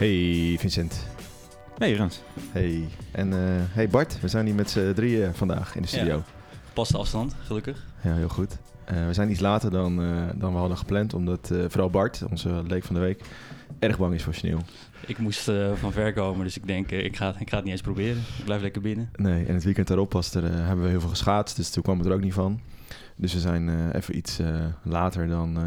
Hey 0.00 0.56
Vincent. 0.58 1.06
Hey 1.78 1.92
Rens. 1.92 2.20
Hey. 2.52 2.88
En 3.12 3.32
eh, 3.32 3.38
hey 3.70 3.88
Bart, 3.88 4.20
we 4.20 4.28
zijn 4.28 4.46
hier 4.46 4.54
met 4.54 4.70
z'n 4.70 4.92
drieën 4.92 5.34
vandaag 5.34 5.76
in 5.76 5.82
de 5.82 5.88
studio. 5.88 6.16
Ja, 6.16 6.22
Paste 6.72 6.98
afstand, 6.98 7.34
gelukkig. 7.42 7.86
Ja, 8.02 8.14
heel 8.14 8.28
goed. 8.28 8.58
Uh, 8.92 9.06
we 9.06 9.14
zijn 9.14 9.30
iets 9.30 9.40
later 9.40 9.70
dan, 9.70 10.00
uh, 10.00 10.22
dan 10.34 10.52
we 10.52 10.58
hadden 10.58 10.78
gepland, 10.78 11.14
omdat 11.14 11.50
uh, 11.52 11.64
vooral 11.68 11.90
Bart, 11.90 12.22
onze 12.30 12.62
leek 12.66 12.84
van 12.84 12.94
de 12.94 13.00
week, 13.00 13.24
erg 13.78 13.98
bang 13.98 14.14
is 14.14 14.22
voor 14.22 14.34
sneeuw. 14.34 14.58
Ik 15.06 15.18
moest 15.18 15.50
van 15.74 15.92
ver 15.92 16.12
komen, 16.12 16.44
dus 16.44 16.56
ik 16.56 16.66
denk, 16.66 16.90
ik, 16.90 17.16
ga, 17.16 17.34
ik 17.38 17.48
ga 17.48 17.56
het 17.56 17.64
niet 17.64 17.72
eens 17.72 17.82
proberen. 17.82 18.22
Ik 18.38 18.44
blijf 18.44 18.62
lekker 18.62 18.82
binnen. 18.82 19.10
Nee, 19.16 19.46
en 19.46 19.54
het 19.54 19.64
weekend 19.64 19.86
daarop 19.86 20.12
was 20.12 20.34
er, 20.34 20.42
hebben 20.42 20.84
we 20.84 20.90
heel 20.90 21.00
veel 21.00 21.08
geschaatst, 21.08 21.56
dus 21.56 21.70
toen 21.70 21.82
kwam 21.82 21.98
het 21.98 22.06
er 22.06 22.12
ook 22.12 22.20
niet 22.20 22.34
van. 22.34 22.60
Dus 23.16 23.32
we 23.32 23.40
zijn 23.40 23.92
even 23.92 24.16
iets 24.16 24.38
later 24.82 25.28
dan, 25.28 25.58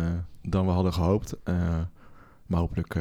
dan 0.42 0.66
we 0.66 0.72
hadden 0.72 0.94
gehoopt. 0.94 1.36
maar 2.46 2.60
hopelijk 2.60 2.96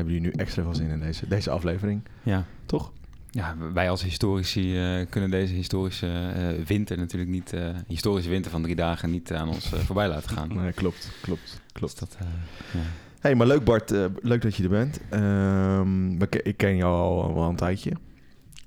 hebben 0.00 0.14
jullie 0.14 0.30
nu 0.30 0.42
extra 0.42 0.62
veel 0.62 0.74
zin 0.74 0.88
in 0.88 1.00
deze, 1.00 1.28
deze 1.28 1.50
aflevering. 1.50 2.02
Ja. 2.22 2.44
Toch? 2.66 2.92
Ja, 3.32 3.56
wij 3.72 3.90
als 3.90 4.02
historici 4.02 4.98
uh, 5.00 5.06
kunnen 5.08 5.30
deze 5.30 5.54
historische 5.54 6.06
uh, 6.06 6.66
winter 6.66 6.98
natuurlijk 6.98 7.30
niet, 7.30 7.52
uh, 7.52 7.68
historische 7.86 8.30
winter 8.30 8.50
van 8.50 8.62
drie 8.62 8.74
dagen 8.74 9.10
niet 9.10 9.32
aan 9.32 9.48
ons 9.48 9.68
voorbij 9.68 10.08
laten 10.08 10.30
gaan. 10.30 10.48
Nee, 10.54 10.72
klopt, 10.72 11.10
klopt, 11.22 11.60
klopt. 11.72 12.00
Dus 12.00 12.08
dat, 12.08 12.26
ja. 12.72 12.80
hey, 13.20 13.34
maar 13.34 13.46
leuk 13.46 13.64
Bart, 13.64 13.90
leuk 14.20 14.42
dat 14.42 14.56
je 14.56 14.62
er 14.62 14.68
bent. 14.68 15.00
Um, 15.10 16.22
ik 16.42 16.56
ken 16.56 16.76
jou 16.76 16.94
al 16.94 17.34
wel 17.34 17.48
een 17.48 17.56
tijdje. 17.56 17.92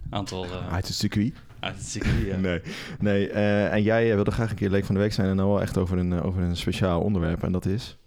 Aantal... 0.09 0.45
Uit 0.72 0.88
het 0.88 0.95
circuit. 0.95 1.34
Uit 1.59 1.76
het 1.76 1.86
circuit, 1.86 2.26
ja. 2.26 2.38
Nee, 2.38 2.62
nee 3.00 3.30
en 3.70 3.84
jij 3.84 4.16
wilde 4.16 4.31
graag 4.31 4.50
een 4.50 4.56
keer 4.56 4.70
leek 4.70 4.86
van 4.86 4.95
de 4.95 5.02
week 5.02 5.14
zijn 5.14 5.30
en 5.30 5.36
nou 5.36 5.50
wel 5.50 5.62
echt 5.62 5.78
over 5.78 5.98
een, 5.98 6.22
over 6.22 6.42
een 6.42 6.58
speciaal 6.58 7.02
onderwerp 7.02 7.44
en 7.44 7.52
dat 7.52 7.66
is... 7.66 7.97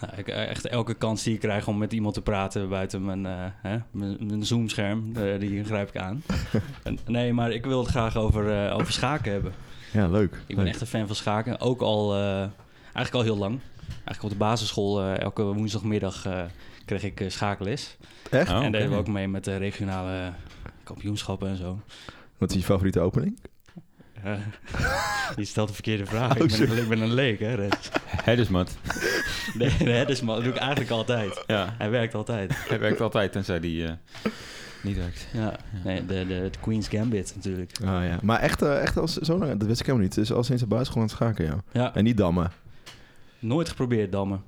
Nou, 0.00 0.12
ik, 0.16 0.28
eh, 0.28 0.48
echt 0.48 0.66
elke 0.66 0.94
kans 0.94 1.22
die 1.22 1.34
ik 1.34 1.40
krijg 1.40 1.68
om 1.68 1.78
met 1.78 1.92
iemand 1.92 2.14
te 2.14 2.22
praten 2.22 2.68
buiten 2.68 3.04
mijn, 3.04 3.24
uh, 3.24 3.44
hè, 3.62 3.78
mijn, 3.90 4.16
mijn 4.26 4.44
Zoom-scherm, 4.44 5.12
uh, 5.16 5.40
die 5.40 5.64
grijp 5.64 5.88
ik 5.88 5.96
aan. 5.96 6.22
en, 6.82 6.98
nee, 7.06 7.32
maar 7.32 7.52
ik 7.52 7.64
wil 7.64 7.78
het 7.78 7.88
graag 7.88 8.16
over, 8.16 8.66
uh, 8.66 8.76
over 8.76 8.92
schaken 8.92 9.32
hebben. 9.32 9.52
Ja, 9.92 10.08
leuk. 10.08 10.42
Ik 10.46 10.56
ben 10.56 10.66
echt 10.66 10.80
een 10.80 10.86
fan 10.86 11.06
van 11.06 11.16
schaken. 11.16 11.60
Ook 11.60 11.80
al, 11.80 12.14
eigenlijk 12.82 13.14
al 13.14 13.22
heel 13.22 13.36
lang. 13.36 13.60
Eigenlijk 13.88 14.22
op 14.22 14.30
de 14.30 14.36
basisschool, 14.36 15.02
elke 15.02 15.42
woensdagmiddag 15.42 16.26
kreeg 16.84 17.02
ik 17.02 17.24
schaakles. 17.28 17.96
Echt? 18.30 18.50
Oh, 18.50 18.64
en 18.64 18.72
deden 18.72 18.90
we 18.90 18.96
ook 18.96 19.08
mee 19.08 19.28
met 19.28 19.44
de 19.44 19.56
regionale 19.56 20.32
kampioenschappen 20.82 21.48
en 21.48 21.56
zo. 21.56 21.80
Wat 22.38 22.50
is 22.50 22.56
je 22.56 22.62
favoriete 22.62 23.00
opening? 23.00 23.38
Uh, 24.24 24.32
je 25.36 25.44
stelt 25.44 25.68
de 25.68 25.74
verkeerde 25.74 26.06
vraag. 26.06 26.38
Oh, 26.40 26.44
ik, 26.44 26.68
ben, 26.68 26.78
ik, 26.78 26.88
ben, 26.88 27.00
een 27.00 27.14
leek, 27.14 27.38
hè, 27.38 27.54
Rens? 27.54 27.90
Hedesmat. 28.06 28.76
Nee, 29.54 29.70
doe 30.24 30.42
ik 30.42 30.56
eigenlijk 30.56 30.90
altijd. 30.90 31.44
Ja. 31.46 31.74
Hij 31.78 31.90
werkt 31.90 32.14
altijd. 32.14 32.68
Hij 32.68 32.78
werkt 32.78 33.00
altijd, 33.00 33.32
tenzij 33.32 33.60
die 33.60 33.82
uh, 33.82 33.90
niet 34.82 34.96
werkt. 34.96 35.28
Ja, 35.32 35.56
nee, 35.84 36.06
de, 36.06 36.26
de, 36.26 36.26
de, 36.26 36.50
Queen's 36.60 36.88
Gambit 36.88 37.32
natuurlijk. 37.34 37.72
Ah 37.84 38.04
ja, 38.04 38.18
maar 38.22 38.40
echt, 38.40 38.62
uh, 38.62 38.82
echt 38.82 38.96
als 38.96 39.16
zo 39.16 39.38
lang, 39.38 39.58
dat 39.58 39.68
wist 39.68 39.80
ik 39.80 39.86
helemaal 39.86 40.06
niet. 40.06 40.14
Dus 40.14 40.32
al 40.32 40.44
sinds 40.44 40.62
de 40.62 40.68
basisschool 40.68 41.02
aan 41.02 41.08
het 41.08 41.16
schaken, 41.16 41.44
ja. 41.44 41.62
ja. 41.72 41.94
En 41.94 42.04
niet 42.04 42.16
dammen? 42.16 42.50
Nooit 43.38 43.68
geprobeerd 43.68 44.12
dammen. 44.12 44.42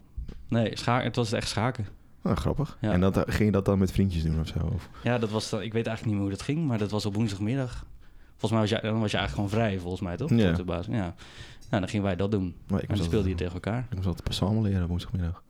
Nee, 0.49 0.71
schaken, 0.77 1.07
het 1.07 1.17
was 1.17 1.33
echt 1.33 1.49
schaken. 1.49 1.87
Ah, 2.23 2.37
grappig. 2.37 2.79
Ja. 2.81 2.93
En 2.93 3.01
dat, 3.01 3.25
ging 3.27 3.45
je 3.45 3.51
dat 3.51 3.65
dan 3.65 3.79
met 3.79 3.93
vriendjes 3.93 4.23
doen 4.23 4.41
of 4.41 4.47
zo? 4.47 4.71
Of? 4.75 4.89
Ja, 5.03 5.19
dat 5.19 5.31
was, 5.31 5.53
ik 5.53 5.73
weet 5.73 5.87
eigenlijk 5.87 6.05
niet 6.05 6.15
meer 6.15 6.23
hoe 6.23 6.31
dat 6.31 6.43
ging, 6.43 6.67
maar 6.67 6.79
dat 6.79 6.91
was 6.91 7.07
op 7.07 7.15
woensdagmiddag. 7.15 7.85
Volgens 8.41 8.51
mij 8.51 8.61
was 8.61 8.71
je, 8.71 8.89
dan 8.91 9.01
was 9.01 9.11
je 9.11 9.17
eigenlijk 9.17 9.51
gewoon 9.51 9.65
vrij, 9.67 9.79
volgens 9.79 10.03
mij, 10.03 10.17
toch? 10.17 10.31
Ja. 10.31 10.53
De 10.53 10.65
baas. 10.65 10.87
ja. 10.87 11.15
Nou, 11.71 11.83
dan 11.83 11.89
gingen 11.89 12.05
wij 12.07 12.17
dat 12.17 12.31
doen. 12.31 12.55
Maar 12.69 12.83
ik 12.83 12.89
en 12.89 12.97
dan 12.97 13.05
speelde 13.05 13.29
je 13.29 13.35
tegen 13.35 13.53
elkaar. 13.55 13.87
Ik 13.89 13.95
moest 13.95 14.07
altijd 14.07 14.29
psalmen 14.29 14.63
leren 14.63 14.87
woensdagmiddag. 14.87 15.43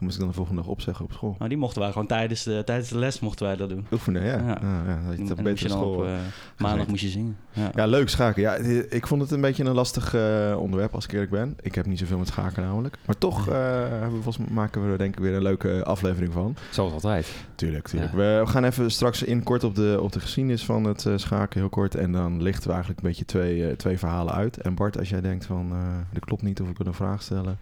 Moest 0.00 0.14
ik 0.14 0.20
dan 0.20 0.28
de 0.28 0.34
volgende 0.34 0.60
dag 0.60 0.70
opzeggen 0.70 1.04
op 1.04 1.12
school. 1.12 1.34
Nou, 1.38 1.48
die 1.48 1.58
mochten 1.58 1.80
wij 1.82 1.92
gewoon 1.92 2.06
tijdens 2.06 2.42
de, 2.42 2.62
tijdens 2.64 2.88
de 2.88 2.98
les 2.98 3.20
mochten 3.20 3.46
wij 3.46 3.56
dat 3.56 3.68
doen. 3.68 3.86
Oefenen, 3.92 4.24
ja. 4.24 4.36
ja. 4.36 4.52
Ah, 4.52 4.86
ja 4.86 4.98
dat 5.08 5.28
je 5.36 5.42
beter 5.42 5.70
school. 5.70 5.94
Op, 5.94 6.04
uh, 6.04 6.12
maandag 6.58 6.86
moest 6.86 7.02
je 7.02 7.08
zingen. 7.08 7.36
Ja. 7.52 7.70
ja. 7.74 7.86
leuk 7.86 8.08
schaken. 8.08 8.42
Ja, 8.42 8.54
ik 8.88 9.06
vond 9.06 9.22
het 9.22 9.30
een 9.30 9.40
beetje 9.40 9.64
een 9.64 9.74
lastig 9.74 10.14
uh, 10.14 10.56
onderwerp 10.58 10.94
als 10.94 11.04
ik 11.04 11.12
eerlijk 11.12 11.30
ben. 11.30 11.56
Ik 11.60 11.74
heb 11.74 11.86
niet 11.86 11.98
zoveel 11.98 12.18
met 12.18 12.26
schaken 12.26 12.62
namelijk. 12.62 12.98
Maar 13.06 13.18
toch 13.18 13.48
uh, 13.48 13.54
hebben 13.88 14.22
we, 14.22 14.30
maken 14.50 14.84
we 14.84 14.92
er 14.92 14.98
denk 14.98 15.14
ik 15.14 15.20
weer 15.20 15.34
een 15.34 15.42
leuke 15.42 15.84
aflevering 15.84 16.32
van. 16.32 16.56
Zoals 16.70 16.92
altijd. 16.92 17.34
Tuurlijk, 17.54 17.88
tuurlijk. 17.88 18.12
We 18.12 18.42
gaan 18.44 18.64
even 18.64 18.90
straks 18.90 19.22
in 19.22 19.42
kort 19.42 19.64
op 19.64 19.74
de, 19.74 19.98
op 20.00 20.12
de 20.12 20.20
geschiedenis 20.20 20.64
van 20.64 20.84
het 20.84 21.06
schaken, 21.16 21.60
heel 21.60 21.68
kort. 21.68 21.94
En 21.94 22.12
dan 22.12 22.42
lichten 22.42 22.66
we 22.66 22.72
eigenlijk 22.72 23.02
een 23.02 23.08
beetje 23.08 23.24
twee, 23.24 23.76
twee 23.76 23.98
verhalen 23.98 24.34
uit. 24.34 24.56
En 24.56 24.74
Bart, 24.74 24.98
als 24.98 25.08
jij 25.08 25.20
denkt 25.20 25.46
van, 25.46 25.72
dit 26.12 26.24
klopt 26.24 26.42
niet 26.42 26.60
of 26.60 26.68
ik 26.68 26.78
wil 26.78 26.86
een 26.86 26.94
vraag 26.94 27.22
stellen... 27.22 27.58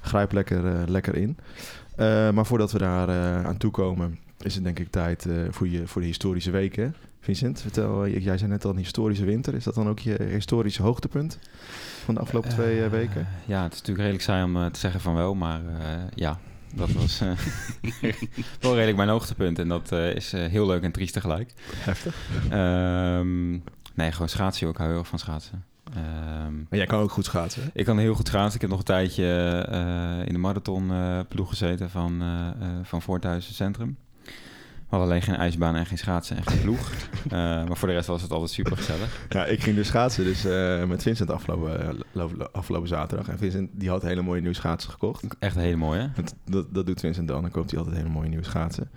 Grijp 0.00 0.32
lekker, 0.32 0.90
lekker 0.90 1.16
in. 1.16 1.36
Uh, 1.96 2.30
maar 2.30 2.46
voordat 2.46 2.72
we 2.72 2.78
daar 2.78 3.08
uh, 3.08 3.44
aan 3.44 3.56
toe 3.56 3.70
komen, 3.70 4.18
is 4.40 4.54
het 4.54 4.64
denk 4.64 4.78
ik 4.78 4.90
tijd 4.90 5.26
voor, 5.50 5.68
je, 5.68 5.86
voor 5.86 6.00
de 6.00 6.06
historische 6.06 6.50
weken. 6.50 6.94
Vincent, 7.20 7.60
vertel, 7.60 8.08
jij 8.08 8.38
zei 8.38 8.50
net 8.50 8.64
al 8.64 8.70
een 8.70 8.76
historische 8.76 9.24
winter. 9.24 9.54
Is 9.54 9.64
dat 9.64 9.74
dan 9.74 9.88
ook 9.88 9.98
je 9.98 10.22
historische 10.22 10.82
hoogtepunt 10.82 11.38
van 12.04 12.14
de 12.14 12.20
afgelopen 12.20 12.50
twee 12.50 12.88
weken? 12.88 13.28
Ja, 13.46 13.62
het 13.62 13.72
is 13.72 13.78
natuurlijk 13.78 13.98
redelijk 13.98 14.22
saai 14.22 14.44
om 14.44 14.72
te 14.72 14.78
zeggen 14.78 15.00
van 15.00 15.14
wel, 15.14 15.34
maar 15.34 15.60
ja, 16.14 16.38
dat 16.74 16.92
was 16.92 17.18
wel 18.60 18.74
redelijk 18.74 18.96
mijn 18.96 19.08
hoogtepunt. 19.08 19.58
En 19.58 19.68
dat 19.68 19.92
is 19.92 20.32
heel 20.32 20.66
leuk 20.66 20.82
en 20.82 20.92
triest 20.92 21.12
tegelijk. 21.12 21.52
Heftig. 21.74 22.16
Um, 22.52 23.62
nee, 23.94 24.12
gewoon 24.12 24.28
schaatsen. 24.28 24.68
Ik 24.68 24.76
hou 24.76 24.88
heel 24.88 24.98
erg 24.98 25.08
van 25.08 25.18
schaatsen. 25.18 25.64
Um, 25.96 26.66
maar 26.68 26.78
jij 26.78 26.86
kan 26.86 27.00
ook 27.00 27.10
goed 27.10 27.24
schaatsen? 27.24 27.62
Hè? 27.62 27.68
Ik 27.72 27.84
kan 27.84 27.98
heel 27.98 28.14
goed 28.14 28.26
schaatsen. 28.26 28.54
Ik 28.54 28.60
heb 28.60 28.70
nog 28.70 28.78
een 28.78 28.84
tijdje 28.84 29.24
uh, 29.70 30.26
in 30.26 30.32
de 30.32 30.38
marathonploeg 30.38 31.46
uh, 31.46 31.50
gezeten 31.50 31.90
van, 31.90 32.22
uh, 32.22 32.48
van 32.82 33.02
Voorthuizen 33.02 33.54
Centrum. 33.54 33.96
We 34.24 34.96
hadden 34.96 35.08
alleen 35.08 35.22
geen 35.22 35.34
ijsbaan 35.34 35.76
en 35.76 35.86
geen 35.86 35.98
schaatsen 35.98 36.36
en 36.36 36.46
geen 36.46 36.60
ploeg. 36.66 36.92
maar 37.30 37.76
voor 37.76 37.88
de 37.88 37.94
rest 37.94 38.06
was 38.06 38.22
het 38.22 38.30
altijd 38.30 38.50
super 38.50 38.76
gezellig. 38.76 39.26
Ja, 39.28 39.44
ik 39.44 39.62
ging 39.62 39.76
dus 39.76 39.86
schaatsen 39.86 40.24
dus, 40.24 40.42
met 40.88 41.02
Vincent 41.02 41.30
afgelopen, 41.30 41.98
afgelopen 42.52 42.88
zaterdag. 42.88 43.28
En 43.28 43.38
Vincent 43.38 43.70
die 43.72 43.88
had 43.88 44.02
hele 44.02 44.22
mooie 44.22 44.40
nieuwe 44.40 44.56
schaatsen 44.56 44.90
gekocht. 44.90 45.24
Echt 45.38 45.54
hele 45.54 45.76
mooie. 45.76 46.10
Dat, 46.14 46.34
dat, 46.44 46.74
dat 46.74 46.86
doet 46.86 47.00
Vincent 47.00 47.28
dan. 47.28 47.42
Dan 47.42 47.50
koopt 47.50 47.70
hij 47.70 47.78
altijd 47.78 47.96
hele 47.96 48.08
mooie 48.08 48.28
nieuwe 48.28 48.44
schaatsen. 48.44 48.90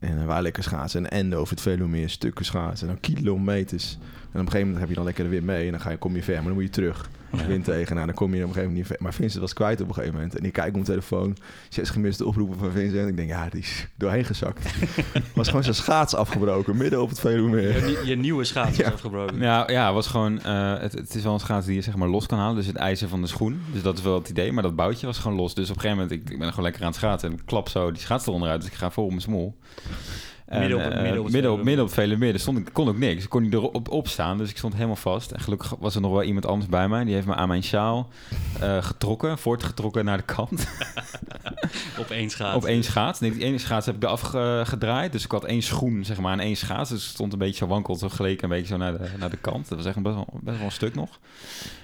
En 0.00 0.18
uh, 0.18 0.24
waar 0.24 0.42
lekker 0.42 0.62
schaatsen. 0.62 1.04
En 1.04 1.10
ende 1.10 1.36
over 1.36 1.54
het 1.54 1.62
Veluwemeer, 1.62 2.10
stukken 2.10 2.44
schaatsen. 2.44 2.88
En 2.88 2.94
dan 2.94 3.14
kilometers. 3.14 3.92
En 3.92 4.00
op 4.00 4.34
een 4.34 4.40
gegeven 4.40 4.60
moment 4.60 4.78
heb 4.78 4.88
je 4.88 4.94
dan 4.94 5.04
lekker 5.04 5.24
er 5.24 5.30
weer 5.30 5.44
mee. 5.44 5.64
En 5.64 5.70
dan 5.70 5.80
ga 5.80 5.90
je, 5.90 5.96
kom 5.96 6.14
je 6.14 6.22
ver. 6.22 6.34
Maar 6.34 6.44
dan 6.44 6.52
moet 6.52 6.62
je 6.62 6.70
terug. 6.70 7.10
Als 7.30 7.46
wind 7.46 7.64
tegen. 7.64 7.94
Nou, 7.94 8.06
dan 8.06 8.14
kom 8.14 8.34
je 8.34 8.42
op 8.42 8.48
een 8.48 8.54
gegeven 8.54 8.72
moment 8.74 8.90
niet. 8.90 9.00
Maar 9.00 9.14
Vincent 9.14 9.40
was 9.40 9.52
kwijt 9.52 9.80
op 9.80 9.88
een 9.88 9.94
gegeven 9.94 10.14
moment. 10.14 10.36
En 10.36 10.44
ik 10.44 10.52
kijk 10.52 10.66
op 10.66 10.72
mijn 10.72 10.84
telefoon. 10.84 11.36
Zes 11.68 11.90
gemiste 11.90 12.26
oproepen 12.26 12.58
van 12.58 12.70
Vincent. 12.70 13.02
En 13.02 13.08
ik 13.08 13.16
denk, 13.16 13.28
ja, 13.28 13.48
die 13.48 13.60
is 13.60 13.86
doorheen 13.96 14.24
gezakt. 14.24 14.70
was 15.34 15.48
gewoon 15.48 15.62
zijn 15.62 15.74
schaats 15.74 16.14
afgebroken. 16.14 16.76
Midden 16.76 17.02
op 17.02 17.08
het 17.08 17.20
Veluwemeer. 17.20 17.88
Je, 17.88 18.02
je 18.04 18.16
nieuwe 18.16 18.44
schaats 18.44 18.76
ja. 18.76 18.84
was 18.84 18.92
afgebroken. 18.92 19.38
Ja, 19.38 19.70
ja 19.70 19.92
was 19.92 20.06
gewoon, 20.06 20.40
uh, 20.46 20.78
het, 20.78 20.92
het, 20.92 21.14
is 21.14 21.22
wel 21.22 21.32
een 21.32 21.40
schaats 21.40 21.66
die 21.66 21.74
je 21.74 21.80
zeg 21.80 21.96
maar 21.96 22.08
los 22.08 22.26
kan 22.26 22.38
halen. 22.38 22.56
Dus 22.56 22.66
het 22.66 22.76
ijzer 22.76 23.08
van 23.08 23.20
de 23.20 23.26
schoen. 23.26 23.62
Dus 23.72 23.82
dat 23.82 23.98
is 23.98 24.04
wel 24.04 24.14
het 24.14 24.28
idee. 24.28 24.52
Maar 24.52 24.62
dat 24.62 24.76
boutje 24.76 25.06
was 25.06 25.18
gewoon 25.18 25.36
los. 25.36 25.54
Dus 25.54 25.70
op 25.70 25.74
een 25.76 25.80
gegeven 25.80 26.02
moment, 26.02 26.22
ik, 26.22 26.30
ik 26.30 26.38
ben 26.38 26.48
gewoon 26.48 26.64
lekker 26.64 26.82
aan 26.82 26.88
het 26.88 26.96
schaatsen. 26.96 27.30
En 27.30 27.34
ik 27.34 27.42
klap 27.44 27.68
zo 27.68 27.92
die 27.92 28.02
schaats 28.02 28.26
eronder 28.26 28.48
uit. 28.48 28.60
Dus 28.60 28.70
ik 28.70 28.76
ga 28.76 28.90
vol 28.90 29.04
op 29.04 29.10
mijn 29.10 29.22
smol. 29.22 29.56
Midden 30.58 30.76
op, 30.76 30.92
en, 30.92 31.02
midden 31.02 31.22
op, 31.22 31.30
midden 31.30 31.52
op, 31.52 31.62
midden 31.62 31.84
op 31.84 31.92
vele 31.92 32.16
meer. 32.16 32.32
Er 32.32 32.40
stond, 32.40 32.58
ik 32.58 32.68
kon 32.72 32.88
ook 32.88 32.98
niks. 32.98 33.24
Ik 33.24 33.28
kon 33.28 33.42
niet 33.42 33.52
erop 33.52 33.88
op 33.88 34.08
staan, 34.08 34.38
dus 34.38 34.50
ik 34.50 34.56
stond 34.56 34.74
helemaal 34.74 34.96
vast. 34.96 35.30
En 35.30 35.40
gelukkig 35.40 35.74
was 35.78 35.94
er 35.94 36.00
nog 36.00 36.12
wel 36.12 36.22
iemand 36.22 36.46
anders 36.46 36.70
bij 36.70 36.88
mij. 36.88 37.04
Die 37.04 37.14
heeft 37.14 37.26
me 37.26 37.34
aan 37.34 37.48
mijn 37.48 37.62
sjaal 37.62 38.08
uh, 38.62 38.82
getrokken, 38.82 39.38
voortgetrokken 39.38 40.04
naar 40.04 40.16
de 40.16 40.22
kant. 40.22 40.66
op 41.98 42.10
één 42.10 42.30
schaats. 42.30 42.56
Op 42.56 42.64
één 42.64 42.84
schaats. 42.84 43.20
Nee, 43.20 43.32
die 43.32 43.44
ene 43.44 43.58
schaats 43.58 43.86
heb 43.86 43.94
ik 43.94 44.02
eraf 44.02 44.20
gedraaid. 44.68 45.12
Dus 45.12 45.24
ik 45.24 45.30
had 45.30 45.44
één 45.44 45.62
schoen, 45.62 46.04
zeg 46.04 46.20
maar, 46.20 46.32
en 46.32 46.40
één 46.40 46.56
schaats. 46.56 46.90
Dus 46.90 47.02
het 47.02 47.12
stond 47.12 47.32
een 47.32 47.38
beetje 47.38 47.56
zo 47.56 47.66
wankel, 47.66 47.96
zo 47.96 48.08
geleken 48.08 48.44
een 48.44 48.50
beetje 48.50 48.66
zo 48.66 48.76
naar 48.76 48.98
de, 48.98 49.08
naar 49.18 49.30
de 49.30 49.36
kant. 49.36 49.68
Dat 49.68 49.78
was 49.78 49.86
echt 49.86 50.02
best 50.02 50.14
wel, 50.14 50.26
best 50.40 50.56
wel 50.56 50.66
een 50.66 50.72
stuk 50.72 50.94
nog. 50.94 51.18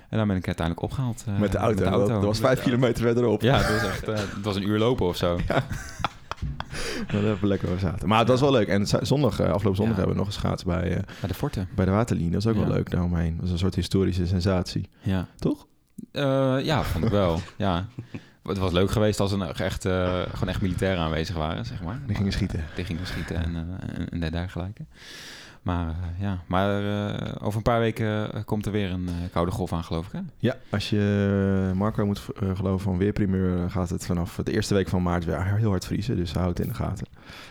En 0.09 0.19
dan 0.19 0.27
ben 0.27 0.37
ik 0.37 0.47
uiteindelijk 0.47 0.87
opgehaald. 0.87 1.25
Uh, 1.29 1.39
met 1.39 1.53
de 1.53 1.59
auto. 1.59 1.75
Met 1.75 1.85
de 1.85 1.91
auto. 1.91 2.07
Dat, 2.07 2.17
dat 2.17 2.25
was 2.25 2.39
vijf 2.39 2.63
kilometer 2.63 3.03
verderop. 3.03 3.43
Ja, 3.43 3.59
dat 3.59 3.71
was 3.71 3.83
echt, 3.83 4.09
uh, 4.09 4.15
het 4.15 4.45
was 4.45 4.57
een 4.57 4.69
uur 4.69 4.79
lopen 4.79 5.07
of 5.07 5.17
zo. 5.17 5.39
Ja. 5.49 5.67
dat 7.13 7.23
hebben 7.23 7.41
we 7.41 7.47
lekker 7.47 7.79
zaten. 7.79 8.09
Maar 8.09 8.19
het 8.19 8.29
was 8.29 8.41
wel 8.41 8.51
leuk. 8.51 8.69
En 8.69 8.87
zondag, 8.87 9.41
uh, 9.41 9.47
afgelopen 9.47 9.77
zondag 9.77 9.97
hebben 9.97 10.15
we 10.15 10.21
nog 10.21 10.33
geschaatst 10.33 10.67
bij, 10.67 10.91
uh, 10.91 10.97
bij 11.21 11.29
de 11.29 11.35
Forten. 11.35 11.69
Bij 11.75 11.85
de 11.85 11.91
Waterlinie. 11.91 12.31
Dat 12.31 12.41
is 12.41 12.47
ook 12.47 12.57
wel 12.57 12.69
leuk 12.69 12.91
daaromheen. 12.91 13.33
Dat 13.33 13.41
was 13.41 13.51
een 13.51 13.59
soort 13.59 13.75
historische 13.75 14.27
sensatie. 14.27 14.89
Ja. 15.01 15.27
Toch? 15.39 15.67
Uh, 16.13 16.57
ja, 16.63 16.83
vond 16.83 17.05
ik 17.05 17.11
wel. 17.11 17.41
ja. 17.57 17.87
Het 18.43 18.59
was 18.59 18.73
leuk 18.73 18.91
geweest 18.91 19.21
als 19.21 19.33
er 19.33 19.61
echt, 19.61 19.83
gewoon 19.83 20.49
echt 20.49 20.61
militairen 20.61 21.03
aanwezig 21.03 21.37
waren, 21.37 21.65
zeg 21.65 21.83
maar. 21.83 22.01
Die 22.07 22.17
gingen 22.17 22.33
schieten. 22.33 22.65
Die 22.75 22.85
gingen 22.85 23.07
schieten 23.07 23.37
en, 23.37 23.79
en, 23.95 24.23
en 24.23 24.31
dergelijke. 24.31 24.85
Maar 25.67 25.87
uh, 25.87 26.21
ja, 26.21 26.43
maar 26.47 26.83
uh, 26.83 27.33
over 27.41 27.57
een 27.57 27.63
paar 27.63 27.81
weken 27.81 28.45
komt 28.45 28.67
er 28.67 28.73
weer 28.73 28.91
een 28.91 29.05
uh, 29.05 29.15
koude 29.33 29.51
golf 29.51 29.73
aan, 29.73 29.85
geloof 29.85 30.07
ik. 30.07 30.13
Hè? 30.13 30.21
Ja, 30.39 30.57
als 30.71 30.91
je 30.91 31.73
Marco 31.75 32.07
moet 32.07 32.23
geloven 32.55 32.81
van 32.81 32.99
Weerprimeur, 32.99 33.71
gaat 33.71 33.91
het 33.91 34.07
vanaf 34.07 34.41
de 34.45 34.53
eerste 34.53 34.75
week 34.75 34.89
van 34.89 35.03
maart 35.03 35.25
weer 35.25 35.45
heel 35.57 35.71
hard 35.71 35.85
vriezen. 35.85 36.17
Dus 36.17 36.33
houd 36.33 36.49
het 36.49 36.61
in 36.61 36.69
de 36.69 36.75
gaten. 36.75 37.07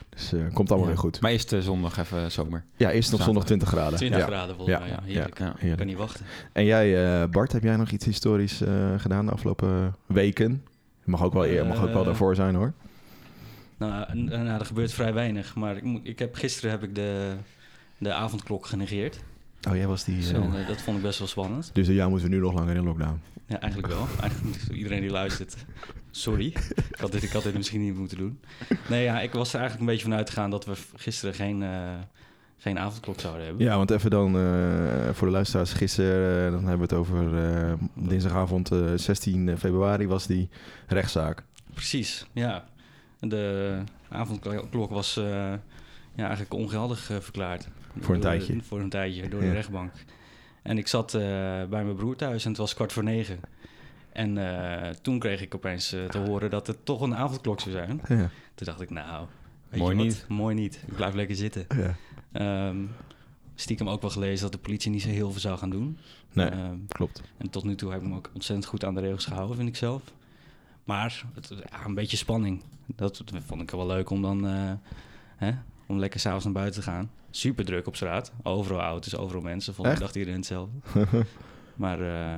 Dus 0.09 0.33
komt 0.53 0.69
allemaal 0.69 0.87
ja. 0.87 0.93
weer 0.93 0.97
goed. 0.97 1.21
Maar 1.21 1.31
eerst 1.31 1.55
zondag 1.59 1.97
even 1.97 2.31
zomer? 2.31 2.63
Ja, 2.75 2.91
eerst 2.91 3.11
nog 3.11 3.21
zondag 3.21 3.43
20 3.45 3.67
graden. 3.67 3.97
20 3.97 4.19
ja. 4.19 4.25
graden 4.25 4.55
volgens 4.55 4.79
mij, 4.79 4.87
ja. 4.87 4.99
Heerlijk. 5.03 5.39
Ja, 5.39 5.55
Ik 5.59 5.77
kan 5.77 5.87
niet 5.87 5.97
wachten. 5.97 6.25
En 6.51 6.65
jij, 6.65 7.29
Bart, 7.29 7.51
heb 7.51 7.63
jij 7.63 7.75
nog 7.75 7.89
iets 7.89 8.05
historisch 8.05 8.61
gedaan 8.97 9.25
de 9.25 9.31
afgelopen 9.31 9.95
weken? 10.05 10.65
Mag 11.03 11.23
ook 11.23 11.33
wel, 11.33 11.45
eer, 11.45 11.65
mag 11.65 11.83
ook 11.83 11.93
wel 11.93 12.03
daarvoor 12.03 12.35
zijn 12.35 12.55
hoor. 12.55 12.73
Nou, 13.77 14.17
nou, 14.17 14.59
er 14.59 14.65
gebeurt 14.65 14.93
vrij 14.93 15.13
weinig. 15.13 15.55
Maar 15.55 15.77
ik, 15.77 15.83
moet, 15.83 16.01
ik 16.03 16.19
heb, 16.19 16.35
gisteren 16.35 16.71
heb 16.71 16.83
ik 16.83 16.95
de, 16.95 17.33
de 18.05 18.13
avondklok 18.13 18.65
genegeerd. 18.65 19.19
Oh, 19.69 19.75
jij 19.75 19.87
was 19.87 20.03
die... 20.03 20.21
eh, 20.23 20.35
En, 20.35 20.55
eh, 20.61 20.67
dat 20.67 20.81
vond 20.81 20.97
ik 20.97 21.03
best 21.03 21.19
wel 21.19 21.27
spannend. 21.27 21.69
dus 21.73 21.85
door 21.85 21.95
jou 21.95 22.09
moeten 22.09 22.29
we 22.29 22.35
nu 22.35 22.41
nog 22.41 22.53
langer 22.53 22.75
in 22.75 22.83
lockdown. 22.83 23.21
Ja, 23.47 23.59
eigenlijk 23.59 23.93
wel. 23.93 24.07
Eigenlijk 24.21 24.55
iedereen 24.71 25.01
die 25.01 25.09
luistert. 25.09 25.55
Sorry. 26.11 26.45
Ik 26.45 26.97
had, 26.99 27.11
dit, 27.11 27.23
ik 27.23 27.31
had 27.31 27.43
dit 27.43 27.53
misschien 27.55 27.81
niet 27.81 27.95
moeten 27.97 28.17
doen. 28.17 28.39
Nee, 28.89 29.03
ja, 29.03 29.21
ik 29.21 29.31
was 29.33 29.53
er 29.53 29.59
eigenlijk 29.59 29.79
een 29.89 29.95
beetje 29.95 30.09
van 30.09 30.17
uitgegaan 30.17 30.49
dat 30.49 30.65
we 30.65 30.73
gisteren 30.95 31.33
geen, 31.35 31.63
eh, 31.63 31.89
geen 32.57 32.79
avondklok 32.79 33.19
zouden 33.19 33.45
hebben. 33.45 33.65
Ja, 33.65 33.77
want 33.77 33.91
even 33.91 34.09
dan 34.09 34.37
eh, 34.37 35.09
voor 35.13 35.27
de 35.27 35.33
luisteraars. 35.33 35.73
Gisteren, 35.73 36.45
eh, 36.45 36.51
dan 36.51 36.67
hebben 36.67 36.87
we 36.87 36.95
het 36.95 37.03
over 37.05 37.37
eh, 37.67 37.73
dinsdagavond 37.93 38.71
eh, 38.71 38.79
16 38.95 39.57
februari 39.57 40.07
was 40.07 40.27
die 40.27 40.49
rechtszaak. 40.87 41.43
Precies, 41.73 42.25
ja. 42.33 42.65
De 43.19 43.77
avondklok 44.09 44.89
was 44.89 45.17
eh, 45.17 45.25
ja, 46.15 46.23
eigenlijk 46.27 46.53
ongeldig 46.53 47.09
eh, 47.09 47.17
verklaard. 47.19 47.67
Voor 47.99 48.15
een 48.15 48.21
tijdje. 48.21 48.61
Voor 48.63 48.79
een 48.79 48.89
tijdje, 48.89 49.29
door 49.29 49.41
Ja. 49.41 49.47
de 49.47 49.53
rechtbank. 49.53 49.91
En 50.61 50.77
ik 50.77 50.87
zat 50.87 51.13
eh, 51.13 51.21
bij 51.21 51.83
mijn 51.83 51.95
broer 51.95 52.15
thuis 52.15 52.43
en 52.43 52.49
het 52.49 52.59
was 52.59 52.73
kwart 52.73 52.93
voor 52.93 53.03
negen. 53.03 53.39
En 54.11 54.37
eh, 54.37 54.89
toen 54.89 55.19
kreeg 55.19 55.41
ik 55.41 55.55
opeens 55.55 55.93
eh, 55.93 56.05
te 56.05 56.17
horen 56.17 56.49
dat 56.49 56.67
het 56.67 56.85
toch 56.85 57.01
een 57.01 57.15
avondklok 57.15 57.59
zou 57.59 57.71
zijn. 57.71 58.01
Ja. 58.07 58.29
Toen 58.55 58.65
dacht 58.67 58.81
ik, 58.81 58.89
nou, 58.89 59.27
weet 59.69 59.79
Mooi 59.79 59.95
niet. 59.95 60.25
Mooi 60.29 60.55
niet. 60.55 60.83
Ik 60.87 60.95
blijf 60.95 61.13
lekker 61.13 61.35
zitten. 61.35 61.65
Ja. 61.75 61.95
Ehm, 62.31 62.77
stiekem 63.55 63.89
ook 63.89 64.01
wel 64.01 64.09
gelezen 64.09 64.41
dat 64.43 64.51
de 64.51 64.57
politie 64.57 64.91
niet 64.91 65.01
zo 65.01 65.09
heel 65.09 65.31
veel 65.31 65.39
zou 65.41 65.57
gaan 65.57 65.69
doen. 65.69 65.97
Nee, 66.33 66.49
Ehm, 66.49 66.75
klopt. 66.87 67.21
en 67.37 67.49
tot 67.49 67.63
nu 67.63 67.75
toe 67.75 67.91
heb 67.91 68.01
ik 68.01 68.07
me 68.07 68.15
ook 68.15 68.29
ontzettend 68.33 68.67
goed 68.67 68.85
aan 68.85 68.95
de 68.95 69.01
regels 69.01 69.25
gehouden, 69.25 69.55
vind 69.55 69.69
ik 69.69 69.75
zelf. 69.75 70.01
Maar 70.83 71.23
het, 71.33 71.53
ja, 71.71 71.85
een 71.85 71.93
beetje 71.93 72.17
spanning. 72.17 72.63
Dat 72.85 73.23
vond 73.45 73.61
ik 73.61 73.71
wel 73.71 73.87
leuk 73.87 74.09
om 74.09 74.21
dan 74.21 74.43
hè, 75.35 75.51
om 75.85 75.99
lekker 75.99 76.19
s'avonds 76.19 76.43
naar 76.45 76.53
buiten 76.53 76.81
te 76.83 76.89
gaan. 76.89 77.09
Super 77.35 77.65
druk 77.65 77.87
op 77.87 77.95
straat. 77.95 78.31
Overal 78.43 78.79
auto's, 78.81 79.15
overal 79.15 79.41
mensen. 79.41 79.73
Volgens 79.73 79.99
dacht 79.99 80.15
iedereen 80.15 80.37
hetzelfde. 80.39 80.71
maar 81.75 82.01
eh, 82.01 82.37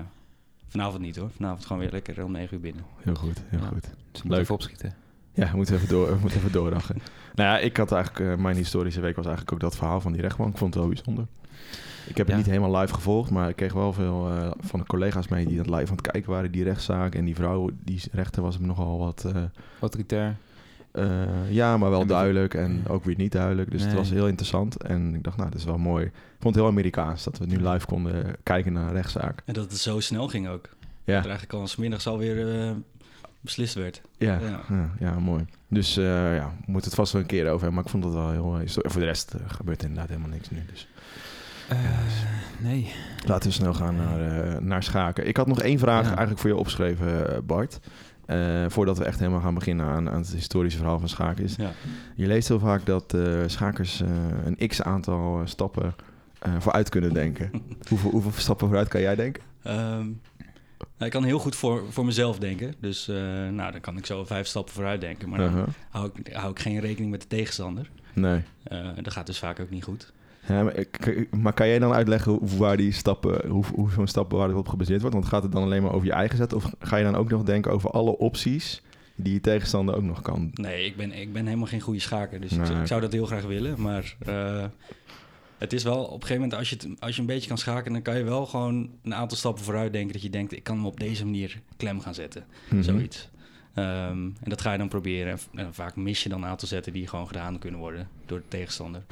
vanavond 0.68 1.02
niet 1.02 1.16
hoor. 1.16 1.30
Vanavond 1.36 1.66
gewoon 1.66 1.82
weer 1.82 1.92
lekker 1.92 2.24
om 2.24 2.32
9 2.32 2.54
uur 2.56 2.62
binnen. 2.62 2.84
Heel 2.98 3.16
goed, 3.16 3.42
heel 3.48 3.60
Ja. 3.60 3.66
goed. 3.68 3.90
Dus 4.12 4.24
Leuk. 4.24 4.40
even 4.40 4.54
opschieten. 4.56 4.94
Ja, 5.34 5.50
we 5.52 5.56
moeten 5.56 5.76
even, 5.76 5.88
door, 5.88 6.08
we 6.08 6.18
moeten 6.20 6.38
even 6.40 6.52
doorrachen. 6.52 6.96
nou 7.36 7.50
ja, 7.50 7.58
ik 7.60 7.78
had 7.78 7.92
eigenlijk... 7.92 8.32
eh, 8.32 8.38
mijn 8.44 8.56
historische 8.56 9.02
week 9.02 9.16
was 9.16 9.26
eigenlijk 9.26 9.54
ook 9.56 9.62
dat 9.62 9.76
verhaal 9.78 10.02
van 10.02 10.12
die 10.12 10.22
rechtbank. 10.22 10.52
Ik 10.52 10.58
vond 10.58 10.74
het 10.74 10.84
wel 10.84 10.94
bijzonder. 10.94 11.26
Ik 12.08 12.18
heb 12.18 12.28
het 12.28 12.36
niet 12.36 12.46
helemaal 12.46 12.80
live 12.80 12.94
gevolgd, 12.94 13.32
maar 13.32 13.50
ik 13.50 13.56
kreeg 13.56 13.74
wel 13.74 13.94
veel 13.94 14.30
eh, 14.30 14.52
van 14.60 14.80
de 14.80 14.86
collega's 14.86 15.28
mee 15.28 15.46
die 15.46 15.58
dat 15.58 15.66
live 15.70 15.90
aan 15.92 15.98
het 15.98 16.12
kijken 16.12 16.32
waren, 16.32 16.52
die 16.52 16.64
rechtszaak. 16.64 17.16
En 17.16 17.26
die 17.26 17.36
vrouw, 17.36 17.70
die 17.84 18.02
rechter 18.12 18.42
was 18.42 18.56
hem 18.56 18.66
nogal 18.66 18.98
wat... 18.98 19.26
eh, 19.26 19.44
Autoritair. 19.80 20.36
Eh, 20.98 21.52
ja, 21.52 21.78
maar 21.78 21.90
wel 21.90 22.02
En 22.02 22.08
duidelijk 22.08 22.54
en 22.54 22.84
ook 22.88 23.04
weer 23.06 23.18
niet 23.18 23.32
duidelijk. 23.32 23.72
Dus 23.72 23.84
het 23.84 23.94
was 23.94 24.10
heel 24.10 24.28
interessant. 24.28 24.82
En 24.84 25.16
ik 25.16 25.24
dacht, 25.24 25.38
nou, 25.38 25.50
dat 25.50 25.60
is 25.60 25.66
wel 25.66 25.78
mooi. 25.78 26.06
Ik 26.06 26.12
vond 26.40 26.56
het 26.56 26.64
heel 26.64 26.72
Amerikaans 26.74 27.24
dat 27.24 27.38
we 27.38 27.46
nu 27.46 27.68
live 27.70 27.86
konden 27.86 28.36
kijken 28.44 28.74
naar 28.74 28.88
een 28.88 28.94
rechtszaak. 28.94 29.42
En 29.46 29.54
dat 29.54 29.64
het 29.72 29.80
zo 29.80 30.00
snel 30.00 30.28
ging 30.28 30.48
ook. 30.48 30.62
Dat 30.64 30.70
Ja, 31.04 31.14
er 31.18 31.22
eigenlijk 31.30 31.54
al 31.54 31.68
's 31.68 31.76
middags 31.76 32.08
alweer 32.08 32.60
eh 32.62 32.72
beslist 33.42 33.74
werd. 33.74 34.02
ja, 34.18 34.40
Ja. 34.40 34.60
ja. 34.70 34.90
ja, 35.00 35.20
mooi. 35.20 35.46
Dus 35.68 35.98
eh, 35.98 36.04
ja, 36.36 36.54
we 36.66 36.72
moeten 36.72 36.90
het 36.90 37.00
vast 37.00 37.12
wel 37.12 37.22
een 37.22 37.28
keer 37.28 37.42
over 37.44 37.52
hebben. 37.66 37.74
Maar 37.74 37.84
ik 37.84 37.90
vond 37.90 38.04
het 38.04 38.14
wel 38.14 38.32
heel... 38.32 38.58
histo- 38.60 38.82
Voor 38.90 39.00
de 39.02 39.08
rest 39.08 39.36
gebeurt 39.48 39.82
inderdaad 39.84 40.08
helemaal 40.10 40.30
niks 40.30 40.50
nu. 40.50 40.58
Dus 40.70 40.88
Eh, 41.70 41.78
nee. 42.60 42.92
laten 43.26 43.50
we 43.50 43.56
snel 43.56 43.74
gaan 43.74 43.96
naar, 43.96 44.64
naar 44.64 44.84
schaken. 44.84 45.28
Ik 45.28 45.38
had 45.38 45.48
nog 45.48 45.62
één 45.62 45.80
vraag 45.80 46.02
Ja. 46.02 46.08
eigenlijk 46.10 46.40
voor 46.40 46.50
je 46.50 46.56
opgeschreven, 46.56 47.46
Bart. 47.46 47.80
Eh, 48.28 48.66
voordat 48.68 48.98
we 48.98 49.04
echt 49.04 49.20
helemaal 49.20 49.42
gaan 49.42 49.54
beginnen 49.54 49.86
aan, 49.86 50.10
aan 50.10 50.18
het 50.22 50.32
historische 50.32 50.78
verhaal 50.80 51.00
van 51.00 51.10
schaken. 51.10 51.44
Is, 51.44 51.56
Ja. 51.56 51.72
Je 52.16 52.28
leest 52.28 52.48
heel 52.48 52.60
vaak 52.60 52.86
dat 52.86 53.14
eh, 53.14 53.44
schakers 53.46 54.02
eh, 54.02 54.08
een 54.46 54.68
x-aantal 54.68 55.40
eh, 55.40 55.46
stappen 55.46 55.96
vooruit 56.60 56.90
kunnen 56.90 57.14
denken. 57.14 57.52
hoeveel, 57.90 58.12
hoeveel 58.12 58.32
stappen 58.32 58.68
vooruit 58.68 58.88
kan 58.88 59.02
jij 59.02 59.16
denken? 59.16 59.44
Ehm, 59.64 60.06
nou, 60.78 61.06
ik 61.06 61.12
kan 61.12 61.24
heel 61.24 61.40
goed 61.40 61.56
voor, 61.56 61.84
voor 61.90 62.06
mezelf 62.06 62.40
denken. 62.40 62.74
Dus 62.80 63.08
nou, 63.52 63.72
dan 63.72 63.82
kan 63.82 63.98
ik 63.98 64.06
zo 64.06 64.26
vijf 64.26 64.48
stappen 64.48 64.74
vooruit 64.74 65.02
denken. 65.02 65.30
Maar 65.30 65.40
dan 65.40 65.48
Uh-huh. 65.48 65.68
hou, 65.90 66.10
ik, 66.14 66.34
hou 66.34 66.52
ik 66.52 66.60
geen 66.60 66.80
rekening 66.80 67.12
met 67.12 67.22
de 67.22 67.28
tegenstander. 67.28 67.90
Nee. 68.14 68.42
Dat 69.02 69.14
gaat 69.14 69.26
dus 69.26 69.40
vaak 69.40 69.60
ook 69.60 69.70
niet 69.70 69.84
goed. 69.84 70.14
Ja, 70.48 70.72
maar, 71.32 71.54
kan 71.54 71.68
jij 71.68 71.80
dan 71.80 71.94
uitleggen 71.94 72.32
hoe, 72.32 72.58
waar 72.58 72.78
die 72.78 72.92
stappen, 72.92 73.50
hoe, 73.50 73.66
hoe 73.74 73.92
zo'n 73.92 74.08
stap 74.08 74.32
waar 74.32 74.48
het 74.48 74.58
op 74.58 74.68
gebaseerd 74.68 75.02
wordt? 75.02 75.16
Want 75.16 75.28
gaat 75.28 75.44
het 75.44 75.52
dan 75.52 75.64
alleen 75.64 75.82
maar 75.84 75.94
over 75.94 76.08
je 76.08 76.14
eigen 76.14 76.38
zet? 76.38 76.54
Of 76.54 76.74
ga 76.80 76.98
je 76.98 77.04
dan 77.04 77.16
ook 77.16 77.30
nog 77.30 77.44
denken 77.44 77.72
over 77.72 77.90
alle 77.90 78.18
opties 78.18 78.82
die 79.16 79.34
je 79.34 79.42
tegenstander 79.42 79.96
ook 79.96 80.04
nog 80.04 80.22
kan? 80.22 80.52
Nee, 80.54 80.86
ik 80.86 80.96
ben, 80.98 81.12
ik 81.12 81.34
ben 81.34 81.46
helemaal 81.46 81.68
geen 81.68 81.82
goede 81.82 82.00
schaker. 82.00 82.42
Dus 82.42 82.52
ik, 82.52 82.58
Nee. 82.58 82.82
ik 82.82 82.88
zou 82.88 83.02
dat 83.02 83.12
heel 83.12 83.26
graag 83.26 83.44
willen. 83.44 83.82
Maar 83.82 84.16
eh, 84.26 84.66
het 85.58 85.74
is 85.74 85.84
wel 85.84 86.04
op 86.04 86.14
een 86.14 86.28
gegeven 86.28 86.42
moment, 86.42 86.54
als 86.54 86.70
je, 86.70 86.76
het, 86.76 86.88
als 87.00 87.16
je 87.16 87.22
een 87.22 87.28
beetje 87.28 87.48
kan 87.48 87.58
schaken, 87.58 87.94
dan 87.94 88.02
kan 88.02 88.18
je 88.18 88.24
wel 88.24 88.46
gewoon 88.46 88.90
een 89.04 89.16
aantal 89.16 89.38
stappen 89.38 89.64
vooruit 89.64 89.94
denken. 89.94 90.14
Dat 90.14 90.22
je 90.22 90.30
denkt, 90.30 90.52
ik 90.52 90.64
kan 90.64 90.76
hem 90.76 90.86
op 90.86 91.00
deze 91.00 91.26
manier 91.26 91.62
klem 91.78 92.00
gaan 92.00 92.14
zetten. 92.14 92.46
Mhm. 92.70 92.82
Zoiets. 92.82 93.30
Ehm, 93.74 94.10
en 94.18 94.50
dat 94.50 94.62
ga 94.62 94.72
je 94.72 94.78
dan 94.78 94.88
proberen. 94.88 95.40
En 95.54 95.74
vaak 95.74 95.96
mis 95.96 96.24
je 96.24 96.30
dan 96.30 96.42
een 96.44 96.50
aantal 96.50 96.68
zetten 96.68 96.94
die 96.94 97.08
gewoon 97.08 97.28
gedaan 97.28 97.60
kunnen 97.60 97.80
worden 97.80 98.08
door 98.26 98.38
de 98.40 98.48
tegenstander. 98.48 99.04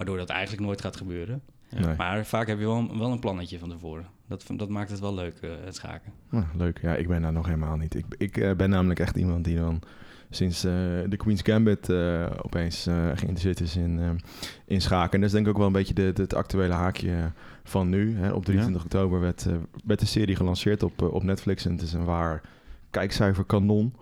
Waardoor 0.00 0.18
dat 0.18 0.28
eigenlijk 0.28 0.62
nooit 0.66 0.80
gaat 0.80 0.96
gebeuren. 0.96 1.42
Nee. 1.70 1.96
Maar 1.96 2.24
vaak 2.26 2.46
heb 2.46 2.58
je 2.58 2.64
wel, 2.66 2.76
een- 2.76 2.98
wel 2.98 3.12
een 3.12 3.18
plannetje 3.18 3.58
van 3.58 3.68
tevoren. 3.68 4.06
Dat, 4.28 4.44
dat 4.56 4.68
maakt 4.68 4.90
het 4.90 5.00
wel 5.00 5.14
leuk, 5.14 5.38
eh, 5.40 5.50
het 5.64 5.74
schaken. 5.74 6.12
Nou, 6.30 6.44
leuk. 6.56 6.78
Ja, 6.82 6.94
ik 6.94 7.08
ben 7.08 7.22
daar 7.22 7.32
nog 7.32 7.44
helemaal 7.46 7.76
niet. 7.76 7.94
Ik, 7.94 8.04
ik 8.18 8.36
eh, 8.36 8.52
ben 8.54 8.70
namelijk 8.70 9.00
echt 9.00 9.16
iemand 9.16 9.44
die 9.44 9.56
dan 9.56 9.80
sinds 10.30 10.64
eh, 10.64 10.72
de 11.08 11.16
Queen's 11.16 11.42
Gambit 11.42 11.88
eh, 11.88 12.26
opeens 12.42 12.86
eh, 12.86 12.94
geïnteresseerd 12.94 13.60
is 13.60 13.76
in, 13.76 14.20
in 14.66 14.80
schaken. 14.80 15.12
En 15.12 15.20
dat 15.20 15.28
is 15.28 15.34
denk 15.34 15.46
ik 15.46 15.52
ook 15.52 15.58
wel 15.58 15.66
een 15.66 15.72
beetje 15.72 15.94
de, 15.94 16.12
de- 16.12 16.22
het 16.22 16.34
actuele 16.34 16.72
haakje 16.74 17.32
van 17.64 17.88
nu. 17.88 18.16
Hè. 18.16 18.32
Op 18.32 18.44
23 18.44 18.82
oktober 18.84 19.20
werd, 19.20 19.46
eh, 19.46 19.52
werd 19.84 20.00
de 20.00 20.06
serie 20.06 20.36
gelanceerd 20.36 20.82
op, 20.82 21.02
op 21.02 21.22
Netflix. 21.22 21.64
En 21.66 21.72
het 21.72 21.82
is 21.82 21.92
een 21.92 22.04
waar 22.04 22.40
kijkcijferkanon. 22.90 23.94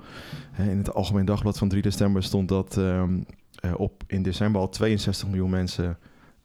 Hè, 0.50 0.70
in 0.70 0.78
het 0.78 0.94
Algemeen 0.94 1.24
Dagblad 1.24 1.58
van 1.58 1.68
3 1.68 1.82
december 1.82 2.22
stond 2.22 2.48
dat 2.48 2.76
ehm, 2.76 3.20
eh, 3.60 3.72
op 3.76 4.02
in 4.06 4.22
december 4.22 4.60
al 4.60 4.68
62 4.68 5.28
miljoen 5.28 5.50
mensen... 5.50 5.98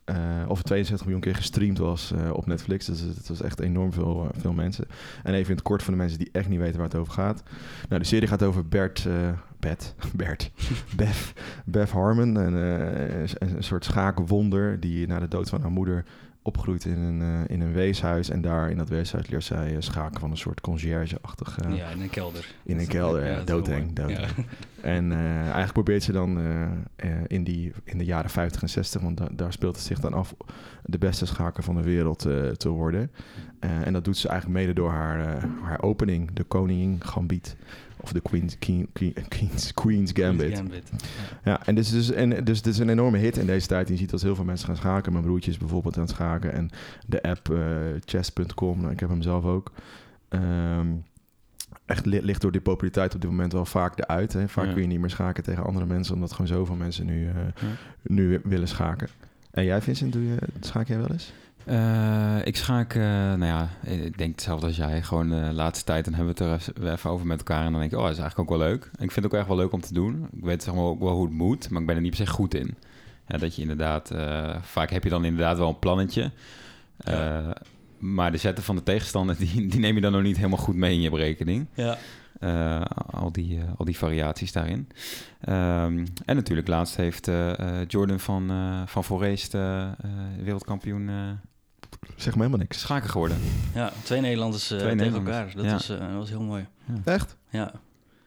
eh, 0.06 0.15
of 0.48 0.62
62 0.62 1.06
miljoen 1.06 1.24
keer 1.24 1.36
gestreamd 1.36 1.77
was 1.77 2.12
eh, 2.12 2.33
op 2.33 2.45
Netflix. 2.45 2.86
Dus 2.86 3.00
het 3.00 3.27
was 3.27 3.42
echt 3.42 3.60
enorm 3.60 3.94
veel, 3.94 4.27
veel 4.38 4.54
mensen. 4.54 4.86
En 5.24 5.33
even 5.33 5.50
in 5.50 5.56
het 5.56 5.63
kort 5.63 5.83
voor 5.83 5.92
de 5.94 6.00
mensen 6.00 6.20
die 6.20 6.29
echt 6.32 6.50
niet 6.50 6.60
weten 6.60 6.77
waar 6.77 6.89
het 6.89 6.98
over 6.98 7.13
gaat. 7.13 7.43
Nou, 7.89 8.01
de 8.01 8.08
serie 8.08 8.27
gaat 8.27 8.43
over 8.43 8.67
Bert, 8.67 9.05
eh 9.05 9.29
Bert, 9.60 9.96
Bert, 10.15 10.51
Bev, 10.98 11.32
Bev 11.65 11.91
Harmon. 11.91 12.38
En, 12.38 12.53
een, 12.53 13.29
een 13.39 13.63
soort 13.63 13.86
schaakwonder 13.86 14.79
die 14.79 15.08
na 15.08 15.20
de 15.20 15.27
dood 15.27 15.50
van 15.50 15.62
haar 15.62 15.72
moeder 15.72 16.05
opgroeit 16.43 16.85
in 16.85 16.97
een, 16.97 17.21
eh, 17.21 17.55
in 17.55 17.62
een 17.62 17.73
weeshuis. 17.73 18.29
En 18.29 18.41
daar 18.41 18.69
in 18.69 18.77
dat 18.77 18.89
weeshuis 18.89 19.27
leert 19.27 19.43
zij 19.43 19.75
eh, 19.75 19.81
schaken 19.81 20.19
van 20.19 20.31
een 20.31 20.38
soort 20.38 20.62
conciërge-achtig... 20.62 21.57
Ja, 21.75 21.89
in 21.89 22.01
een 22.01 22.09
kelder. 22.09 22.53
in 22.63 22.79
een 22.79 22.88
kelder, 22.88 23.25
ja, 23.25 23.43
doodeng. 23.51 24.00
Ja. 24.07 24.27
En 24.81 25.12
eh, 25.12 25.38
eigenlijk 25.41 25.73
probeert 25.73 26.03
ze 26.03 26.12
dan 26.12 26.39
in, 27.27 27.43
die, 27.43 27.73
in 27.83 27.97
de 27.97 28.05
jaren 28.05 28.29
50 28.29 28.62
en 28.62 28.69
60, 28.69 29.01
want 29.01 29.17
da- 29.17 29.29
daar 29.31 29.53
speelt 29.53 29.75
het 29.75 29.85
zich 29.85 30.00
dan 30.00 30.13
af, 30.13 30.35
de 30.85 30.97
beste 30.97 31.25
schaker 31.25 31.63
van 31.63 31.75
de 31.75 31.81
wereld 31.83 32.25
eh, 32.25 32.47
te 32.49 32.69
worden. 32.69 33.11
Eh, 33.59 33.85
en 33.87 33.93
dat 33.93 34.05
doet 34.05 34.17
ze 34.17 34.27
eigenlijk 34.27 34.59
mede 34.59 34.73
door 34.73 34.89
haar, 34.91 35.35
eh, 35.35 35.43
haar 35.63 35.81
opening, 35.81 36.31
de 36.33 36.43
Koningin 36.43 36.97
Gambit. 37.03 37.55
Of 37.97 38.11
de 38.11 38.21
Queen's, 38.21 38.59
King, 38.59 38.87
Queen- 38.93 39.15
Queen's, 39.27 39.73
Queen's 39.73 40.11
Gambit. 40.13 40.55
Gambit. 40.57 40.91
Ja. 40.91 40.97
Ja, 41.51 41.65
en, 41.65 41.75
dus, 41.75 41.89
dus, 41.89 42.11
en 42.11 42.43
dus 42.43 42.61
dit 42.61 42.73
is 42.73 42.79
een 42.79 42.89
enorme 42.89 43.17
hit 43.17 43.37
in 43.37 43.45
deze 43.45 43.67
tijd. 43.67 43.87
Je 43.87 43.97
ziet 43.97 44.09
dat 44.09 44.21
heel 44.21 44.35
veel 44.35 44.43
mensen 44.45 44.67
gaan 44.67 44.75
schaken. 44.75 45.11
Mijn 45.11 45.23
broertje 45.25 45.51
is 45.51 45.57
bijvoorbeeld 45.57 45.95
aan 45.95 46.01
het 46.03 46.11
schaken. 46.11 46.53
En 46.53 46.69
de 47.07 47.21
app 47.23 47.55
chess.com, 48.05 48.79
nou, 48.81 48.91
ik 48.91 48.99
heb 48.99 49.09
hem 49.09 49.21
zelf 49.21 49.43
ook. 49.45 49.71
Ehm, 50.29 50.87
echt 51.85 52.05
li- 52.05 52.21
ligt 52.21 52.41
door 52.41 52.51
die 52.51 52.61
populariteit 52.61 53.15
op 53.15 53.21
dit 53.21 53.29
moment 53.29 53.51
wel 53.53 53.65
vaak 53.65 53.99
eruit. 53.99 54.33
Hè. 54.33 54.47
Vaak 54.47 54.65
Ja. 54.65 54.71
kun 54.73 54.81
je 54.81 54.87
niet 54.87 54.99
meer 54.99 55.09
schaken 55.09 55.43
tegen 55.43 55.63
andere 55.63 55.85
mensen... 55.85 56.13
omdat 56.15 56.31
gewoon 56.31 56.47
zoveel 56.47 56.75
mensen 56.75 57.05
nu, 57.05 57.25
Ja. 57.25 57.31
nu 58.01 58.27
wi- 58.29 58.39
willen 58.43 58.67
schaken. 58.67 59.07
En 59.53 59.63
jij, 59.63 59.81
Vincent, 59.81 60.13
doe 60.13 60.24
je, 60.27 60.38
schaak 60.60 60.88
jij 60.88 60.98
wel 60.98 61.10
eens? 61.12 61.31
Eh, 61.65 62.38
ik 62.43 62.55
schaak, 62.55 62.93
eh, 62.95 63.01
nou 63.03 63.45
ja, 63.45 63.69
ik 63.83 64.17
denk 64.17 64.31
hetzelfde 64.31 64.65
als 64.67 64.75
jij. 64.75 65.01
Gewoon 65.03 65.29
de 65.29 65.36
laatste 65.53 65.86
tijd, 65.86 66.05
dan 66.05 66.13
hebben 66.13 66.36
we 66.36 66.43
het 66.43 66.51
er 66.67 66.74
even- 66.75 66.91
even 66.93 67.10
over 67.10 67.25
met 67.27 67.38
elkaar. 67.38 67.65
En 67.65 67.72
dan 67.72 67.79
denk 67.79 67.91
ik, 67.91 67.98
oh, 67.98 68.03
dat 68.03 68.13
is 68.13 68.19
eigenlijk 68.19 68.51
ook 68.51 68.57
wel 68.57 68.67
leuk. 68.67 68.83
En 68.83 69.03
ik 69.03 69.12
vind 69.12 69.15
het 69.15 69.25
ook 69.25 69.39
echt 69.39 69.48
wel 69.48 69.57
leuk 69.57 69.72
om 69.72 69.81
te 69.81 69.93
doen. 69.93 70.27
Ik 70.38 70.43
weet 70.43 70.63
zeg 70.63 70.74
maar 70.74 70.83
ook 70.83 71.00
wel 71.00 71.13
hoe 71.13 71.25
het 71.25 71.33
moet, 71.33 71.69
maar 71.69 71.81
ik 71.81 71.88
ben 71.88 71.95
er 71.95 72.01
niet 72.01 72.15
per 72.17 72.25
se 72.25 72.31
goed 72.31 72.53
in. 72.55 72.75
Ja, 73.27 73.38
dat 73.38 73.55
je 73.55 73.62
inderdaad, 73.62 74.12
eh, 74.12 74.55
vaak 74.62 74.89
heb 74.89 75.03
je 75.03 75.10
dan 75.10 75.25
inderdaad 75.25 75.57
wel 75.57 75.69
een 75.69 75.79
plannetje. 75.79 76.31
Eh, 76.98 77.50
Maar 78.00 78.31
de 78.31 78.38
zetten 78.38 78.63
van 78.63 78.75
de 78.75 78.83
tegenstander, 78.83 79.36
die, 79.53 79.67
die 79.67 79.79
neem 79.79 79.95
je 79.95 80.01
dan 80.01 80.12
nog 80.12 80.22
niet 80.22 80.36
helemaal 80.38 80.57
goed 80.57 80.75
mee 80.75 80.93
in 80.93 81.01
je 81.01 81.10
berekening. 81.10 81.65
Ja. 81.74 81.98
Eh, 82.43 82.81
al, 83.12 83.31
die, 83.31 83.59
eh, 83.59 83.63
al 83.77 83.85
die 83.85 83.97
variaties 83.97 84.51
daarin. 84.51 84.88
Ehm, 85.41 86.05
en 86.25 86.35
natuurlijk, 86.35 86.67
laatst 86.67 86.95
heeft 86.95 87.27
eh, 87.27 87.59
eh, 87.81 87.88
Jordan 87.88 88.19
van, 88.19 88.50
eh 88.51 88.81
van 88.85 89.03
Forest 89.03 89.51
wereldkampioen 90.43 91.09
eh, 91.09 91.15
Zeg 92.15 92.33
me 92.33 92.39
helemaal 92.39 92.59
niks. 92.59 92.79
schaken 92.79 93.09
geworden. 93.09 93.38
ja, 93.73 93.91
twee 94.03 94.21
Nederlanders 94.21 94.71
eh, 94.71 94.77
Twee 94.77 94.95
tegen 94.95 95.12
Nederlanders, 95.12 95.38
elkaar. 95.38 95.55
Dat, 95.55 95.65
ja. 95.65 95.71
was, 95.71 95.89
eh, 95.89 96.00
dat 96.00 96.17
was 96.17 96.29
heel 96.29 96.41
mooi. 96.41 96.65
Echt? 97.05 97.38
Ja. 97.50 97.71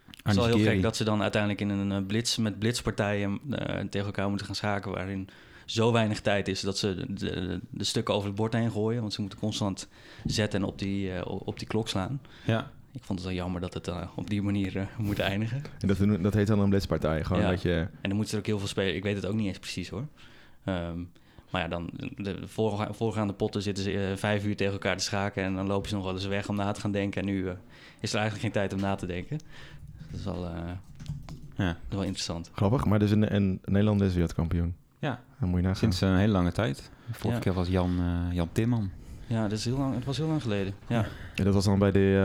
Het 0.06 0.26
is 0.26 0.34
wel 0.34 0.46
heel 0.56 0.64
gek 0.64 0.82
dat 0.82 0.96
ze 0.96 1.04
dan 1.04 1.22
uiteindelijk 1.22 1.60
in 1.60 1.68
een 1.68 1.92
eh, 1.92 2.06
blitz 2.06 2.36
met 2.36 2.58
blitzpartijen 2.58 3.40
eh, 3.50 3.80
tegen 3.90 4.06
elkaar 4.06 4.28
moeten 4.28 4.46
gaan 4.46 4.54
schaken, 4.54 4.92
waarin 4.92 5.28
zo 5.64 5.92
weinig 5.92 6.20
tijd 6.20 6.48
is 6.48 6.60
dat 6.60 6.78
ze 6.78 6.94
de, 6.94 7.12
de, 7.14 7.60
de 7.70 7.84
stukken 7.84 8.14
over 8.14 8.26
het 8.26 8.36
bord 8.36 8.52
heen 8.52 8.70
gooien. 8.70 9.00
Want 9.00 9.12
ze 9.12 9.20
moeten 9.20 9.38
constant 9.38 9.88
zetten 10.24 10.60
en 10.60 10.66
op 10.66 10.78
die, 10.78 11.12
eh, 11.12 11.22
op 11.26 11.58
die 11.58 11.68
klok 11.68 11.88
slaan. 11.88 12.20
Ja, 12.44 12.70
Ik 12.96 13.02
vond 13.04 13.18
het 13.18 13.28
wel 13.28 13.36
jammer 13.36 13.60
dat 13.60 13.74
het 13.74 13.88
eh, 13.88 14.08
op 14.14 14.30
die 14.30 14.42
manier 14.42 14.76
eh, 14.76 14.86
moet 14.98 15.18
eindigen. 15.18 15.62
En 15.80 15.88
dat, 15.88 16.22
dat 16.22 16.34
heet 16.34 16.46
dan 16.46 16.58
een 16.60 16.68
blitzpartij. 16.68 17.24
Gewoon 17.24 17.42
Ja. 17.42 17.50
dat 17.50 17.62
je... 17.62 17.74
En 18.00 18.08
dan 18.08 18.16
moeten 18.16 18.32
er 18.34 18.38
ook 18.40 18.46
heel 18.46 18.58
veel 18.58 18.68
spelen. 18.68 18.94
Ik 18.94 19.02
weet 19.02 19.16
het 19.16 19.26
ook 19.26 19.34
niet 19.34 19.46
eens 19.46 19.58
precies 19.58 19.88
hoor. 19.88 20.06
Ehm, 20.64 20.98
maar 21.50 21.62
ja, 21.62 21.68
dan 21.68 21.90
de 21.92 22.22
de 22.22 22.46
voorga- 22.46 22.92
voorgaande 22.92 23.32
potten 23.32 23.62
zitten 23.62 23.84
ze 23.84 23.92
eh, 24.10 24.16
vijf 24.16 24.44
uur 24.44 24.56
tegen 24.56 24.72
elkaar 24.72 24.96
te 24.96 25.04
schaken. 25.04 25.42
En 25.44 25.54
dan 25.54 25.66
lopen 25.66 25.88
ze 25.88 25.94
nog 25.94 26.04
wel 26.04 26.12
eens 26.14 26.26
weg 26.26 26.48
om 26.48 26.56
na 26.56 26.72
te 26.72 26.80
gaan 26.80 26.90
denken. 26.92 27.20
En 27.20 27.26
nu 27.26 27.48
is 28.00 28.12
er 28.12 28.18
eigenlijk 28.18 28.40
geen 28.40 28.52
tijd 28.52 28.72
om 28.72 28.80
na 28.80 28.94
te 28.94 29.06
denken. 29.06 29.38
Dat 30.10 30.18
is 30.18 30.24
wel, 30.24 30.44
eh, 30.46 30.52
ja. 31.56 31.66
dat 31.66 31.76
is 31.88 31.94
wel 31.94 32.02
interessant. 32.02 32.50
Grappig, 32.54 32.84
maar 32.84 32.98
dus 32.98 33.10
een, 33.10 33.34
een 33.34 33.60
Nederland 33.64 34.00
is 34.00 34.12
wereldkampioen. 34.12 34.74
ja. 34.98 35.20
Dan 35.40 35.48
moet 35.48 35.58
je 35.58 35.62
nagaan. 35.66 35.80
sinds 35.80 36.00
een 36.00 36.16
hele 36.16 36.32
lange 36.32 36.52
tijd. 36.52 36.90
Vorige 37.10 37.28
Ja. 37.38 37.38
keer 37.44 37.52
was 37.52 37.68
Jan, 37.68 37.98
eh, 37.98 38.34
Jan 38.34 38.48
Timman. 38.52 38.90
Ja, 39.26 39.42
dat 39.48 39.58
is 39.58 39.64
heel 39.64 39.76
lang, 39.78 39.94
het 39.94 40.04
was 40.04 40.16
heel 40.16 40.26
lang 40.26 40.42
geleden. 40.42 40.74
Ja, 40.86 41.04
En 41.34 41.44
dat 41.44 41.54
was 41.54 41.64
dan 41.64 41.78
bij 41.78 41.90
de, 41.92 42.16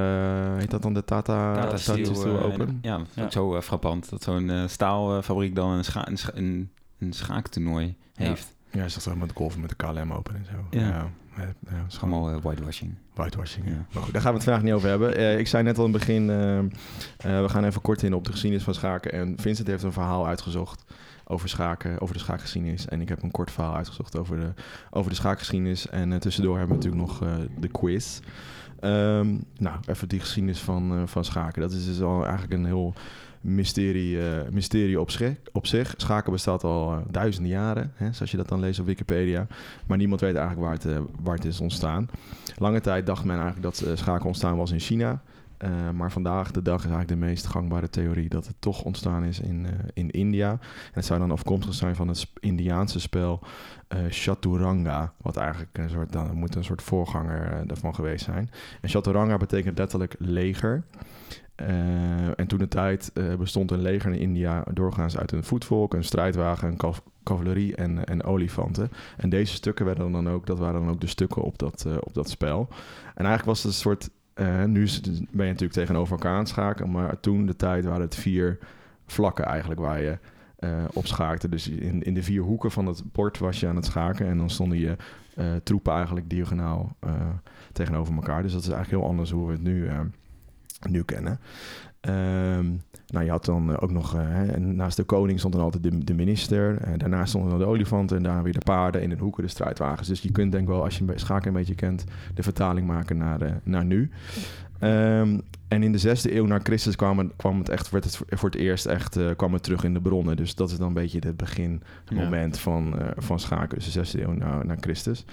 eh, 0.54 0.60
heet 0.60 0.72
dat 0.72 0.82
dan 0.82 0.94
de 0.94 1.04
Tata, 1.06 1.54
Tata 1.54 1.62
Tata 1.66 1.78
Steel, 1.78 2.16
Steel 2.16 2.38
eh, 2.40 2.46
Open? 2.46 2.80
Ja, 2.82 2.98
dat 2.98 3.08
is 3.08 3.16
Ja. 3.16 3.24
ook 3.24 3.32
zo 3.32 3.56
eh, 3.56 3.62
frappant. 3.62 4.10
Dat 4.10 4.24
zo'n 4.24 4.52
staalfabriek 4.68 5.56
dan 5.56 5.70
een, 5.70 5.84
scha 5.84 6.08
een, 6.08 6.18
scha- 6.18 6.36
een, 6.36 6.70
een 7.00 7.14
schaaktoernooi 7.14 7.96
Ja. 8.14 8.26
heeft. 8.26 8.56
Ja, 8.72 8.84
is 8.84 8.94
dat 8.94 9.04
zo 9.04 9.16
met 9.16 9.32
golfen 9.36 9.62
met 9.62 9.70
de 9.70 9.76
KLM 9.76 10.14
Open 10.14 10.36
en 10.36 10.46
zo. 10.46 10.78
Ja. 10.80 10.80
ja, 10.88 10.88
ja, 10.88 11.44
ja, 11.70 11.76
Het 11.84 11.92
is 11.94 12.02
allemaal 12.02 12.42
whitewashing. 12.42 12.94
Whitewashing, 13.14 13.66
ja. 13.66 13.72
Ja. 13.72 13.86
Maar 13.94 14.04
goed, 14.04 14.14
daar 14.14 14.22
gaan 14.22 14.32
we 14.32 14.38
het 14.38 14.46
vandaag 14.48 14.64
niet 14.64 14.74
over 14.74 14.90
hebben. 14.90 15.16
Eh, 15.16 15.40
ik 15.40 15.48
zei 15.48 15.64
net 15.64 15.78
al 15.78 15.86
in 15.86 15.92
het 15.92 16.00
begin, 16.00 16.28
we 17.18 17.50
gaan 17.50 17.64
even 17.64 17.82
kort 17.82 18.04
in 18.04 18.14
op 18.14 18.26
de 18.26 18.32
geschiedenis 18.32 18.66
van 18.66 18.74
schaken. 18.74 19.12
En 19.12 19.36
Vincent 19.40 19.68
heeft 19.68 19.84
een 19.84 19.92
verhaal 19.94 20.28
uitgezocht 20.28 20.84
over 21.26 21.50
schaken, 21.50 22.02
over 22.02 22.16
de 22.16 22.22
schaakgeschiedenis. 22.22 22.88
En 22.88 23.02
ik 23.02 23.10
heb 23.10 23.24
een 23.24 23.32
kort 23.32 23.52
verhaal 23.52 23.76
uitgezocht 23.76 24.18
over 24.18 24.40
de, 24.40 24.54
over 24.90 25.10
de 25.10 25.16
schaakgeschiedenis. 25.16 25.88
En 25.88 26.14
eh, 26.14 26.20
tussendoor 26.20 26.58
hebben 26.58 26.78
we 26.78 26.84
natuurlijk 26.84 27.12
nog 27.12 27.24
eh, 27.24 27.36
de 27.60 27.68
quiz. 27.68 28.20
Ehm, 28.80 29.38
nou, 29.58 29.78
even 29.86 30.10
die 30.10 30.20
geschiedenis 30.20 30.60
van, 30.60 30.92
eh, 30.92 31.02
van 31.06 31.26
schaken. 31.26 31.62
Dat 31.62 31.72
is 31.72 31.86
dus 31.86 32.02
al 32.02 32.24
eigenlijk 32.24 32.54
een 32.54 32.66
heel 32.66 32.94
mysterie, 33.42 34.18
mysterie 34.52 35.00
op, 35.52 35.66
zich. 35.68 35.94
Schaken 35.98 36.32
bestaat 36.32 36.64
al 36.64 37.04
duizenden 37.10 37.52
jaren, 37.52 37.92
hè, 37.96 38.14
zoals 38.14 38.32
je 38.32 38.38
dat 38.38 38.48
dan 38.48 38.60
leest 38.60 38.80
op 38.80 38.86
Wikipedia. 38.86 39.48
Maar 39.88 39.98
niemand 39.98 40.22
weet 40.22 40.36
eigenlijk 40.36 40.68
waar 40.68 40.94
het, 40.94 41.08
waar 41.22 41.36
het 41.36 41.46
is 41.46 41.60
ontstaan. 41.60 42.10
Lange 42.58 42.82
tijd 42.82 43.06
dacht 43.06 43.24
men 43.26 43.40
eigenlijk 43.40 43.64
dat 43.64 44.00
schaken 44.00 44.26
ontstaan 44.26 44.58
was 44.58 44.72
in 44.72 44.80
China. 44.80 45.22
Eh, 45.62 45.90
maar 45.90 46.12
vandaag 46.12 46.52
de 46.52 46.62
dag 46.62 46.78
is 46.78 46.90
eigenlijk 46.90 47.20
de 47.20 47.26
meest 47.26 47.46
gangbare 47.46 47.90
theorie 47.90 48.30
dat 48.30 48.48
het 48.48 48.56
toch 48.60 48.84
ontstaan 48.84 49.24
is 49.24 49.40
in, 49.40 49.66
eh, 49.66 49.72
in 49.94 50.12
India. 50.12 50.52
En 50.52 50.60
het 50.92 51.06
zou 51.06 51.20
dan 51.20 51.32
afkomstig 51.32 51.74
zijn 51.74 51.96
van 51.96 52.08
het 52.08 52.28
Indiaanse 52.40 53.00
spel 53.00 53.40
eh 53.88 54.00
Chaturanga. 54.10 55.14
Wat 55.18 55.38
eigenlijk 55.38 55.78
een 55.78 55.90
soort, 55.90 56.12
dan 56.12 56.36
moet 56.36 56.56
een 56.56 56.64
soort 56.64 56.82
voorganger 56.82 57.68
daarvan 57.68 57.96
geweest 57.96 58.26
zijn. 58.26 58.50
En 58.82 58.90
Chaturanga 58.90 59.38
betekent 59.38 59.78
letterlijk 59.78 60.16
leger. 60.20 60.84
En 62.36 62.48
toen 62.48 62.60
de 62.60 62.68
tijd 62.68 63.12
bestond 63.38 63.72
een 63.72 63.82
leger 63.82 64.12
in 64.12 64.20
India 64.20 64.64
doorgaans 64.74 65.18
uit 65.18 65.32
een 65.32 65.44
voetvolk, 65.44 65.94
een 65.94 66.04
strijdwagen, 66.04 66.68
een 66.68 66.94
cavalerie 67.24 67.76
en, 67.76 68.06
en 68.06 68.24
olifanten. 68.24 68.92
En 69.18 69.30
deze 69.30 69.54
stukken 69.54 69.86
werden 69.86 70.12
dan 70.12 70.30
ook, 70.30 70.46
dat 70.46 70.60
waren 70.60 70.82
dan 70.82 70.90
ook 70.90 71.02
de 71.02 71.08
stukken 71.08 71.42
op 71.42 71.58
dat, 71.58 71.86
op 72.00 72.14
dat 72.14 72.30
spel. 72.30 72.68
En 73.16 73.26
eigenlijk 73.26 73.46
was 73.46 73.58
het 73.58 73.68
een 73.68 73.80
soort, 73.80 74.10
eh, 74.34 74.64
nu 74.64 74.88
ben 75.32 75.46
je 75.46 75.52
natuurlijk 75.52 75.74
tegenover 75.74 76.14
elkaar 76.14 76.34
aan 76.34 76.40
het 76.40 76.48
schaken, 76.48 76.92
maar 76.92 77.20
toen 77.20 77.46
de 77.46 77.56
tijd 77.56 77.86
waren 77.86 78.02
het 78.02 78.16
vier 78.16 78.58
vlakken 79.06 79.46
eigenlijk 79.46 79.80
waar 79.80 80.02
je 80.02 80.18
eh, 80.56 80.84
op 80.94 81.06
schaakte. 81.06 81.50
Dus 81.50 81.68
in, 81.68 82.04
in 82.04 82.14
de 82.14 82.24
vier 82.24 82.42
hoeken 82.42 82.72
van 82.72 82.86
het 82.86 83.04
bord 83.12 83.38
was 83.38 83.60
je 83.60 83.68
aan 83.68 83.76
het 83.76 83.86
schaken 83.86 84.28
en 84.28 84.38
dan 84.38 84.50
stonden 84.50 84.78
je 84.78 84.96
eh, 85.36 85.46
troepen 85.64 85.94
eigenlijk 85.94 86.30
diagonaal 86.30 86.96
tegenover 87.72 88.14
elkaar. 88.14 88.42
Dus 88.42 88.54
dat 88.54 88.62
is 88.62 88.70
eigenlijk 88.70 89.02
heel 89.02 89.12
anders 89.12 89.32
hoe 89.32 89.46
we 89.46 89.52
het 89.52 89.62
nu, 89.62 89.90
nu 90.90 91.04
kennen. 91.04 91.40
Ehm, 92.02 92.66
nou, 93.08 93.26
je 93.26 93.30
had 93.32 93.46
dan 93.46 93.72
eh, 93.72 93.78
ook 93.80 93.92
nog, 93.92 94.16
eh, 94.16 94.22
hè, 94.24 94.60
naast 94.60 94.98
de 94.98 95.04
koning 95.04 95.40
stond 95.40 95.54
dan 95.54 95.64
altijd 95.64 95.84
de, 95.84 96.04
de 96.04 96.14
minister. 96.14 96.78
En 96.82 96.98
daarnaast 96.98 97.30
stonden 97.30 97.50
dan 97.50 97.60
de 97.60 97.66
olifanten 97.66 98.18
en 98.18 98.24
daarna 98.24 98.42
weer 98.42 98.54
de 98.54 98.60
paarden. 98.60 99.02
En 99.02 99.12
in 99.12 99.18
de 99.18 99.24
hoeken 99.24 99.44
de 99.44 99.50
strijdwagens. 99.50 100.08
Dus 100.08 100.22
je 100.22 100.32
kunt 100.32 100.52
denk 100.52 100.68
wel, 100.68 100.84
als 100.84 100.98
je 100.98 101.06
schaken 101.16 101.48
een 101.48 101.54
beetje 101.54 101.76
kent, 101.76 102.04
de 102.34 102.44
vertaling 102.44 102.88
maken 102.88 103.18
naar, 103.18 103.42
eh, 103.42 103.52
naar 103.64 103.86
nu. 103.86 104.10
Ehm, 104.80 105.40
en 105.68 105.84
in 105.84 105.92
de 105.92 105.98
zesde 105.98 106.36
eeuw 106.36 106.46
na 106.46 106.60
Christus 106.64 106.96
kwam 106.96 107.18
het, 107.18 107.28
kwam 107.36 107.58
het 107.60 107.70
echt, 107.70 107.90
werd 107.90 108.04
het 108.04 108.18
voor- 108.30 108.50
het 108.50 108.60
eerst 108.60 108.86
echt 108.86 109.16
eh, 109.16 109.30
kwam 109.36 109.54
het 109.54 109.64
terug 109.64 109.84
in 109.84 109.94
de 109.94 110.02
bronnen. 110.02 110.38
Dus 110.38 110.56
dat 110.56 110.72
is 110.72 110.78
dan 110.78 110.88
een 110.88 110.94
beetje 110.94 111.20
het 111.20 111.38
beginmoment 111.38 112.60
van, 112.60 113.00
eh, 113.00 113.08
van 113.18 113.40
schaken. 113.40 113.76
Dus 113.76 113.86
de 113.86 113.92
zesde 113.92 114.22
eeuw 114.24 114.32
na, 114.34 114.64
na 114.64 114.76
Christus. 114.80 115.26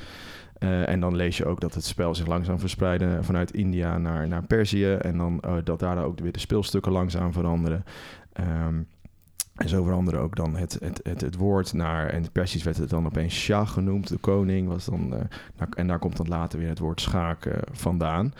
Eh, 0.59 0.89
en 0.89 1.01
dan 1.01 1.17
lees 1.17 1.37
je 1.37 1.47
ook 1.47 1.61
dat 1.61 1.75
het 1.75 1.85
spel 1.85 2.15
zich 2.15 2.27
langzaam 2.27 2.59
verspreidde 2.59 3.19
vanuit 3.23 3.51
India 3.51 3.99
naar, 3.99 4.29
naar 4.29 4.43
Perzië. 4.43 4.93
En 4.93 5.17
dan 5.17 5.41
eh, 5.41 5.55
dat 5.65 5.79
daar 5.79 6.05
ook 6.05 6.21
weer 6.21 6.33
de 6.33 6.39
speelstukken 6.39 6.93
langzaam 6.93 7.33
veranderen. 7.33 7.85
Ehm, 8.33 8.83
en 9.55 9.69
zo 9.69 9.85
veranderde 9.85 10.21
ook 10.21 10.37
dan 10.37 10.57
het, 10.57 10.77
het, 10.81 11.01
het, 11.03 11.21
het 11.21 11.37
woord 11.37 11.73
naar... 11.73 12.09
En 12.09 12.23
het 12.23 12.33
Persisch 12.33 12.63
werd 12.63 12.77
het 12.77 12.91
dan 12.91 13.07
opeens 13.07 13.35
Shah 13.35 13.69
genoemd. 13.69 14.09
De 14.09 14.17
koning 14.17 14.69
was 14.69 14.85
dan... 14.85 15.15
eh, 15.15 15.67
en 15.75 15.87
daar 15.87 15.99
komt 15.99 16.17
dan 16.17 16.29
later 16.29 16.59
weer 16.59 16.69
het 16.69 16.79
woord 16.79 17.01
schaak 17.01 17.51
vandaan. 17.73 18.33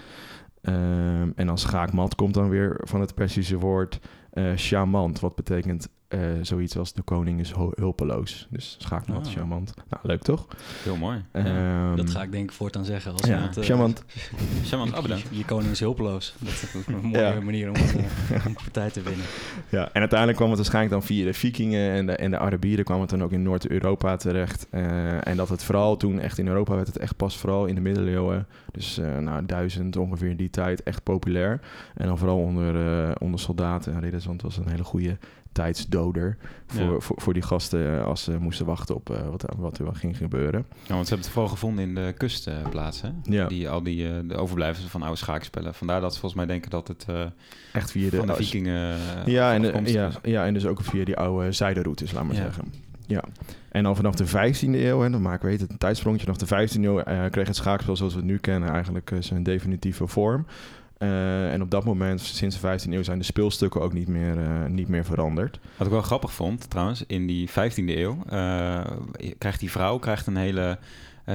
Ehm, 0.63 1.31
en 1.35 1.47
dan 1.47 1.59
schaakmat 1.59 2.15
komt 2.15 2.35
dan 2.35 2.49
weer 2.49 2.81
van 2.81 3.01
het 3.01 3.15
Persische 3.15 3.59
woord 3.59 4.01
eh 4.31 4.57
shamant. 4.57 5.21
Wat 5.21 5.35
betekent 5.35 5.89
eh, 6.09 6.21
zoiets 6.43 6.77
als 6.77 6.93
de 6.93 7.03
koning 7.03 7.41
is 7.41 7.53
hu- 7.53 7.71
hulpeloos. 7.75 8.47
Dus 8.51 8.77
schaakmat, 8.79 9.27
Ah. 9.27 9.33
shamant. 9.33 9.75
Nou, 9.91 10.03
leuk 10.07 10.23
toch? 10.23 10.47
Heel 10.83 10.97
mooi. 10.97 11.25
Ehm, 11.33 11.97
dat 11.97 12.11
ga 12.11 12.23
ik 12.23 12.33
denk 12.33 12.45
ik 12.51 12.53
voortaan 12.57 12.85
zeggen. 12.85 13.13
Als 13.13 13.21
ja, 13.23 13.35
iemand, 13.37 13.57
eh, 13.57 13.65
shamant. 13.65 14.05
Shaman, 14.65 14.95
oh, 14.97 15.03
bedankt. 15.03 15.27
je, 15.31 15.45
koning 15.45 15.71
is 15.71 15.81
hulpeloos. 15.81 16.35
Dat 16.39 16.53
is 16.53 16.75
een 16.87 16.95
mooie 17.11 17.19
Ja. 17.19 17.41
manier 17.41 17.69
om 17.69 17.75
een 17.81 18.05
een 18.45 18.53
partij 18.55 18.91
te 18.91 19.03
winnen. 19.03 19.27
Ja, 19.69 19.89
en 19.93 20.01
uiteindelijk 20.01 20.39
kwam 20.39 20.49
het 20.51 20.59
waarschijnlijk 20.59 20.95
dan 20.95 21.03
via 21.03 21.25
de 21.25 21.33
vikingen 21.35 21.91
en 21.91 22.07
de, 22.07 22.13
en 22.13 22.31
de 22.31 22.39
Arabieren 22.39 22.85
kwam 22.85 23.01
het 23.01 23.11
dan 23.11 23.23
ook 23.23 23.33
in 23.33 23.43
Noord-Europa 23.43 24.17
terecht. 24.17 24.67
En 24.71 25.37
dat 25.37 25.49
het 25.49 25.63
vooral 25.65 25.97
toen 25.97 26.21
echt 26.21 26.39
in 26.39 26.47
Europa 26.49 26.75
werd 26.75 26.87
het 26.87 26.99
echt 26.99 27.17
pas 27.17 27.37
vooral 27.37 27.67
in 27.67 27.75
de 27.75 27.81
middeleeuwen, 27.81 28.47
dus 28.73 29.01
nou 29.21 29.47
duizend 29.47 29.97
ongeveer 29.97 30.37
die 30.37 30.51
tijd, 30.51 30.83
echt 30.83 31.03
populair. 31.03 31.61
En 31.95 32.07
dan 32.07 32.19
vooral 32.19 32.39
onder, 32.39 33.21
onder 33.21 33.41
soldaten 33.41 33.95
en 33.95 34.01
ridders, 34.01 34.27
want 34.27 34.43
het 34.43 34.55
was 34.57 34.65
een 34.65 34.71
hele 34.71 34.85
goede 34.85 35.19
tijdsdoder 35.53 36.37
voor, 36.67 36.93
Ja. 36.93 36.99
voor, 37.01 37.21
voor 37.21 37.33
die 37.33 37.43
gasten 37.43 37.99
eh, 37.99 38.05
als 38.07 38.23
ze 38.23 38.39
moesten 38.39 38.67
wachten 38.67 38.95
op 38.95 39.11
eh, 39.11 39.29
wat, 39.29 39.45
wat 39.57 39.79
er 39.79 39.85
wel 39.85 39.93
ging 39.93 40.17
gebeuren. 40.17 40.67
Ja, 40.69 40.95
want 40.95 41.07
ze 41.07 41.15
hebben 41.15 41.19
het 41.19 41.29
vooral 41.29 41.49
gevonden 41.51 41.85
in 41.89 41.95
de 41.95 42.15
kustplaatsen. 42.17 43.21
Ja. 43.23 43.47
Die, 43.47 43.69
al 43.69 43.83
die 43.83 44.09
eh, 44.09 44.15
de 44.25 44.37
overblijfselen 44.37 44.91
van 44.91 45.03
oude 45.03 45.17
schaakspellen. 45.17 45.75
Vandaar 45.75 46.01
dat 46.01 46.15
ze 46.15 46.21
volgens 46.21 46.41
mij 46.41 46.51
denken 46.51 46.71
dat 46.71 46.89
het 46.89 47.07
Echt 47.73 47.91
via 47.91 48.11
de, 48.11 48.17
van 48.17 48.27
de 48.27 48.35
vikingen 48.35 48.97
Ja 49.27 49.55
en, 49.55 49.63
de- 49.63 49.83
ja, 49.93 50.07
is. 50.09 50.15
ja, 50.23 50.45
en 50.47 50.55
dus 50.55 50.67
ook 50.67 50.83
via 50.83 51.05
die 51.05 51.17
oude 51.17 51.53
zijderoutes, 51.53 52.13
laat 52.13 52.25
maar 52.25 52.35
Ja. 52.37 52.43
zeggen. 52.43 52.73
Ja. 53.07 53.25
En 53.71 53.83
dan 53.83 53.97
vanaf 53.97 54.15
de 54.15 54.27
15e 54.27 54.61
eeuw, 54.75 55.01
hè, 55.01 55.11
dan 55.11 55.23
maken 55.23 55.47
we 55.49 55.53
het 55.57 55.71
een 55.71 55.79
tijdsprongetje, 55.79 56.27
vanaf 56.33 56.39
de 56.41 56.69
15e 56.79 56.83
eeuw 56.85 57.03
kreeg 57.31 57.47
het 57.47 57.57
schaakspel 57.57 57.97
zoals 57.97 58.13
we 58.13 58.19
het 58.19 58.29
nu 58.29 58.39
kennen 58.39 58.69
eigenlijk 58.69 59.11
zijn 59.21 59.43
definitieve 59.43 60.07
vorm. 60.07 60.47
Eh, 60.99 61.53
en 61.53 61.63
op 61.63 61.71
dat 61.71 61.85
moment, 61.85 62.21
sinds 62.21 62.61
de 62.61 62.61
15e 62.61 62.93
eeuw, 62.93 63.03
zijn 63.03 63.19
de 63.19 63.25
speelstukken 63.25 63.81
ook 63.81 63.93
niet 63.93 64.09
meer, 64.09 64.39
eh, 64.39 64.65
niet 64.67 64.89
meer 64.89 65.05
veranderd. 65.05 65.59
Wat 65.77 65.87
ik 65.87 65.93
wel 65.93 66.03
grappig 66.03 66.33
vond, 66.33 66.71
trouwens, 66.71 67.05
in 67.07 67.27
die 67.27 67.49
15e 67.51 67.97
eeuw 67.97 68.23
eh, 68.29 68.85
krijgt 69.39 69.61
die 69.61 69.71
vrouw 69.71 69.99
krijgt 69.99 70.27
een 70.27 70.37
hele 70.37 70.79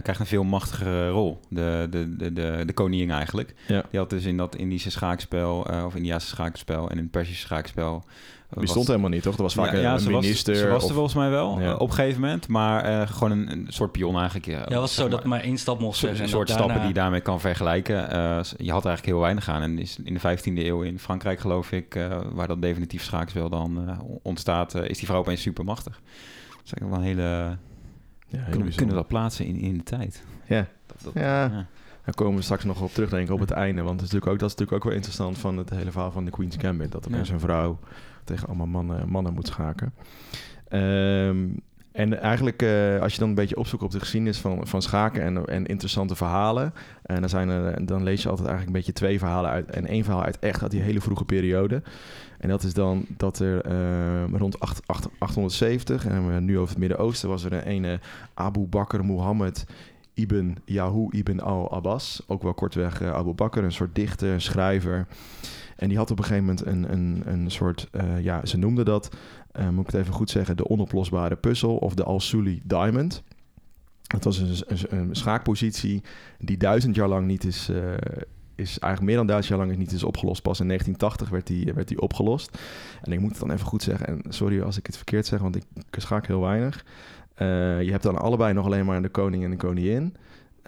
krijgt 0.01 0.19
een 0.19 0.25
veel 0.25 0.43
machtigere 0.43 1.09
rol. 1.09 1.39
De, 1.49 1.87
de, 1.89 2.15
de, 2.15 2.33
de, 2.33 2.63
de 2.65 2.73
koningin 2.73 3.11
eigenlijk. 3.11 3.53
Ja. 3.67 3.83
Die 3.91 3.99
had 3.99 4.09
dus 4.09 4.25
in 4.25 4.37
dat 4.37 4.55
Indische 4.55 4.91
schaakspel, 4.91 5.65
eh, 5.69 5.85
of 5.85 5.95
Indiase 5.95 6.27
schaakspel 6.27 6.89
en 6.89 6.97
in 6.97 7.03
het 7.03 7.11
Persische 7.11 7.41
schaakspel. 7.45 8.03
eh, 8.49 8.57
Die 8.59 8.67
stond 8.67 8.87
helemaal 8.87 9.09
niet, 9.09 9.21
toch? 9.23 9.35
Dat 9.35 9.41
was 9.41 9.53
vaak 9.53 9.65
ja, 9.71 9.73
een, 9.73 9.81
ja, 9.81 9.93
een 9.93 9.99
ze 9.99 10.11
was, 10.11 10.21
minister. 10.23 10.55
ze 10.55 10.67
was 10.67 10.83
of- 10.83 10.87
er 10.89 10.93
volgens 10.95 11.15
mij 11.15 11.29
wel 11.29 11.59
Ja. 11.59 11.69
eh, 11.73 11.79
op 11.79 11.89
een 11.89 11.95
gegeven 11.95 12.21
moment, 12.21 12.47
maar 12.47 12.83
eh, 12.83 13.07
gewoon 13.07 13.31
een, 13.31 13.51
een 13.51 13.65
soort 13.69 13.91
pion 13.91 14.15
eigenlijk. 14.15 14.45
Ja, 14.45 14.65
Ja, 14.67 14.79
was 14.79 14.95
zo 14.95 15.07
dat 15.07 15.23
maar 15.23 15.39
één 15.41 15.57
stap 15.57 15.79
mocht 15.79 16.01
Een 16.01 16.07
zeggen. 16.09 16.29
soort, 16.29 16.49
stappen 16.49 16.77
die 16.79 16.87
je 16.87 16.93
daarmee 16.93 17.21
kan 17.21 17.39
vergelijken. 17.39 18.09
Eh, 18.09 18.19
je 18.57 18.71
had 18.71 18.81
er 18.83 18.87
eigenlijk 18.89 19.05
heel 19.05 19.19
weinig 19.19 19.49
aan. 19.49 19.61
En 19.61 19.79
is 19.79 19.97
in 20.03 20.13
de 20.13 20.19
15e 20.19 20.65
eeuw 20.65 20.81
in 20.81 20.99
Frankrijk, 20.99 21.39
geloof 21.39 21.71
ik, 21.71 21.95
eh, 21.95 22.19
waar 22.33 22.47
dat 22.47 22.61
definitief 22.61 23.03
schaakspel 23.03 23.49
dan 23.49 23.87
eh, 23.89 23.99
ontstaat, 24.21 24.75
eh, 24.75 24.89
is 24.89 24.97
die 24.97 25.07
vrouw 25.07 25.19
opeens 25.19 25.41
supermachtig. 25.41 25.93
Dat 26.49 26.61
is 26.65 26.71
eigenlijk 26.73 26.89
wel 26.89 26.99
een 26.99 27.17
hele. 27.17 27.57
Ja, 28.37 28.39
kunnen, 28.39 28.45
we, 28.45 28.49
kunnen 28.49 28.59
we 28.59 28.63
bijzonder. 28.63 28.95
dat 28.95 29.07
plaatsen 29.07 29.45
in, 29.45 29.55
in 29.59 29.77
de 29.77 29.83
tijd? 29.83 30.23
Ja. 30.47 30.67
Dat, 30.85 30.97
dat- 31.03 31.13
Ja. 31.13 31.43
ja. 31.43 31.65
Daar 32.05 32.15
komen 32.15 32.35
we 32.35 32.41
straks 32.41 32.63
nog 32.63 32.81
op 32.81 32.91
terug, 32.93 33.09
denk 33.09 33.27
ik, 33.27 33.33
op 33.33 33.39
het 33.39 33.51
einde. 33.51 33.81
Want 33.81 33.99
dat 33.99 34.07
is 34.07 34.13
natuurlijk 34.13 34.31
ook, 34.31 34.39
dat 34.39 34.49
is 34.49 34.55
natuurlijk 34.55 34.77
ook 34.83 34.89
wel 34.89 34.97
interessant 34.97 35.37
van 35.37 35.57
het 35.57 35.69
hele 35.69 35.91
verhaal 35.91 36.11
van 36.11 36.25
de 36.25 36.31
Queen's 36.31 36.55
Gambit. 36.59 36.91
Dat 36.91 37.07
opeens 37.07 37.27
Ja. 37.27 37.33
een 37.33 37.39
vrouw 37.39 37.79
tegen 38.23 38.47
allemaal 38.47 38.67
mannen, 38.67 39.09
mannen 39.09 39.33
moet 39.33 39.47
schaken. 39.47 39.93
Ehm, 40.67 41.37
En 41.91 42.19
eigenlijk, 42.19 42.61
eh, 42.61 42.99
als 43.01 43.13
je 43.13 43.19
dan 43.19 43.29
een 43.29 43.35
beetje 43.35 43.57
opzoekt 43.57 43.83
op 43.83 43.91
de 43.91 43.99
geschiedenis 43.99 44.37
van, 44.39 44.67
van 44.67 44.81
schaken 44.81 45.21
en, 45.23 45.45
en 45.45 45.65
interessante 45.65 46.15
verhalen, 46.15 46.73
en 47.03 47.19
dan, 47.19 47.29
zijn 47.29 47.49
er, 47.49 47.85
dan 47.85 48.03
lees 48.03 48.21
je 48.23 48.29
altijd 48.29 48.47
eigenlijk 48.47 48.67
een 48.77 48.83
beetje 48.83 48.99
twee 49.05 49.19
verhalen 49.19 49.49
uit. 49.51 49.69
En 49.71 49.87
één 49.87 50.03
verhaal 50.03 50.23
uit 50.23 50.39
echt 50.39 50.61
uit 50.61 50.71
die 50.71 50.81
hele 50.81 51.01
vroege 51.01 51.25
periode. 51.25 51.81
En 52.43 52.49
dat 52.49 52.63
is 52.63 52.73
dan 52.73 53.05
dat 53.17 53.39
er 53.39 53.61
eh, 53.61 54.37
rond 54.37 54.59
8, 54.59 54.87
8, 54.87 55.07
870, 55.17 56.05
en 56.07 56.33
we 56.33 56.39
nu 56.39 56.57
over 56.57 56.69
het 56.69 56.77
Midden-Oosten, 56.77 57.29
was 57.29 57.43
er 57.43 57.53
een 57.53 57.63
ene 57.63 57.99
Abu 58.33 58.59
Bakr 58.59 59.03
Muhammad 59.03 59.65
ibn 60.13 60.57
Yahoo 60.65 61.09
ibn 61.09 61.39
al-Abbas. 61.39 62.23
Ook 62.27 62.43
wel 62.43 62.53
kortweg 62.53 63.01
uh, 63.01 63.13
Abu 63.13 63.33
Bakr, 63.33 63.57
een 63.57 63.71
soort 63.71 63.95
dichter, 63.95 64.41
schrijver. 64.41 65.07
En 65.75 65.87
die 65.87 65.97
had 65.97 66.11
op 66.11 66.17
een 66.17 66.23
gegeven 66.23 66.45
moment 66.45 66.65
een, 66.65 66.93
een, 66.93 67.23
een 67.25 67.51
soort, 67.51 67.89
ja, 68.19 68.45
ze 68.45 68.57
noemden 68.57 68.85
dat, 68.85 69.15
moet 69.71 69.87
ik 69.87 69.91
het 69.91 70.01
even 70.01 70.13
goed 70.13 70.29
zeggen, 70.29 70.57
de 70.57 70.67
onoplosbare 70.67 71.35
puzzel 71.35 71.75
of 71.75 71.93
de 71.93 72.03
Al-Suli 72.03 72.61
Diamond. 72.63 73.23
Dat 74.01 74.23
was 74.23 74.37
een, 74.37 74.55
een, 74.67 74.97
een, 74.97 75.15
schaakpositie 75.15 76.03
die 76.39 76.57
duizend 76.57 76.95
jaar 76.95 77.07
lang 77.07 77.27
niet 77.27 77.43
is, 77.43 77.71
is 78.55 78.79
eigenlijk 78.79 79.01
meer 79.01 79.15
dan 79.15 79.27
duizend 79.27 79.49
jaar 79.49 79.65
lang 79.65 79.71
is 79.71 79.83
niet 79.83 79.91
is 79.91 80.03
opgelost. 80.03 80.41
Pas 80.41 80.59
in 80.59 80.67
1980 80.67 81.29
werd 81.29 81.47
die, 81.47 81.73
werd 81.73 81.87
die 81.87 82.01
opgelost. 82.01 82.57
En 83.01 83.11
ik 83.11 83.19
moet 83.19 83.29
het 83.29 83.39
dan 83.39 83.51
even 83.51 83.65
goed 83.65 83.83
zeggen. 83.83 84.07
En 84.07 84.21
sorry 84.29 84.61
als 84.61 84.77
ik 84.77 84.85
het 84.85 84.95
verkeerd 84.95 85.25
zeg, 85.25 85.39
want 85.39 85.55
ik 85.55 85.63
schaak 85.91 86.27
heel 86.27 86.41
weinig. 86.41 86.85
Uh, 87.37 87.81
je 87.81 87.91
hebt 87.91 88.03
dan 88.03 88.17
allebei 88.17 88.53
nog 88.53 88.65
alleen 88.65 88.85
maar 88.85 89.01
de 89.01 89.09
koning 89.09 89.43
en 89.43 89.49
de 89.49 89.57
koningin. 89.57 90.15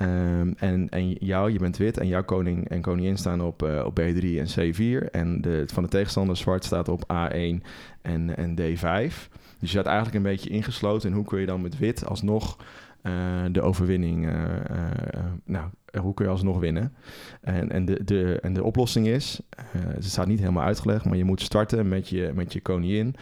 Um, 0.02 0.54
en, 0.58 0.90
en 0.90 1.12
jou, 1.12 1.52
je 1.52 1.60
bent 1.60 1.78
wit 1.78 1.98
en 1.98 2.08
jouw 2.08 2.24
koning 2.24 2.70
en 2.70 2.82
koningin 2.82 3.18
staan 3.18 3.42
op, 3.42 3.64
uh, 3.64 3.86
op 3.86 4.00
B3 4.00 4.22
en 4.22 4.48
C4. 4.48 5.10
En 5.12 5.42
de, 5.42 5.64
van 5.74 5.84
de 5.84 5.90
tegenstander 5.90 6.38
zwart 6.38 6.64
staat 6.64 6.90
op 6.90 7.04
A1 7.04 7.66
en, 8.02 8.38
en 8.38 8.56
D5. 8.60 9.14
Dus 9.60 9.72
je 9.72 9.78
zat 9.78 9.86
eigenlijk 9.86 10.16
een 10.16 10.32
beetje 10.32 10.50
ingesloten. 10.50 11.10
En 11.10 11.16
hoe 11.16 11.26
kun 11.26 11.40
je 11.40 11.46
dan 11.46 11.62
met 11.62 11.78
wit 11.78 12.06
alsnog 12.06 12.58
uh, 13.04 13.14
de 13.52 13.62
overwinning... 13.62 14.30
Nou, 15.46 15.70
hoe 16.02 16.14
kun 16.14 16.26
je 16.26 16.32
alsnog 16.32 16.60
winnen? 16.60 16.94
En, 17.42 17.72
en, 17.72 17.86
de, 17.86 18.04
de, 18.04 18.40
en 18.42 18.54
de 18.54 18.64
oplossing 18.64 19.08
is... 19.08 19.42
het 19.78 20.06
staat 20.06 20.28
niet 20.28 20.40
helemaal 20.40 20.66
uitgelegd, 20.66 21.06
maar 21.06 21.18
je 21.18 21.24
moet 21.24 21.42
starten 21.42 21.88
met 21.88 22.10
je, 22.10 22.32
met 22.36 22.54
je 22.54 22.62
koningin... 22.62 23.16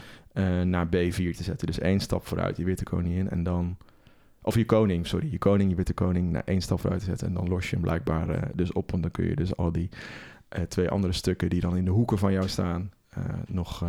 naar 0.63 0.85
B4 0.85 1.35
te 1.35 1.43
zetten. 1.43 1.67
Dus 1.67 1.79
één 1.79 1.99
stap 1.99 2.27
vooruit, 2.27 2.57
je 2.57 2.63
witte 2.63 2.83
koningin. 2.83 3.29
En 3.29 3.43
dan... 3.43 3.77
Of 4.41 4.55
je 4.55 4.65
koning, 4.65 5.07
sorry. 5.07 5.31
Je 5.31 5.37
koning, 5.37 5.69
je 5.69 5.75
witte 5.75 5.93
koning 5.93 6.31
naar 6.31 6.41
één 6.45 6.61
stap 6.61 6.79
vooruit 6.79 7.01
te 7.01 7.07
zetten. 7.07 7.27
En 7.27 7.33
dan 7.33 7.47
los 7.47 7.69
je 7.69 7.75
hem 7.75 7.81
blijkbaar 7.83 8.29
uh, 8.29 8.41
dus 8.53 8.71
op. 8.71 8.91
Want 8.91 9.03
dan 9.03 9.11
kun 9.11 9.25
je 9.25 9.35
dus 9.35 9.55
al 9.57 9.71
die 9.71 9.89
uh, 10.57 10.63
twee 10.63 10.89
andere 10.89 11.13
stukken 11.13 11.49
die 11.49 11.61
dan 11.61 11.77
in 11.77 11.85
de 11.85 11.91
hoeken 11.91 12.17
van 12.17 12.31
jou 12.31 12.47
staan... 12.47 12.91
Uh, 13.17 13.23
nog, 13.47 13.85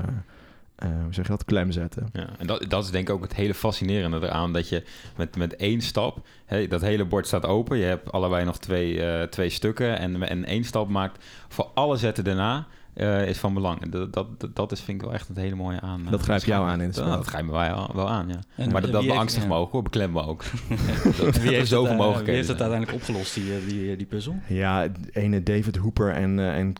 hoe 0.76 1.14
zeg 1.14 1.24
je 1.24 1.30
dat, 1.30 1.44
klem 1.44 1.72
zetten. 1.72 2.08
Ja, 2.12 2.28
en 2.38 2.46
dat, 2.46 2.64
dat 2.68 2.84
is 2.84 2.90
denk 2.90 3.08
ik 3.08 3.14
ook 3.14 3.22
het 3.22 3.34
hele 3.34 3.54
fascinerende 3.54 4.16
eraan. 4.16 4.52
Dat 4.52 4.68
je 4.68 4.82
met, 5.16 5.36
met 5.36 5.56
één 5.56 5.80
stap, 5.80 6.26
hey, 6.44 6.68
dat 6.68 6.80
hele 6.80 7.04
bord 7.04 7.26
staat 7.26 7.46
open. 7.46 7.78
Je 7.78 7.84
hebt 7.84 8.12
allebei 8.12 8.44
nog 8.44 8.58
twee, 8.58 9.28
twee 9.28 9.48
stukken. 9.48 9.98
En, 9.98 10.28
en 10.28 10.44
één 10.44 10.64
stap 10.64 10.88
maakt 10.88 11.24
voor 11.48 11.70
alle 11.74 11.96
zetten 11.96 12.24
daarna... 12.24 12.66
Uh, 12.94 13.28
is 13.28 13.38
van 13.38 13.54
belang. 13.54 13.90
Dat, 13.90 14.12
dat, 14.12 14.26
dat 14.54 14.72
is, 14.72 14.80
vind 14.80 15.00
ik 15.00 15.04
wel 15.04 15.14
echt 15.14 15.28
een 15.28 15.36
hele 15.36 15.54
mooie 15.54 15.80
aan. 15.80 16.06
Dat 16.10 16.22
grijpt 16.22 16.44
jou 16.44 16.68
aan 16.68 16.80
in 16.80 16.86
het 16.86 16.94
spel. 16.94 17.06
Dat, 17.06 17.16
dat 17.16 17.26
grijpt 17.26 17.46
me 17.46 17.52
wel, 17.52 17.90
wel 17.94 18.08
aan, 18.08 18.28
ja. 18.28 18.38
En 18.56 18.72
maar 18.72 18.80
dat, 18.80 18.92
dat 18.92 19.06
beangstigt 19.06 19.48
me 19.48 19.54
ook, 19.54 19.72
hoor. 19.72 19.82
Beklem 19.82 20.12
me 20.12 20.22
ook. 20.22 20.44
dat, 21.20 21.36
wie 21.36 21.54
heeft 21.54 21.68
zoveel 21.68 21.88
het, 21.88 21.98
mogelijkheden. 21.98 22.24
Wie 22.24 22.34
heeft 22.34 22.48
het 22.48 22.60
uiteindelijk 22.60 22.98
opgelost, 22.98 23.34
die, 23.34 23.66
die, 23.66 23.96
die 23.96 24.06
puzzel? 24.06 24.36
Ja, 24.46 24.86
ene 25.12 25.42
David 25.42 25.76
Hooper 25.76 26.12
en, 26.12 26.38
uh, 26.38 26.56
en 26.56 26.74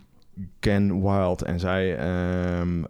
Ken 0.59 1.03
Wild. 1.03 1.43
En 1.43 1.61
zij 1.61 1.93
um, 2.61 2.79
uh, 2.79 2.87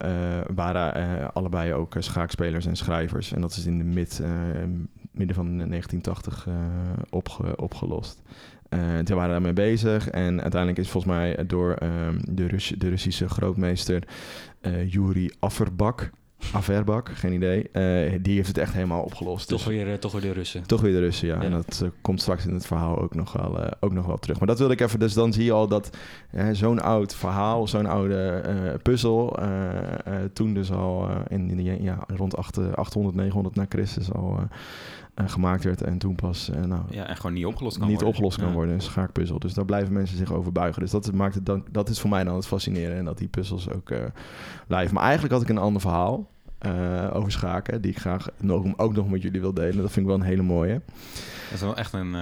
waren 0.55 1.21
uh, 1.21 1.29
allebei 1.33 1.73
ook 1.73 1.95
schaakspelers 1.99 2.67
en 2.67 2.77
schrijvers. 2.77 3.33
En 3.33 3.41
dat 3.41 3.51
is 3.51 3.67
in 3.67 3.79
de 3.79 3.85
mid, 3.85 4.23
midden 5.11 5.37
van 5.37 5.57
1980 5.57 6.49
opge, 7.11 7.57
opgelost. 7.57 8.23
Uh, 8.75 8.99
toen 8.99 9.17
waren 9.17 9.31
daarmee 9.31 9.53
bezig 9.53 10.11
en 10.11 10.43
uiteindelijk 10.43 10.81
is 10.81 10.91
volgens 10.91 11.15
mij 11.15 11.47
door 11.47 11.77
um, 11.83 12.19
de, 12.29 12.75
de, 12.79 12.89
Russische 12.89 13.29
grootmeester 13.29 14.03
uh, 14.63 14.93
Yuri 14.93 15.31
Averbak, 15.39 16.11
Averbak, 16.53 17.11
geen 17.15 17.33
idee, 17.33 17.69
uh, 17.73 18.19
die 18.23 18.35
heeft 18.35 18.49
het 18.49 18.59
echt 18.59 18.73
helemaal 18.73 19.03
opgelost. 19.03 19.49
Toch, 19.49 19.59
dus, 19.59 19.67
weer, 19.67 19.99
toch 19.99 20.13
weer 20.13 20.21
de 20.21 20.33
Russen. 20.33 20.67
Toch 20.67 20.81
weer 20.81 20.93
de 20.93 20.99
Russen, 20.99 21.29
ja. 21.29 21.35
ja. 21.35 21.43
En 21.43 21.51
dat 21.51 21.85
komt 22.01 22.21
straks 22.21 22.47
in 22.47 22.55
het 22.55 22.67
verhaal 22.67 22.99
ook 22.99 23.15
nog, 23.15 23.33
wel, 23.33 23.81
ook 23.81 23.93
nog 23.93 24.07
wel 24.07 24.19
terug. 24.19 24.39
Maar 24.39 24.49
dat 24.49 24.59
wilde 24.59 24.75
ik 24.75 24.81
even, 24.81 24.99
dus 24.99 25.13
dan 25.15 25.33
zie 25.33 25.45
je 25.45 25.53
al 25.53 25.69
dat 25.69 25.97
zo'n 26.53 26.81
oud 26.81 27.15
verhaal, 27.15 27.67
zo'n 27.67 27.87
oude 27.87 28.43
puzzel, 28.83 29.39
toen 30.33 30.55
dus 30.55 30.73
al 30.73 31.09
in, 31.29 31.51
in 31.51 31.83
ja, 31.83 32.05
rond 32.07 32.37
800, 32.37 33.17
900 33.17 33.57
na 33.57 33.67
Christus 33.69 34.13
al 34.13 34.49
uh, 35.21 35.29
gemaakt 35.29 35.65
werd 35.65 35.83
en 35.83 35.99
toen 35.99 36.15
pas 36.15 36.51
uh, 36.55 36.65
nou, 36.65 36.83
ja, 36.91 37.07
en 37.07 37.17
gewoon 37.17 37.33
niet 37.33 37.47
opgelost 37.47 37.79
kan 37.79 37.87
niet 37.87 37.95
worden. 37.95 38.15
opgelost 38.15 38.39
kan 38.39 38.49
ja. 38.49 38.55
worden, 38.55 38.75
een 38.75 38.81
schaakpuzzel. 38.81 39.39
Dus 39.39 39.55
daar 39.55 39.65
blijven 39.65 39.93
mensen 39.93 40.17
zich 40.17 40.33
over 40.33 40.53
buigen. 40.53 40.83
Dus 40.83 40.91
dat 40.91 41.13
maakt 41.13 41.35
het 41.35 41.47
dan, 41.47 41.65
dat 41.71 41.89
is 41.89 42.01
voor 42.01 42.11
mij 42.11 42.25
dan 42.25 42.35
het 42.35 42.47
fascinerende 42.47 42.97
en 42.97 43.05
dat 43.05 43.19
die 43.19 43.29
puzzels 43.29 43.71
ook 43.71 43.91
uh, 43.91 43.99
blijven. 44.67 44.95
Maar 44.95 45.03
eigenlijk 45.03 45.33
had 45.33 45.43
ik 45.43 45.49
een 45.49 45.59
ander 45.59 45.81
verhaal 45.81 46.33
over 47.13 47.33
schaken 47.33 47.83
die 47.83 47.91
ik 47.91 47.99
graag 47.99 48.29
nog, 48.39 48.77
ook 48.77 48.95
nog 48.95 49.09
met 49.09 49.23
jullie 49.23 49.41
wil 49.41 49.55
delen. 49.55 49.77
Dat 49.77 49.93
vind 49.93 50.07
ik 50.07 50.13
wel 50.13 50.15
een 50.15 50.27
hele 50.27 50.43
mooie. 50.43 50.81
Dat 51.45 51.53
is 51.53 51.61
wel 51.61 51.77
echt 51.77 51.93
een 51.93 52.17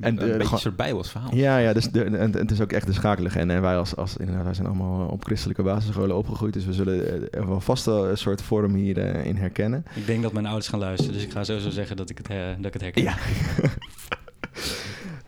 en, 0.00 0.22
een 0.22 0.38
beetje 0.38 0.52
een 0.52 0.58
soort 0.58 0.76
bijbels 0.76 1.10
verhaal. 1.10 1.34
Ja, 1.34 1.58
ja 1.58 1.72
dus 1.72 1.90
de, 1.90 2.04
en, 2.04 2.32
het 2.32 2.50
is 2.50 2.60
ook 2.60 2.72
echt 2.72 2.86
de 2.86 2.92
schakellegende. 2.92 3.54
En 3.54 3.62
wij, 3.62 3.76
als, 3.76 3.96
als, 3.96 4.16
inderdaad, 4.16 4.44
wij 4.44 4.54
zijn 4.54 4.66
allemaal 4.66 5.08
op 5.08 5.24
christelijke 5.24 5.62
basisscholen 5.62 6.16
opgegroeid. 6.16 6.52
Dus 6.52 6.64
we 6.64 6.72
zullen 6.72 7.32
er 7.32 7.48
wel 7.48 7.60
vast 7.60 7.86
een 7.86 8.18
soort 8.18 8.42
vorm 8.42 8.74
hierin 8.74 9.34
uh, 9.34 9.40
herkennen. 9.40 9.84
Ik 9.94 10.06
denk 10.06 10.22
dat 10.22 10.32
mijn 10.32 10.46
ouders 10.46 10.68
gaan 10.68 10.78
luisteren. 10.78 11.14
Dus 11.14 11.24
ik 11.24 11.32
ga 11.32 11.44
sowieso 11.44 11.70
zeggen 11.70 11.96
dat 11.96 12.10
ik 12.10 12.18
het, 12.18 12.28
dat 12.56 12.66
ik 12.66 12.72
het 12.72 12.82
herken. 12.82 13.02
Ja. 13.02 13.16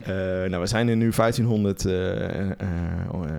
Uh, 0.01 0.09
nou, 0.51 0.61
we 0.61 0.66
zijn 0.66 0.88
er 0.88 0.96
nu 0.96 1.11
1500, 1.11 1.85
uh, 1.85 1.92
uh, 1.92 2.01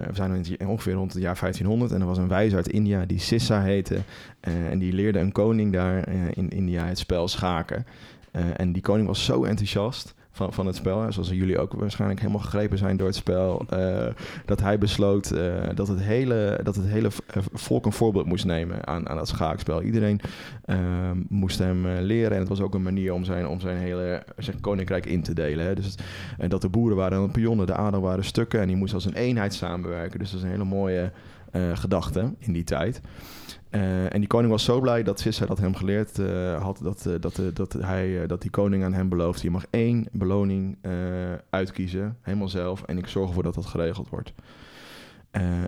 we 0.08 0.14
zijn 0.14 0.46
ongeveer 0.68 0.94
rond 0.94 1.14
het 1.14 1.22
jaar 1.22 1.38
1500 1.40 1.92
en 1.92 2.02
er 2.02 2.08
was 2.08 2.18
een 2.18 2.28
wijze 2.28 2.56
uit 2.56 2.68
India 2.68 3.06
die 3.06 3.20
Sissa 3.20 3.62
heette 3.62 3.98
en 4.40 4.80
die 4.80 4.94
leerde 4.94 5.20
een 5.20 5.32
koning 5.32 5.74
daar 5.74 6.10
in 6.34 6.50
India 6.50 6.86
het 6.86 6.98
spel 6.98 7.28
schaken. 7.28 7.86
en 8.32 8.72
die 8.72 8.82
koning 8.82 9.08
was 9.08 9.26
zo 9.26 9.44
enthousiast 9.44 10.16
van, 10.38 10.54
van 10.54 10.66
het 10.66 10.76
spel. 10.76 11.12
Zoals 11.12 11.30
jullie 11.30 11.60
ook 11.60 11.74
waarschijnlijk 11.74 12.20
helemaal 12.20 12.42
gegrepen 12.42 12.78
zijn 12.78 12.98
door 12.98 13.08
het 13.08 13.16
spel. 13.16 13.66
Uh, 13.74 14.08
dat 14.46 14.62
hij 14.62 14.78
besloot 14.78 15.32
uh, 15.34 15.54
dat, 15.76 15.88
het 15.88 16.02
hele, 16.02 16.60
dat 16.64 16.76
het 16.76 16.86
hele 16.86 17.10
volk 17.54 17.86
een 17.86 17.92
voorbeeld 17.92 18.26
moest 18.26 18.46
nemen 18.46 18.88
aan, 18.88 19.10
aan 19.10 19.18
dat 19.18 19.28
schaakspel. 19.28 19.82
Iedereen 19.82 20.22
uh, 20.66 20.78
moest 21.28 21.60
hem 21.60 21.88
leren. 21.88 22.32
En 22.32 22.40
het 22.40 22.50
was 22.50 22.62
ook 22.62 22.74
een 22.74 22.84
manier 22.84 23.14
om 23.14 23.24
zijn, 23.24 23.48
om 23.48 23.60
zijn 23.60 23.78
hele 23.78 24.24
zijn 24.38 24.60
koninkrijk 24.60 25.06
in 25.06 25.24
te 25.24 25.34
delen. 25.34 25.66
Hè. 25.66 25.76
Dus, 25.76 25.96
en 26.38 26.50
dat 26.50 26.62
de 26.62 26.70
boeren 26.70 26.98
waren 26.98 27.18
dan 27.18 27.32
pionnen, 27.32 27.66
de 27.66 27.76
adel 27.76 28.02
waren 28.02 28.24
stukken. 28.24 28.62
En 28.62 28.68
die 28.68 28.76
moesten 28.76 28.98
als 28.98 29.06
een 29.06 29.22
eenheid 29.22 29.54
samenwerken. 29.54 30.20
Dus 30.20 30.30
dat 30.32 30.40
is 30.40 30.46
een 30.46 30.52
hele 30.52 30.64
mooie 30.64 31.12
gedachte 31.74 32.34
in 32.40 32.54
die 32.54 32.64
tijd. 32.64 33.02
Uh, 33.78 34.14
en 34.14 34.20
die 34.20 34.28
koning 34.28 34.52
was 34.52 34.64
zo 34.64 34.80
blij 34.80 35.04
dat 35.04 35.20
Sissa 35.20 35.46
dat 35.46 35.58
hem 35.58 35.76
geleerd 35.76 36.18
uh, 36.18 36.62
had, 36.62 36.80
dat, 36.84 37.06
uh, 37.08 37.14
dat, 37.20 37.42
dat, 37.54 37.74
hij, 37.74 38.28
dat 38.28 38.42
die 38.42 38.52
koning 38.52 38.84
aan 38.84 38.94
hem 38.94 39.10
beloofde: 39.10 39.44
je 39.44 39.52
mag 39.52 39.66
één 39.70 40.08
beloning 40.12 40.78
uitkiezen, 41.50 42.18
helemaal 42.22 42.50
zelf, 42.50 42.84
en 42.84 42.98
ik 42.98 43.08
zorg 43.08 43.28
ervoor 43.28 43.44
dat 43.44 43.54
dat 43.54 43.66
geregeld 43.66 44.10
wordt. 44.10 44.34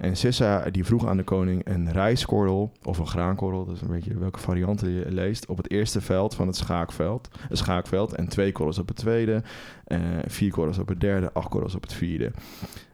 en 0.01 0.17
Sissa 0.17 0.69
die 0.69 0.85
vroeg 0.85 1.07
aan 1.07 1.17
de 1.17 1.23
koning 1.23 1.67
een 1.67 1.91
rijstkorrel 1.91 2.71
of 2.83 2.97
een 2.97 3.07
graankorrel, 3.07 3.65
dus 3.65 3.81
een 3.81 3.91
beetje 3.91 4.17
welke 4.17 4.39
varianten 4.39 4.89
je 4.89 5.11
leest, 5.11 5.45
op 5.45 5.57
het 5.57 5.71
eerste 5.71 6.01
veld 6.01 6.35
van 6.35 6.47
het 6.47 6.55
schaakveld, 6.55 7.29
het 7.47 7.57
schaakveld 7.57 8.13
en 8.13 8.27
twee 8.27 8.51
korrels 8.51 8.79
op 8.79 8.87
het 8.87 8.97
tweede, 8.97 9.43
vier 10.27 10.51
korrels 10.51 10.77
op 10.77 10.87
het 10.87 10.99
derde, 10.99 11.33
acht 11.33 11.49
korrels 11.49 11.75
op 11.75 11.81
het 11.81 11.93
vierde. 11.93 12.31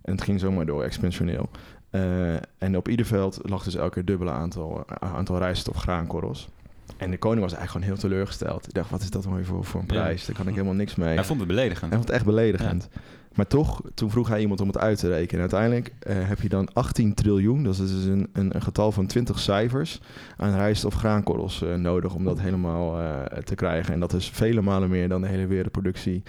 En 0.01 0.11
het 0.11 0.23
ging 0.23 0.39
zomaar 0.39 0.65
door, 0.65 0.83
exponentieel. 0.83 1.49
Uh, 1.95 2.33
en 2.57 2.77
op 2.77 2.87
ieder 2.87 3.05
veld 3.05 3.39
lag 3.43 3.63
dus 3.63 3.75
elke 3.75 3.93
keer 3.93 4.05
dubbele 4.05 4.31
aantal, 4.31 4.85
aantal 4.99 5.37
rijst- 5.37 5.69
of 5.69 5.75
graankorrels. 5.75 6.49
En 6.97 7.11
de 7.11 7.17
koning 7.17 7.41
was 7.41 7.53
eigenlijk 7.53 7.71
gewoon 7.85 7.87
heel 7.97 8.09
teleurgesteld. 8.09 8.67
Ik 8.67 8.73
dacht, 8.73 8.89
wat 8.89 9.01
is 9.01 9.09
dat 9.09 9.25
nou 9.25 9.45
voor, 9.45 9.65
voor 9.65 9.79
een 9.79 9.85
prijs? 9.85 10.21
Ja. 10.21 10.27
Daar 10.27 10.35
kan 10.35 10.47
ik 10.47 10.53
helemaal 10.53 10.75
niks 10.75 10.95
mee. 10.95 11.15
Hij 11.15 11.23
vond 11.23 11.39
het 11.39 11.47
beledigend. 11.47 11.89
Hij 11.91 11.97
vond 11.99 12.03
het 12.03 12.15
echt 12.15 12.25
beledigend. 12.25 12.87
Ja. 12.93 13.01
Maar 13.33 13.47
toch, 13.47 13.81
toen 13.93 14.11
vroeg 14.11 14.27
hij 14.27 14.39
iemand 14.39 14.61
om 14.61 14.67
het 14.67 14.77
uit 14.77 14.99
te 14.99 15.07
rekenen. 15.07 15.43
En 15.43 15.51
uiteindelijk 15.51 15.91
uh, 16.07 16.27
heb 16.27 16.41
je 16.41 16.49
dan 16.49 16.73
18 16.73 17.13
triljoen, 17.13 17.63
dat 17.63 17.73
is 17.73 17.79
dus 17.79 18.05
een, 18.05 18.29
een, 18.33 18.55
een 18.55 18.61
getal 18.61 18.91
van 18.91 19.05
20 19.05 19.39
cijfers, 19.39 19.99
aan 20.37 20.55
rijst- 20.55 20.85
of 20.85 20.93
graankorrels 20.93 21.61
uh, 21.61 21.75
nodig 21.75 22.13
om 22.13 22.23
dat 22.23 22.39
helemaal 22.39 23.01
uh, 23.01 23.21
te 23.23 23.55
krijgen. 23.55 23.93
En 23.93 23.99
dat 23.99 24.13
is 24.13 24.29
vele 24.29 24.61
malen 24.61 24.89
meer 24.89 25.09
dan 25.09 25.21
de 25.21 25.27
hele 25.27 25.47
wereldproductie 25.47 26.23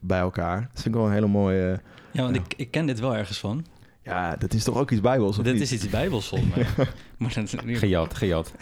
bij 0.00 0.18
elkaar. 0.20 0.60
Dat 0.60 0.82
vind 0.82 0.94
ik 0.94 1.00
wel 1.00 1.06
een 1.06 1.12
hele 1.12 1.26
mooie... 1.26 1.80
Ja, 2.10 2.22
want 2.22 2.36
ik, 2.36 2.54
ik 2.56 2.70
ken 2.70 2.86
dit 2.86 3.00
wel 3.00 3.16
ergens 3.16 3.38
van. 3.38 3.64
Ja, 4.04 4.36
dat 4.36 4.54
is 4.54 4.64
toch 4.64 4.76
ook 4.76 4.90
iets 4.90 5.00
bijbels? 5.00 5.36
Dat 5.36 5.44
niet? 5.44 5.60
is 5.60 5.72
iets 5.72 5.88
bijbels 5.88 6.28
volgens 6.28 6.54
mij. 6.54 6.66
maar 7.18 7.34
dat, 7.34 7.54
gejat, 7.66 8.14
gejat. 8.14 8.54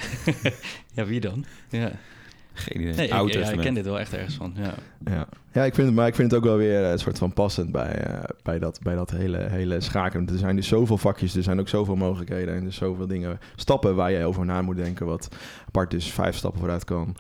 ja, 0.94 1.04
wie 1.04 1.20
dan? 1.20 1.44
Ja. 1.68 1.92
Geen 2.52 2.80
idee. 2.80 2.94
Nee, 2.94 3.06
ik, 3.06 3.32
ja, 3.32 3.50
ik 3.50 3.60
ken 3.60 3.74
dit 3.74 3.84
wel 3.84 3.98
echt 3.98 4.12
ergens 4.12 4.34
van. 4.34 4.54
Ja, 4.56 4.74
ja. 5.04 5.26
ja 5.52 5.64
ik 5.64 5.74
vind 5.74 5.86
het, 5.86 5.96
maar 5.96 6.06
ik 6.06 6.14
vind 6.14 6.30
het 6.30 6.40
ook 6.40 6.46
wel 6.46 6.56
weer 6.56 6.84
een 6.84 6.98
soort 6.98 7.18
van 7.18 7.32
passend 7.32 7.72
bij, 7.72 8.08
uh, 8.08 8.18
bij, 8.42 8.58
dat, 8.58 8.78
bij 8.82 8.94
dat 8.94 9.10
hele, 9.10 9.38
hele 9.38 9.80
schaken. 9.80 10.28
Er 10.28 10.38
zijn 10.38 10.56
dus 10.56 10.68
zoveel 10.68 10.98
vakjes, 10.98 11.34
er 11.34 11.42
zijn 11.42 11.60
ook 11.60 11.68
zoveel 11.68 11.96
mogelijkheden 11.96 12.54
en 12.54 12.66
er 12.66 12.72
zoveel 12.72 13.06
dingen, 13.06 13.38
stappen 13.56 13.94
waar 13.94 14.10
je 14.10 14.24
over 14.24 14.44
na 14.44 14.62
moet 14.62 14.76
denken. 14.76 15.06
Wat 15.06 15.28
apart 15.66 15.90
dus 15.90 16.12
vijf 16.12 16.36
stappen 16.36 16.60
vooruit 16.60 16.84
kan. 16.84 17.16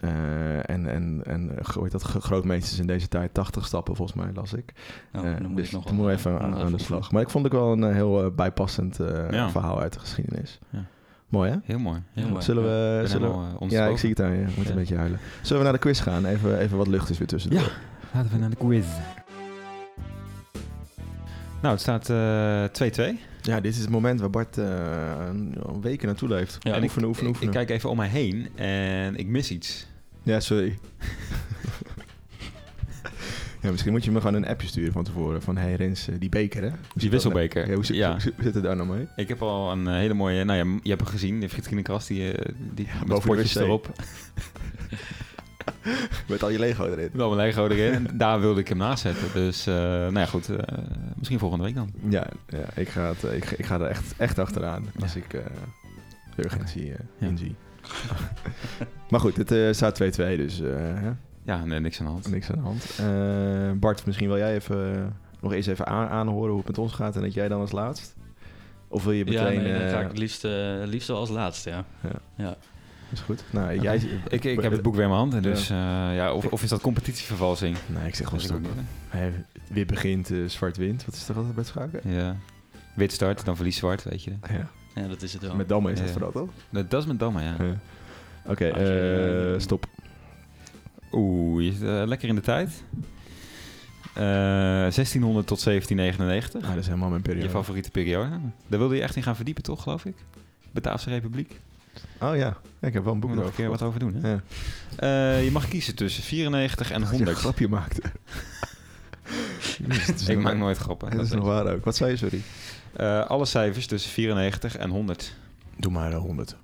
Eh, 0.00 0.70
en 0.70 0.86
en, 0.86 1.20
en 1.24 1.58
eh, 1.58 1.64
hoe 1.74 1.82
heet 1.82 1.92
dat, 1.92 2.02
grootmeesters 2.02 2.78
in 2.78 2.86
deze 2.86 3.08
tijd 3.08 3.34
80 3.34 3.66
stappen 3.66 3.96
volgens 3.96 4.18
mij, 4.18 4.30
las 4.34 4.52
ik. 4.52 4.72
Oh, 5.14 5.24
Eh, 5.26 5.32
dan 5.38 5.46
moet 5.48 5.56
dus 5.56 5.66
ik 5.66 5.72
nog 5.72 5.84
dan 5.84 5.94
moet 5.94 6.04
wel- 6.04 6.14
even 6.14 6.32
nog 6.32 6.60
aan, 6.60 6.72
de 6.72 6.78
slag. 6.78 7.12
Maar 7.12 7.22
ik 7.22 7.30
vond 7.30 7.44
het 7.44 7.52
wel 7.52 7.72
een 7.72 7.84
eh, 7.84 7.92
heel 7.94 8.24
eh, 8.24 8.30
bijpassend 8.36 9.00
eh, 9.00 9.30
Ja. 9.30 9.50
verhaal 9.50 9.80
uit 9.80 9.92
de 9.92 9.98
geschiedenis. 9.98 10.58
Ja. 10.70 10.84
Mooi 11.28 11.50
hè? 11.50 11.56
Heel 11.64 11.78
mooi. 11.78 12.02
Heel 12.12 12.28
mooi. 12.28 12.42
Zullen 12.42 12.62
we... 12.62 12.98
Ben 13.00 13.08
Zullen 13.08 13.30
we 13.30 13.64
eh, 13.66 13.70
ja, 13.70 13.86
ik 13.86 13.98
zie 13.98 14.10
het 14.10 14.20
aan 14.20 14.32
je. 14.32 14.44
Moet 14.56 14.64
Ja. 14.64 14.70
een 14.70 14.76
beetje 14.76 14.96
huilen. 14.96 15.18
Zullen 15.42 15.58
we 15.58 15.64
naar 15.64 15.72
de 15.72 15.78
quiz 15.78 16.02
gaan? 16.02 16.24
Even, 16.24 16.58
even 16.58 16.76
wat 16.76 16.86
lucht 16.86 17.10
is 17.10 17.18
weer 17.18 17.26
tussendoor. 17.26 17.60
Ja. 17.60 17.66
Laten 18.14 18.30
we 18.32 18.38
naar 18.38 18.50
de 18.50 18.56
quiz. 18.56 18.86
Nou, 21.62 21.74
het 21.74 21.80
staat 21.80 22.10
eh, 22.10 22.64
2-2. 23.14 23.18
Ja, 23.46 23.60
dit 23.60 23.74
is 23.74 23.80
het 23.80 23.90
moment 23.90 24.20
waar 24.20 24.30
Bart 24.30 24.58
eh, 24.58 24.66
een, 25.28 25.54
een 25.66 25.80
weken 25.80 26.06
naartoe 26.06 26.28
leeft. 26.28 26.56
Ja, 26.60 26.70
en 26.70 26.76
ik- 26.76 26.82
oefenen, 26.82 27.08
oefenen, 27.08 27.30
Ik, 27.30 27.36
ik 27.36 27.42
oefenen. 27.42 27.66
kijk 27.66 27.78
even 27.78 27.90
om 27.90 27.96
mij 27.96 28.08
heen 28.08 28.48
en 28.56 29.16
ik 29.16 29.26
mis 29.26 29.50
iets. 29.50 29.86
Ja, 30.22 30.40
sorry. 30.40 30.78
ja, 33.62 33.70
misschien 33.70 33.92
moet 33.92 34.04
je 34.04 34.10
me 34.10 34.18
gewoon 34.20 34.34
een 34.34 34.46
appje 34.46 34.66
sturen 34.68 34.92
van 34.92 35.04
tevoren. 35.04 35.42
Van, 35.42 35.56
hey 35.56 35.74
Rens, 35.74 36.08
eh, 36.08 36.14
die 36.18 36.28
beker 36.28 36.62
hè? 36.62 36.68
Hoe 36.68 36.78
zit 36.94 37.02
dat 37.02 37.10
wisselbeker. 37.10 37.56
nou? 37.56 37.68
Ja, 37.68 37.74
hoe, 37.74 37.84
zit, 37.84 37.96
Ja. 37.96 38.10
hoe 38.12 38.20
zit- 38.20 38.54
het 38.54 38.62
daar 38.62 38.76
nou 38.76 38.88
mee? 38.88 39.06
Ik 39.16 39.28
heb 39.28 39.42
al 39.42 39.72
een 39.72 39.86
eh, 39.86 39.94
hele 39.94 40.14
mooie... 40.14 40.44
Nou 40.44 40.58
ja, 40.58 40.64
je 40.82 40.88
hebt 40.88 41.00
hem 41.00 41.10
gezien, 41.10 41.40
de 41.40 41.48
Frietkindekast, 41.48 42.08
die, 42.08 42.32
eh, 42.32 42.52
die 42.74 42.86
met 42.98 43.08
boven 43.08 43.36
de 43.36 43.42
wc. 43.42 43.54
erop. 43.54 43.92
Met 46.28 46.42
al 46.42 46.50
je 46.50 46.58
Lego 46.58 46.84
erin. 46.86 47.10
Wel 47.12 47.34
mijn 47.34 47.46
Lego 47.46 47.66
erin. 47.66 47.92
En 47.92 48.18
daar 48.18 48.40
wilde 48.40 48.60
ik 48.60 48.68
hem 48.68 48.78
naast 48.78 49.02
zetten. 49.02 49.32
Dus, 49.34 49.66
eh, 49.66 49.74
nou 49.84 50.18
ja, 50.18 50.26
goed. 50.26 50.48
eh, 50.48 50.78
misschien 51.16 51.38
volgende 51.38 51.64
week 51.64 51.74
dan. 51.74 51.90
Ja, 52.08 52.26
ja 52.48 52.64
ik, 52.74 52.88
ga 52.88 53.02
het, 53.08 53.22
ik, 53.22 53.44
ga- 53.44 53.56
ik 53.58 53.66
ga 53.66 53.74
er 53.80 53.86
echt, 53.86 54.14
echt 54.16 54.38
achteraan 54.38 54.84
als 55.00 55.14
Ja. 55.14 55.20
ik 55.20 55.34
eh 55.34 55.44
de 56.36 56.44
urgentie 56.44 56.92
eh, 56.92 56.98
Ja. 57.18 57.26
inzie. 57.26 57.54
maar 59.10 59.20
goed, 59.20 59.36
het 59.36 59.50
eh, 59.52 59.72
staat 59.72 59.94
2-2, 60.02 60.36
dus 60.36 60.60
eh, 60.60 61.02
Ja, 61.44 61.64
nee, 61.64 61.80
niks 61.80 61.98
aan 62.00 62.06
de 62.06 62.12
hand. 62.12 62.30
niks 62.30 62.50
aan 62.50 62.56
de 62.56 62.62
hand. 62.62 62.98
Eh, 63.00 63.78
Bart, 63.80 64.06
misschien 64.06 64.28
wil 64.28 64.36
jij 64.38 64.54
even, 64.54 65.12
nog 65.40 65.52
eens 65.52 65.66
even 65.66 65.86
aan, 65.86 66.08
aanhoren 66.08 66.48
hoe 66.48 66.58
het 66.58 66.66
met 66.68 66.78
ons 66.78 66.92
gaat 66.92 67.16
en 67.16 67.22
dat 67.22 67.34
jij 67.34 67.48
dan 67.48 67.60
als 67.60 67.72
laatst? 67.72 68.14
Of 68.88 69.04
wil 69.04 69.12
je 69.12 69.24
Ja, 69.30 69.42
meteen... 69.42 69.62
nee, 69.62 69.72
dan 69.72 69.82
eh, 69.82 69.90
ga 69.92 70.00
ik 70.00 70.08
het 70.08 70.18
liefst, 70.18 70.44
eh, 70.44 70.52
liefst 70.84 71.08
wel 71.08 71.16
als 71.18 71.30
laatste, 71.30 71.70
ja. 71.70 71.84
ja. 72.36 72.56
Is 73.12 73.20
goed. 73.20 73.44
Nou, 73.50 73.80
jij... 73.80 73.96
Ik, 74.28 74.44
ik 74.44 74.60
heb 74.60 74.72
het 74.72 74.82
boek 74.82 74.94
weer 74.94 75.02
in 75.02 75.08
mijn 75.08 75.20
hand. 75.20 75.34
en 75.34 75.42
Ja. 75.42 75.48
Dus, 75.48 75.70
eh, 75.70 75.76
ja, 76.16 76.32
of, 76.32 76.46
of 76.46 76.62
is 76.62 76.68
dat 76.68 76.80
competitievervalsing? 76.80 77.76
Nee, 77.86 78.06
ik 78.06 78.14
zeg 78.14 78.26
gewoon 78.26 78.42
stop. 78.42 78.60
niet, 78.60 78.70
Hey, 79.08 79.32
weer 79.68 79.86
begint, 79.86 80.30
eh, 80.30 80.38
zwart 80.46 80.76
wint. 80.76 81.04
Wat 81.04 81.14
is 81.14 81.24
toch 81.24 81.36
altijd 81.36 81.54
bij 81.54 81.64
het 81.64 81.72
schaken? 81.72 82.10
Ja. 82.10 82.36
Wit 82.94 83.12
start, 83.12 83.44
dan 83.44 83.56
verlies 83.56 83.76
zwart, 83.76 84.02
weet 84.02 84.24
je. 84.24 84.32
Ja. 84.50 84.70
ja, 84.94 85.08
dat 85.08 85.22
is 85.22 85.32
het 85.32 85.42
wel. 85.42 85.54
Met 85.54 85.68
Damme 85.68 85.92
is 85.92 85.98
dat 85.98 86.10
vooral, 86.10 86.32
toch? 86.32 86.48
Dat, 86.70 86.90
dat 86.90 87.00
is 87.00 87.06
met 87.06 87.18
Damme, 87.18 87.42
ja. 87.42 87.56
Ja. 87.58 87.78
Oké, 88.46 88.66
eh, 88.66 89.60
stop. 89.60 89.86
Oeh, 91.12 91.64
je 91.64 91.72
zit 91.72 91.82
eh, 91.82 92.02
lekker 92.06 92.28
in 92.28 92.34
de 92.34 92.40
tijd. 92.40 92.84
Eh, 94.14 94.22
1600 94.22 95.46
tot 95.46 95.60
1799. 95.60 96.62
Ah, 96.62 96.68
dat 96.68 96.78
is 96.78 96.86
helemaal 96.86 97.08
mijn 97.08 97.22
periode. 97.22 97.46
Je 97.46 97.52
favoriete 97.52 97.90
periode. 97.90 98.30
Daar 98.66 98.78
wilde 98.78 98.94
je 98.94 99.02
echt 99.02 99.16
in 99.16 99.22
gaan 99.22 99.36
verdiepen, 99.36 99.62
toch, 99.62 99.82
geloof 99.82 100.04
ik? 100.04 100.16
Bataafse 100.72 101.10
Republiek. 101.10 101.60
Oh 102.20 102.36
ja. 102.36 102.56
ja, 102.80 102.88
ik 102.88 102.92
heb 102.92 103.04
wel 103.04 103.12
een 103.12 103.20
boek 103.20 103.34
nog 103.34 103.46
een 103.46 103.54
keer 103.54 103.68
wat 103.68 103.82
over 103.82 104.00
doen, 104.00 104.14
hè? 104.14 104.30
Ja. 104.30 104.42
Eh, 104.96 105.44
je 105.44 105.50
mag 105.50 105.68
kiezen 105.68 105.94
tussen 105.94 106.22
94 106.22 106.90
en 106.90 107.00
Dat 107.00 107.08
je 107.08 107.14
een 107.14 107.20
100. 107.20 107.38
grapje 107.38 107.68
maakte. 107.68 108.02
Ik 110.26 110.38
maak 110.38 110.56
nooit 110.56 110.78
grappen. 110.78 111.10
Dat 111.16 111.24
is 111.24 111.30
nog 111.30 111.44
waar 111.44 111.66
ook. 111.74 111.84
Wat 111.84 111.96
zei 111.96 112.10
je, 112.10 112.16
sorry? 112.16 112.42
Eh, 112.92 113.26
alle 113.26 113.44
cijfers 113.44 113.86
tussen 113.86 114.10
94 114.10 114.76
en 114.76 114.90
100. 114.90 115.34
Doe 115.76 115.92
maar 115.92 116.12
eh, 116.12 116.18
100. 116.18 116.56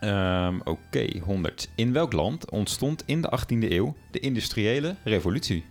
Ehm, 0.00 0.58
Oké, 0.64 1.18
100. 1.22 1.68
In 1.74 1.92
welk 1.92 2.12
land 2.12 2.50
ontstond 2.50 3.02
in 3.06 3.20
de 3.22 3.38
18e 3.40 3.70
eeuw 3.72 3.96
de 4.10 4.18
industriële 4.20 4.96
revolutie? 5.04 5.64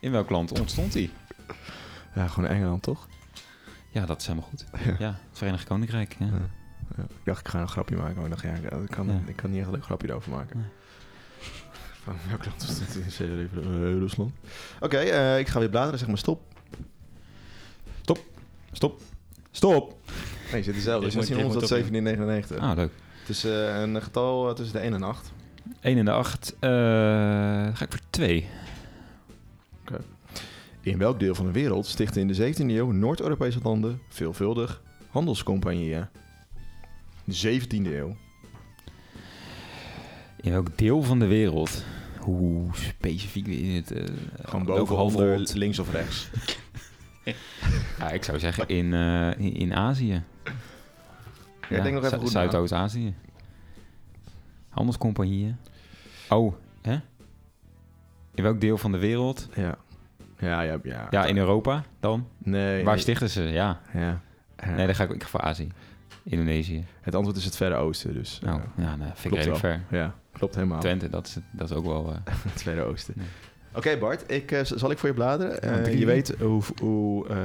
In 0.00 0.10
welk 0.12 0.30
land 0.30 0.60
ontstond 0.60 0.92
die? 0.92 1.10
Ja, 2.14 2.26
gewoon 2.26 2.50
Engeland, 2.50 2.82
toch? 2.82 3.08
Ja, 3.90 4.06
dat 4.06 4.20
is 4.20 4.26
helemaal 4.26 4.48
goed. 4.48 4.64
Ja. 4.84 4.96
Ja, 4.98 5.18
het 5.28 5.38
Verenigd 5.38 5.64
Koninkrijk. 5.64 6.16
Ja. 6.18 6.26
Ja. 6.26 6.50
Ja. 6.96 7.02
Ik 7.02 7.08
dacht, 7.24 7.40
ik 7.40 7.48
ga 7.48 7.60
een 7.60 7.68
grapje 7.68 7.96
maken. 7.96 8.14
Maar 8.14 8.24
ik 8.24 8.30
dacht, 8.30 8.42
ja, 8.42 8.52
ik 8.78 8.88
kan, 8.90 9.06
Ja. 9.06 9.20
ik 9.26 9.36
kan 9.36 9.50
niet 9.50 9.58
echt 9.58 9.66
een 9.68 9.74
leuk 9.74 9.84
grapje 9.84 10.08
erover 10.08 10.30
maken. 10.30 10.56
Nee. 10.58 10.66
Van 12.04 12.16
welk 12.28 12.44
land 12.46 12.62
is 12.62 12.78
dit? 12.78 13.20
Eh, 13.20 13.66
Rusland. 13.82 14.32
Oké, 14.80 14.96
eh, 14.96 15.38
ik 15.38 15.48
ga 15.48 15.58
weer 15.58 15.68
bladeren. 15.68 15.98
Zeg 15.98 16.08
maar 16.08 16.18
stop. 16.18 16.40
Stop. 18.72 19.00
Stop! 19.50 19.96
Nee, 20.52 20.62
zit 20.62 20.74
dezelfde. 20.74 21.04
Moet- 21.04 21.12
1600 21.14 21.60
tot 21.60 21.68
dit 21.68 21.78
moet 21.78 21.86
opnieuw. 21.86 22.02
1799. 22.02 22.58
Ah, 22.58 22.76
leuk. 22.76 22.90
Het 23.20 23.28
is 23.28 23.44
eh, 23.44 23.80
een 23.80 24.02
getal 24.02 24.54
tussen 24.54 24.74
de 24.76 24.82
1 24.82 24.94
en 24.94 25.02
8. 25.02 25.32
1 25.80 25.96
in 25.96 26.04
de 26.04 26.10
8. 26.12 26.56
eh 26.60 26.70
ga 27.74 27.84
ik 27.84 27.90
voor 27.90 28.00
2. 28.10 28.48
In 30.80 30.98
welk 30.98 31.18
deel 31.20 31.34
van 31.34 31.46
de 31.46 31.52
wereld 31.52 31.86
stichten 31.86 32.20
in 32.20 32.28
de 32.28 32.34
17e 32.54 32.56
eeuw 32.70 32.90
Noord-Europese 32.90 33.58
landen 33.62 34.00
veelvuldig 34.08 34.82
handelscompagnieën? 35.10 36.06
De 37.30 37.60
17e 37.60 37.86
eeuw. 37.86 38.16
In 40.40 40.50
welk 40.50 40.78
deel 40.78 41.02
van 41.02 41.18
de 41.18 41.26
wereld? 41.26 41.84
Hoe 42.18 42.68
specifiek 42.72 43.46
je 43.46 43.64
het? 43.72 43.90
eh, 43.92 44.04
Gewoon 44.42 44.64
boven, 44.64 44.96
onder, 44.96 45.50
links 45.54 45.78
of 45.78 45.90
rechts. 45.92 46.28
Ja, 47.98 48.10
ik 48.10 48.24
zou 48.24 48.38
zeggen 48.38 48.68
in, 48.68 48.94
eh, 48.94 49.30
in, 49.38 49.54
in 49.54 49.74
Azië. 49.74 50.22
Ja, 51.68 51.76
ik 51.76 51.82
denk 51.82 51.94
nog 51.94 52.04
even 52.04 52.18
goed. 52.18 52.30
Zuidoost-Azië. 52.30 53.14
Handelscompagnieën. 54.68 55.56
Oh, 56.28 56.54
hè? 56.82 56.98
In 58.34 58.42
welk 58.42 58.60
deel 58.60 58.78
van 58.78 58.92
de 58.92 58.98
wereld? 58.98 59.48
Ja. 59.54 59.78
Ja, 60.38 60.60
ja, 60.60 60.78
ja. 60.82 61.06
Ja, 61.10 61.24
in 61.26 61.36
Europa 61.36 61.84
dan? 62.00 62.28
Nee. 62.38 62.84
Waar 62.84 62.94
nee. 62.94 63.02
stichten 63.02 63.30
ze? 63.30 63.42
Ja. 63.42 63.80
Ja. 63.92 64.20
Ja. 64.56 64.74
Nee, 64.74 64.86
dan 64.86 64.94
ga 64.94 65.04
ik, 65.04 65.10
ik 65.10 65.22
ga 65.22 65.28
voor 65.28 65.40
Azië. 65.40 65.68
Indonesië. 66.30 66.84
Het 67.00 67.14
antwoord 67.14 67.36
is 67.36 67.44
het 67.44 67.56
Verre 67.56 67.74
Oosten, 67.74 68.14
dus. 68.14 68.38
Nou, 68.42 68.60
ja, 68.76 68.96
nou, 68.96 69.10
vind 69.14 69.14
ik 69.14 69.20
klopt 69.20 69.34
redelijk 69.34 69.58
ver. 69.88 69.98
Ja, 69.98 70.14
klopt 70.32 70.54
helemaal. 70.54 70.80
Twente, 70.80 71.08
dat 71.10 71.26
is, 71.26 71.36
dat 71.52 71.70
is 71.70 71.76
ook 71.76 71.84
wel... 71.86 72.08
eh, 72.24 72.34
Het 72.52 72.62
Verre 72.62 72.82
Oosten. 72.82 73.14
Nee. 73.16 73.26
Oké 73.74 73.96
Bart, 73.96 74.24
ik, 74.32 74.50
eh, 74.52 74.60
zal 74.64 74.90
ik 74.90 74.98
voor 74.98 75.08
je 75.08 75.14
bladeren? 75.14 75.52
Ja, 75.70 75.78
Eh, 75.78 75.98
je 75.98 76.06
weet 76.06 76.34
hoe, 76.40 76.62
hoe 76.80 77.28
eh, 77.28 77.36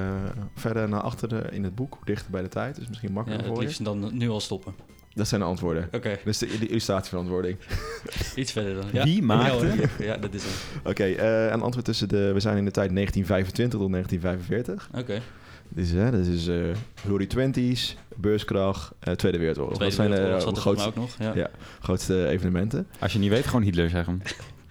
verder 0.55 0.89
naar 0.89 1.01
achteren 1.01 1.51
in 1.51 1.63
het 1.63 1.75
boek, 1.75 1.93
hoe 1.93 2.05
dichter 2.05 2.31
bij 2.31 2.41
de 2.41 2.47
tijd. 2.47 2.75
Dus 2.75 2.87
misschien 2.87 3.09
Ja, 3.09 3.13
makkelijker 3.15 3.45
het 3.47 3.55
voor 3.55 3.63
je. 3.63 3.69
liefst 3.69 3.85
dan 3.85 4.17
nu 4.17 4.29
al 4.29 4.39
stoppen. 4.39 4.73
Dat 5.13 5.27
zijn 5.27 5.41
de 5.41 5.47
antwoorden. 5.47 5.83
Oké, 5.91 6.09
Dat 6.09 6.25
is 6.25 6.37
de, 6.37 6.57
de 6.59 6.67
illustratieverantwoording. 6.67 7.57
iets 8.35 8.51
verder 8.51 8.75
dan. 8.75 8.85
Ja. 8.91 9.03
Wie 9.03 9.21
maakte- 9.23 9.65
Ja. 9.97 10.05
Ja, 10.05 10.17
dat 10.17 10.33
is 10.33 10.43
het. 10.43 10.53
Oké, 10.83 11.03
eh, 11.03 11.51
een 11.51 11.61
antwoord 11.61 11.85
tussen 11.85 12.07
de... 12.09 12.31
We 12.33 12.39
zijn 12.39 12.57
in 12.57 12.65
de 12.65 12.71
tijd 12.71 12.89
1925 12.93 13.79
tot 13.79 13.91
1945. 13.91 14.89
Oké, 15.01 15.21
Dus, 15.69 15.91
hè, 15.91 16.11
dat 16.11 16.25
is 16.25 16.47
eh 16.47 16.57
Glory 16.95 17.25
Twenties, 17.25 17.97
beurskracht, 18.15 18.91
eh, 18.99 19.13
Tweede 19.13 19.37
Wereldoorlog. 19.37 19.75
Tweede 19.75 19.95
dat 19.95 20.05
zijn 20.05 20.21
Wereldoorlog 20.21 20.49
de 20.49 20.55
er 20.55 20.61
grootste, 20.61 20.87
ook 20.87 20.95
nog. 20.95 21.15
Ja. 21.19 21.31
Ja. 21.35 21.49
grootste 21.79 22.27
evenementen. 22.27 22.87
als 22.99 23.13
je 23.13 23.19
niet 23.19 23.29
weet, 23.29 23.45
gewoon 23.45 23.63
Hitler 23.63 23.89
zeggen. 23.89 24.21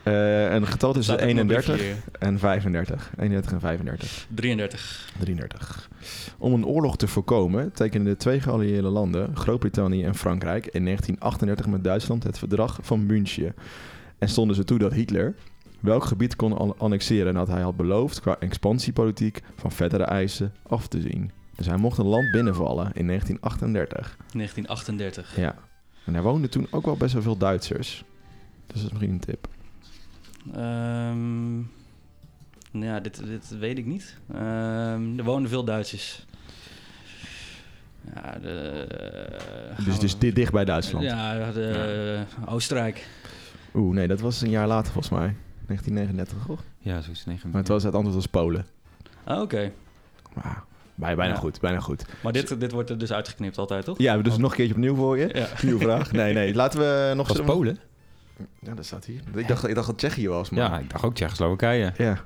Eh, 0.05 0.53
een 0.53 0.67
getal 0.67 0.93
tussen 0.93 1.15
Staat 1.15 1.29
ook 1.29 1.35
nog 1.35 1.45
31 1.45 1.75
briefje 1.75 1.93
hier. 1.93 2.03
en 2.19 2.39
35. 2.39 3.11
31 3.19 3.53
en 3.53 3.61
35. 3.61 4.27
33. 4.35 5.13
33. 5.19 5.89
Om 6.39 6.53
een 6.53 6.67
oorlog 6.67 6.97
te 6.97 7.09
voorkomen 7.09 7.73
tekenden 7.73 8.13
de 8.13 8.19
twee 8.19 8.41
geallieerde 8.41 8.89
landen, 8.89 9.37
Groot-Brittannië 9.37 10.05
en 10.05 10.15
Frankrijk, 10.15 10.67
in 10.67 10.85
1938 10.85 11.67
met 11.67 11.85
Duitsland 11.85 12.23
het 12.23 12.39
verdrag 12.39 12.79
van 12.83 13.07
München. 13.07 13.55
En 14.19 14.29
stonden 14.29 14.57
ze 14.57 14.65
toe 14.65 14.79
dat 14.79 14.93
Hitler 14.93 15.35
welk 15.85 16.05
gebied 16.05 16.37
kon 16.37 16.59
an- 16.59 16.79
annexeren 16.79 17.27
en 17.29 17.35
dat 17.35 17.49
hij 17.49 17.63
had 17.63 17.77
beloofd 17.77 18.21
qua 18.21 18.37
expansiepolitiek 18.39 19.41
van 19.57 19.73
verdere 19.73 20.05
eisen 20.05 20.53
af 20.67 20.87
te 20.89 21.01
zien. 21.01 21.31
Dus 21.57 21.67
hij 21.67 21.77
mocht 21.77 21.99
een 21.99 22.07
land 22.07 22.31
binnenvallen 22.31 22.91
in 22.95 23.07
1938. 23.07 24.17
1938. 24.33 25.37
Ja. 25.37 25.55
En 26.05 26.13
daar 26.13 26.23
woonden 26.23 26.51
toen 26.51 26.67
ook 26.71 26.85
wel 26.85 26.97
best 26.97 27.13
wel 27.13 27.23
veel 27.23 27.37
Duitsers. 27.37 28.05
Dus 28.67 28.77
dat 28.77 28.77
is 28.77 28.91
misschien 28.91 29.11
een 29.11 29.21
tip. 29.21 29.49
Ehm, 30.53 31.55
nou 32.71 32.85
ja, 32.93 33.01
dit, 33.01 33.27
dit 33.27 33.59
weet 33.59 33.79
ik 33.79 33.87
niet. 33.87 34.19
Ehm, 34.33 35.19
er 35.19 35.25
wonen 35.25 35.49
veel 35.49 35.65
Duitsers. 35.65 36.27
Ja, 38.15 38.39
de... 38.43 38.87
gaan 39.75 39.85
Dus, 39.85 39.99
dus 39.99 40.19
dit 40.19 40.35
dicht 40.35 40.53
bij 40.53 40.65
Duitsland. 40.65 41.05
Ja, 41.05 41.53
de, 41.53 42.23
Oostenrijk. 42.47 43.07
Oeh, 43.75 43.95
nee, 43.95 44.07
dat 44.09 44.21
was 44.21 44.41
een 44.41 44.51
jaar 44.51 44.67
later 44.67 44.93
volgens 44.93 45.15
mij. 45.19 45.35
1939, 45.67 46.47
toch? 46.47 46.61
Ja, 46.79 47.01
zoiets. 47.01 47.25
9. 47.25 47.51
Maar 47.51 47.59
het, 47.61 47.69
was, 47.69 47.83
het 47.83 47.95
antwoord 47.95 48.15
was 48.17 48.27
Polen. 48.27 48.67
Ah, 49.25 49.41
Oké. 49.41 49.73
Bij- 50.97 51.17
bijna 51.17 51.33
Ja. 51.35 51.39
goed, 51.41 51.61
bijna 51.61 51.81
goed. 51.81 52.05
Maar 52.23 52.33
dit, 52.33 52.61
dit 52.61 52.73
wordt 52.73 52.91
er 52.91 52.99
dus 52.99 53.13
uitgeknipt 53.13 53.59
altijd, 53.59 53.85
toch? 53.85 53.99
Ja, 53.99 54.17
dus 54.19 54.37
nog 54.37 54.51
een 54.51 54.57
keertje 54.57 54.75
opnieuw 54.75 54.95
voor 54.95 55.19
je. 55.19 55.29
Ja. 55.33 55.47
Nieuwe 55.63 55.81
vraag. 55.81 56.13
Nee, 56.13 56.35
nee, 56.35 56.55
laten 56.55 56.81
we 56.81 57.13
nog... 57.17 57.29
Was 57.29 57.41
Polen? 57.41 57.79
Ja, 58.59 58.75
dat 58.75 58.85
staat 58.87 59.05
hier. 59.05 59.21
Ik 59.35 59.49
dacht, 59.49 59.69
ik 59.69 59.75
dacht 59.75 59.87
dat 59.87 59.99
Tsjechië 59.99 60.29
was, 60.29 60.51
maar... 60.51 60.61
Ja, 60.71 60.79
ik 60.79 60.91
dacht 60.91 61.05
ook 61.05 61.15
Tsjechoslowakije. 61.15 61.93
Ja. 61.97 62.25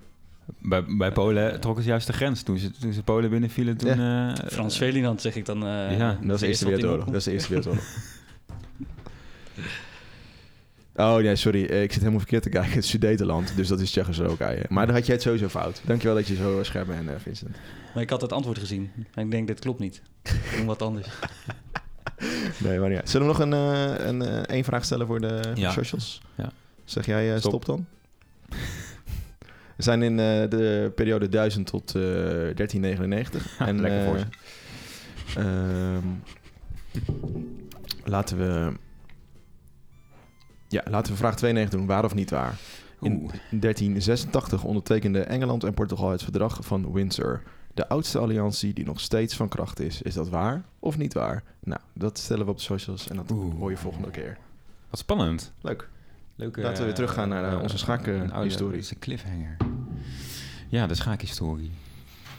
Bij, 0.59 0.85
bij 0.98 1.12
Polen 1.12 1.61
trokken 1.61 1.83
ze 1.83 1.88
juist 1.88 2.07
de 2.07 2.12
grens. 2.12 2.42
Toen 2.42 2.59
ze, 2.59 2.70
toen 2.70 2.92
ze 2.92 3.03
Polen 3.03 3.31
binnenvielen, 3.31 3.77
toen... 3.77 3.88
eh, 4.01 4.33
Frans 4.46 4.77
Ferdinand 4.77 5.20
zeg 5.20 5.37
ik 5.37 5.44
dan. 5.44 5.66
eh, 5.66 5.98
Ja, 5.98 6.18
dat 6.22 6.35
is 6.35 6.40
de 6.40 6.46
Eerste 6.46 6.64
Wereldoorlog. 6.64 7.05
Dat 7.05 7.14
is 7.14 7.24
de 7.24 7.33
Eerste 7.33 7.48
Wereldoorlog. 7.48 7.85
Oh 11.01 11.17
nee, 11.17 11.37
sorry. 11.37 11.65
eh, 11.65 11.83
Ik 11.83 11.91
zit 11.91 11.99
helemaal 12.01 12.21
verkeerd 12.21 12.43
te 12.43 12.49
kijken. 12.49 12.71
Het 12.75 12.85
is 12.85 12.91
Sudetenland, 12.91 13.57
dus 13.57 13.69
dat 13.69 13.81
is 13.81 13.91
Tsjechoslowakije. 13.91 14.65
Maar 14.69 14.87
dan 14.87 14.95
had 14.95 15.07
jij 15.07 15.15
het 15.15 15.25
sowieso 15.25 15.49
fout. 15.49 15.81
Dankjewel 15.85 16.17
dat 16.17 16.27
je 16.27 16.35
zo 16.35 16.63
scherp 16.63 16.87
bent, 16.87 17.09
eh, 17.09 17.15
Vincent. 17.19 17.57
Maar 17.95 18.03
ik 18.03 18.11
had 18.11 18.21
het 18.21 18.33
antwoord 18.33 18.59
gezien. 18.59 18.91
En 19.15 19.25
ik 19.25 19.31
denk, 19.31 19.47
dit 19.47 19.61
klopt 19.61 19.79
niet. 19.81 20.03
Doen 20.57 20.67
wat 20.67 20.83
anders. 20.83 21.07
Nee, 22.59 22.79
maar 22.79 22.89
niet 22.89 22.99
uit. 22.99 23.11
Zullen 23.11 23.27
we 23.27 23.33
nog 23.33 23.43
een, 23.43 23.53
eh, 23.53 24.07
een, 24.07 24.47
één 24.47 24.65
vraag 24.65 24.85
stellen 24.85 25.07
voor 25.07 25.21
de 25.21 25.41
Ja. 25.55 25.71
socials? 25.71 26.23
Ja. 26.37 26.51
Zeg 26.85 27.07
jij 27.07 27.33
eh, 27.33 27.39
stop. 27.39 27.63
Stop. 27.63 27.65
dan? 27.65 27.87
We 29.77 29.83
zijn 29.83 30.03
in 30.03 30.19
eh, 30.19 30.27
de 30.51 30.93
periode 30.95 31.29
1000 31.29 31.67
tot 31.67 31.95
eh 31.95 32.03
1399. 32.03 33.59
en 33.59 33.81
Lekker 33.81 34.05
voor 34.05 34.17
eh, 34.17 34.23
ze. 35.27 35.39
ehm, 35.41 36.07
laten 38.05 38.39
we... 38.39 38.73
Ja, 40.68 40.83
laten 40.90 41.12
we 41.12 41.18
vraag 41.18 41.37
92 41.37 41.78
doen. 41.78 41.88
Waar 41.88 42.04
of 42.04 42.14
niet 42.14 42.31
waar? 42.31 42.59
In 43.00 43.12
Oeh. 43.12 43.33
1386 43.50 44.64
ondertekende 44.64 45.20
Engeland 45.20 45.64
en 45.64 45.74
Portugal 45.74 46.11
het 46.11 46.22
verdrag 46.22 46.59
van 46.61 46.92
Windsor. 46.92 47.42
De 47.74 47.88
oudste 47.88 48.18
alliantie 48.18 48.72
die 48.72 48.85
nog 48.85 49.00
steeds 49.00 49.37
van 49.37 49.48
kracht 49.48 49.81
is. 49.81 50.02
Is 50.02 50.14
dat 50.14 50.28
waar 50.28 50.62
of 50.78 50.98
niet 50.98 51.14
waar? 51.14 51.42
Nou, 51.61 51.81
dat 51.92 52.18
stellen 52.18 52.44
we 52.44 52.50
op 52.50 52.57
de 52.57 52.62
socials 52.62 53.09
en 53.09 53.16
dat 53.16 53.31
Oeh. 53.31 53.54
hoor 53.59 53.70
je 53.70 53.76
volgende 53.76 54.11
keer. 54.11 54.38
Wat 54.90 54.98
spannend. 54.98 55.52
Leuk. 55.61 55.88
Laten 56.37 56.78
we 56.78 56.85
weer 56.85 56.94
teruggaan 56.94 57.28
naar, 57.28 57.52
eh, 57.52 57.62
onze 57.62 57.78
schaakhistorie. 57.78 58.70
Dat 58.72 58.81
is 58.81 58.90
een 58.90 58.98
cliffhanger. 58.98 59.57
Ja, 60.68 60.87
de 60.87 60.94
schaakhistorie. 60.94 61.70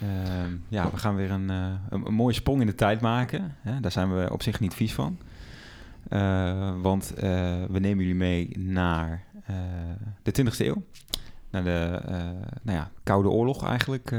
Ehm, 0.01 0.55
ja, 0.67 0.91
we 0.91 0.97
gaan 0.97 1.15
weer 1.15 1.31
een, 1.31 1.49
eh, 1.49 1.71
een, 1.89 2.05
een 2.05 2.13
mooie 2.13 2.33
sprong 2.33 2.61
in 2.61 2.67
de 2.67 2.75
tijd 2.75 3.01
maken. 3.01 3.55
Hè? 3.61 3.79
Daar 3.79 3.91
zijn 3.91 4.15
we 4.15 4.29
op 4.31 4.43
zich 4.43 4.59
niet 4.59 4.73
vies 4.73 4.93
van. 4.93 5.17
Eh, 6.09 6.81
want 6.81 7.13
eh, 7.13 7.21
we 7.69 7.79
nemen 7.79 7.97
jullie 7.97 8.15
mee 8.15 8.57
naar 8.57 9.23
eh, 9.45 9.55
de 10.23 10.43
20e 10.43 10.57
eeuw. 10.57 10.83
Naar 11.49 11.63
de 11.63 11.99
nou 12.61 12.77
ja, 12.77 12.91
Koude 13.03 13.29
Oorlog 13.29 13.65
eigenlijk 13.65 14.11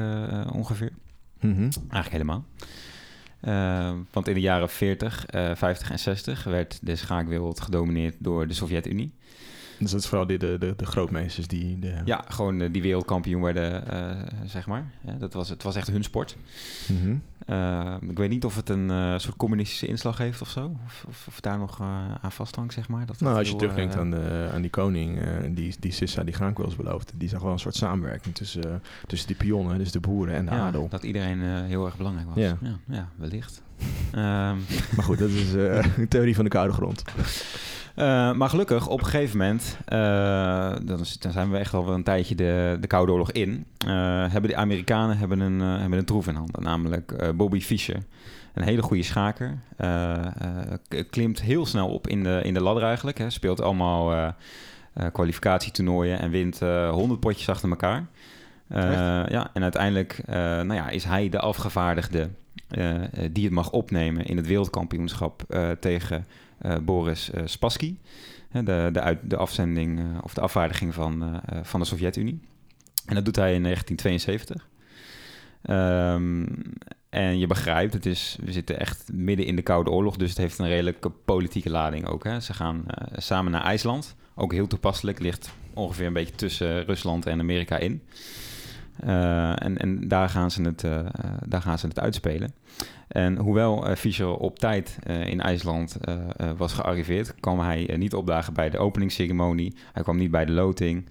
ongeveer. 0.53 0.93
Mhm. 1.41 1.61
Eigenlijk 1.63 2.11
helemaal. 2.11 2.45
Eh, 3.41 3.93
want 4.13 4.29
in 4.29 4.35
de 4.35 4.41
jaren 4.41 4.69
40, 4.69 5.27
eh, 5.27 5.55
50 5.55 5.91
en 5.91 5.99
60 5.99 6.45
werd 6.45 6.79
de 6.83 6.97
schaakwereld 6.97 7.61
gedomineerd 7.61 8.17
door 8.19 8.47
de 8.47 8.55
Sovjet-Unie. 8.55 9.15
Dus 9.81 9.91
dat 9.91 10.01
is 10.01 10.07
vooral 10.07 10.27
die, 10.27 10.39
de, 10.39 10.57
de, 10.59 10.75
de 10.77 10.87
grootmeesters 10.87 11.47
die... 11.47 11.79
De... 11.79 11.95
Ja, 12.05 12.25
gewoon 12.29 12.61
eh, 12.61 12.73
die 12.73 12.83
wereldkampioen 12.83 13.43
werden, 13.43 13.89
eh, 13.89 14.17
zeg 14.45 14.67
maar. 14.67 14.85
Dat 15.19 15.33
was, 15.33 15.49
het 15.49 15.63
was 15.63 15.77
echt 15.77 15.91
hun 15.91 16.03
sport. 16.03 16.37
Mhm. 16.89 17.17
Eh, 17.47 17.95
ik 18.09 18.19
weet 18.19 18.31
niet 18.31 18.45
of 18.45 18.57
het 18.57 18.69
een 18.69 19.21
soort 19.21 19.37
communistische 19.37 19.87
inslag 19.87 20.19
heeft 20.19 20.41
of 20.41 20.49
zo. 20.49 20.77
Of, 20.87 21.05
of, 21.09 21.25
of 21.29 21.41
daar 21.41 21.59
nog 21.59 21.81
aan 22.21 22.33
vasthangt, 22.33 22.75
zeg 22.75 22.89
maar. 22.89 23.07
Dat 23.07 23.21
Nou, 23.21 23.37
als 23.37 23.45
je 23.47 23.51
heel, 23.51 23.59
terugdenkt 23.59 23.97
aan, 23.97 24.11
de, 24.11 24.51
aan 24.53 24.61
die 24.61 24.71
koning, 24.71 25.21
die, 25.55 25.75
die 25.81 25.93
Sissa 25.93 26.23
die 26.23 26.35
Graankweels 26.35 26.77
beloofde, 26.77 27.13
die 27.17 27.29
zag 27.29 27.43
wel 27.43 27.53
een 27.53 27.59
soort 27.59 27.77
samenwerking 27.77 28.35
tussen, 28.35 28.83
tussen 29.07 29.29
die 29.29 29.37
pionnen, 29.37 29.79
dus 29.79 29.93
de 29.93 30.01
boeren 30.01 30.35
en 30.35 30.45
de 30.45 30.51
ja, 30.51 30.67
adel. 30.67 30.89
dat 30.89 31.03
iedereen 31.03 31.41
heel 31.43 31.85
erg 31.85 31.97
belangrijk 31.97 32.29
was. 32.29 32.37
Ja. 32.37 32.57
Ja, 32.61 32.79
ja, 32.89 33.09
wellicht. 33.17 33.63
Ehm, 34.11 34.57
Maar 34.97 35.05
goed, 35.05 35.19
dat 35.19 35.31
is 35.31 35.53
een 35.97 36.09
theorie 36.09 36.35
van 36.35 36.45
de 36.45 36.51
koude 36.51 36.73
grond. 36.73 37.03
Eh, 38.01 38.33
maar 38.33 38.49
gelukkig, 38.49 38.89
op 38.89 38.99
een 38.99 39.05
gegeven 39.05 39.39
moment, 39.39 39.79
eh, 39.85 39.99
dan, 40.83 41.05
dan 41.19 41.33
zijn 41.33 41.51
we 41.51 41.59
echt 41.59 41.75
al 41.75 41.85
wel 41.85 41.95
een 41.95 42.03
tijdje 42.03 42.35
de, 42.35 42.77
de 42.81 42.87
Koude 42.87 43.13
Oorlog 43.13 43.33
in, 43.33 43.67
eh, 43.87 43.91
hebben 44.31 44.51
de 44.51 44.57
Amerikanen 44.57 45.19
hebben 45.19 45.41
een, 45.41 45.61
hebben 45.61 45.99
een 45.99 46.05
troef 46.05 46.27
in 46.27 46.35
handen, 46.35 46.63
namelijk 46.63 47.37
Bobby 47.37 47.61
Fischer. 47.61 47.99
Een 48.55 48.63
hele 48.63 48.83
goede 48.83 49.03
schaker. 49.03 49.59
klimt 51.11 51.41
heel 51.41 51.67
snel 51.67 51.89
op 51.89 52.07
in 52.07 52.23
de, 52.23 52.41
in 52.43 52.55
de 52.55 52.63
ladder 52.63 52.85
eigenlijk. 52.85 53.19
Hè. 53.19 53.31
Speelt 53.31 53.61
allemaal 53.61 54.35
kwalificatietoernooien 55.13 56.19
en 56.19 56.31
wint 56.31 56.63
eh 56.63 56.91
100 56.91 57.21
potjes 57.21 57.49
achter 57.49 57.69
elkaar. 57.69 58.07
Ja, 59.29 59.51
en 59.53 59.63
uiteindelijk 59.63 60.23
nou 60.27 60.75
ja, 60.75 60.89
is 60.89 61.05
hij 61.05 61.29
de 61.29 61.39
afgevaardigde 61.39 62.29
die 63.31 63.45
het 63.45 63.53
mag 63.53 63.71
opnemen 63.71 64.25
in 64.25 64.37
het 64.37 64.47
wereldkampioenschap 64.47 65.43
tegen 65.81 66.27
Boris 66.83 67.31
eh, 67.31 67.43
Spassky. 67.45 67.97
De, 68.53 68.89
de, 68.93 69.01
uit, 69.01 69.19
de 69.23 69.37
afzending 69.37 69.99
eh, 69.99 70.05
of 70.23 70.35
de 70.35 70.41
afvaardiging 70.41 70.95
van, 70.95 71.23
eh, 71.23 71.59
eh, 71.59 71.65
van 71.65 71.81
de 71.81 71.87
Sovjet-Unie. 71.87 72.41
En 73.07 73.15
dat 73.15 73.25
doet 73.25 73.37
hij 73.37 73.55
in 73.55 73.63
1972. 73.63 74.69
Ehm, 75.63 76.47
en 77.11 77.39
je 77.39 77.47
begrijpt, 77.47 77.93
het 77.93 78.07
is, 78.07 78.39
we 78.45 78.53
zitten 78.53 78.79
echt 78.81 79.13
midden 79.13 79.47
in 79.47 79.57
de 79.57 79.63
Koude 79.63 79.91
Oorlog, 79.91 80.17
dus 80.17 80.29
het 80.29 80.39
heeft 80.39 80.59
een 80.59 80.69
redelijke 80.69 81.11
politieke 81.11 81.71
lading 81.71 82.07
ook. 82.07 82.25
Hè. 82.25 82.41
Ze 82.41 82.55
gaan 82.55 82.85
eh, 82.87 83.19
samen 83.19 83.53
naar 83.53 83.65
IJsland, 83.65 84.17
ook 84.35 84.53
heel 84.53 84.67
toepasselijk, 84.67 85.19
ligt 85.19 85.51
ongeveer 85.75 86.07
een 86.07 86.13
beetje 86.13 86.35
tussen 86.35 86.85
Rusland 86.85 87.27
en 87.27 87.41
Amerika 87.41 87.77
in. 87.79 88.03
Eh, 89.01 89.63
en 89.63 89.79
en 89.79 90.09
daar, 90.09 90.29
gaan 90.29 90.51
ze 90.51 90.63
het, 90.63 90.85
eh, 90.85 90.99
eh, 90.99 91.07
daar 91.47 91.63
gaan 91.63 91.79
ze 91.79 91.87
het 91.87 92.01
uitspelen. 92.01 92.55
En 93.09 93.37
hoewel 93.37 93.97
Fischer 93.97 94.37
op 94.37 94.59
tijd 94.59 94.99
in 95.07 95.41
IJsland 95.41 95.97
was 96.57 96.73
gearriveerd, 96.73 97.35
kwam 97.41 97.61
hij 97.61 97.95
niet 97.97 98.15
opdagen 98.15 98.53
bij 98.53 98.71
de 98.71 98.79
openingsceremonie. 98.79 99.75
Hij 99.93 100.03
kwam 100.03 100.17
niet 100.17 100.31
bij 100.31 100.45
de 100.45 100.53
loting. 100.53 101.05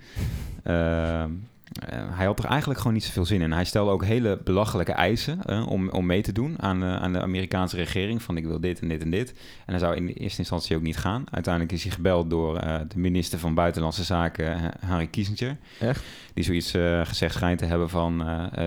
Eh, 1.71 1.99
hij 2.09 2.25
had 2.25 2.39
er 2.39 2.45
eigenlijk 2.45 2.79
gewoon 2.79 2.93
niet 2.93 3.03
zoveel 3.03 3.25
zin 3.25 3.41
in. 3.41 3.51
Hij 3.51 3.65
stelde 3.65 3.91
ook 3.91 4.05
hele 4.05 4.39
belachelijke 4.43 4.91
eisen 4.91 5.43
eh, 5.45 5.67
om, 5.67 5.89
om 5.89 6.05
mee 6.05 6.21
te 6.21 6.31
doen 6.31 6.55
aan, 6.61 6.83
eh, 6.83 6.95
aan 6.95 7.13
de 7.13 7.21
Amerikaanse 7.21 7.75
regering. 7.75 8.21
Van 8.21 8.37
ik 8.37 8.45
wil 8.45 8.59
dit 8.59 8.79
en 8.79 8.87
dit 8.87 9.03
en 9.03 9.09
dit. 9.09 9.29
En 9.65 9.73
hij 9.73 9.79
zou 9.79 9.95
in 9.95 10.05
de 10.05 10.13
eerste 10.13 10.39
instantie 10.39 10.75
ook 10.75 10.81
niet 10.81 10.97
gaan. 10.97 11.23
Uiteindelijk 11.31 11.73
is 11.73 11.83
hij 11.83 11.91
gebeld 11.91 12.29
door 12.29 12.59
de 12.87 12.99
minister 12.99 13.39
van 13.39 13.53
Buitenlandse 13.53 14.03
Zaken, 14.03 14.71
Henry 14.85 15.07
Kissinger. 15.07 15.57
Echt? 15.79 16.03
Die 16.33 16.43
zoiets 16.43 16.71
gezegd 17.03 17.33
schijnt 17.33 17.59
te 17.59 17.65
hebben 17.65 17.89
van... 17.89 18.23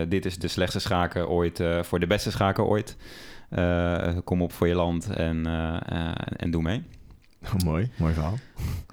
dit 0.09 0.25
is 0.25 0.39
de 0.39 0.49
slechtste 0.49 0.79
schaker 0.79 1.29
ooit 1.29 1.63
voor 1.81 2.01
de 2.01 2.07
beste 2.07 2.31
schaker 2.31 2.65
ooit. 2.65 2.97
Kom 4.25 4.43
op 4.43 4.53
voor 4.53 4.69
je 4.69 4.75
land 4.75 5.11
en, 5.11 5.47
en 6.37 6.51
doe 6.51 6.63
mee. 6.63 6.83
Oh, 7.45 7.65
mooi, 7.65 7.91
mooi 7.97 8.13
verhaal. 8.15 8.39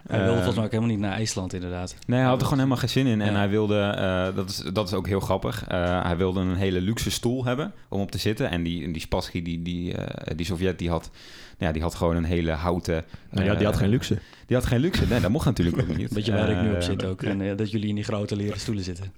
Hij 0.07 0.17
wilde 0.17 0.29
Eh, 0.29 0.35
volgens 0.35 0.55
mij 0.55 0.65
ook 0.65 0.71
helemaal 0.71 0.91
niet 0.93 0.99
naar 1.01 1.11
IJsland, 1.11 1.53
inderdaad. 1.53 1.95
Nee, 2.07 2.19
hij 2.19 2.27
had 2.27 2.37
er 2.37 2.43
gewoon 2.43 2.57
helemaal 2.57 2.79
geen 2.79 2.89
zin 2.89 3.05
in. 3.07 3.21
En 3.21 3.31
Ja. 3.31 3.37
hij 3.37 3.49
wilde, 3.49 3.79
eh, 3.79 4.35
dat, 4.35 4.49
is, 4.49 4.57
dat 4.73 4.87
is 4.87 4.93
ook 4.93 5.07
heel 5.07 5.19
grappig, 5.19 5.67
eh, 5.67 6.03
hij 6.03 6.17
wilde 6.17 6.39
een 6.39 6.55
hele 6.55 6.81
luxe 6.81 7.11
stoel 7.11 7.45
hebben 7.45 7.73
om 7.89 8.01
op 8.01 8.11
te 8.11 8.17
zitten. 8.17 8.49
En 8.49 8.63
die, 8.63 8.91
die 8.91 9.01
Spassky, 9.01 9.41
die, 9.41 9.61
die, 9.61 9.93
eh, 9.93 10.35
die 10.35 10.45
Sovjet, 10.45 10.79
die 10.79 10.89
had, 10.89 11.09
nou 11.11 11.65
ja, 11.65 11.71
die 11.71 11.81
had 11.81 11.95
gewoon 11.95 12.15
een 12.15 12.23
hele 12.23 12.51
houten... 12.51 13.05
Nou 13.31 13.45
ja, 13.45 13.55
die 13.55 13.65
had 13.65 13.77
geen 13.77 13.89
luxe. 13.89 14.17
Die 14.45 14.57
had 14.57 14.65
geen 14.65 14.79
luxe. 14.79 15.05
Nee, 15.09 15.19
dat 15.19 15.31
mocht 15.31 15.45
natuurlijk 15.45 15.77
ook 15.81 15.97
niet. 15.97 16.13
Weet 16.15 16.25
je 16.25 16.31
waar 16.31 16.49
ik 16.49 16.61
nu 16.61 16.73
op 16.73 16.81
zit 16.81 17.05
ook? 17.05 17.23
En, 17.23 17.41
eh, 17.41 17.57
dat 17.57 17.71
jullie 17.71 17.89
in 17.89 17.95
die 17.95 18.03
grote 18.03 18.35
leren 18.35 18.59
stoelen 18.59 18.83
zitten. 18.83 19.11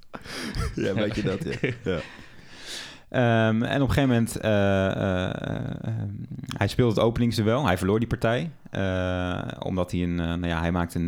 Ja, 0.76 0.94
weet 0.94 1.16
je 1.16 1.22
dat, 1.24 1.40
ja. 1.44 1.70
ja. 1.92 2.00
Ehm, 3.12 3.64
en 3.64 3.82
op 3.82 3.88
een 3.88 3.94
gegeven 3.94 4.10
moment, 4.10 4.38
eh, 4.40 4.86
eh, 4.92 5.30
eh, 5.82 5.94
hij 6.58 6.68
speelde 6.68 6.94
het 6.94 7.04
openingsduel. 7.04 7.66
Hij 7.66 7.78
verloor 7.78 8.00
die 8.00 8.08
partij. 8.08 8.52
eh, 8.72 9.42
omdat 9.60 9.92
hij 9.92 10.04
een, 10.04 10.16
nou 10.16 10.48
ja, 10.48 10.60
hij 10.60 10.72
maakte 10.72 11.00
een, 11.00 11.08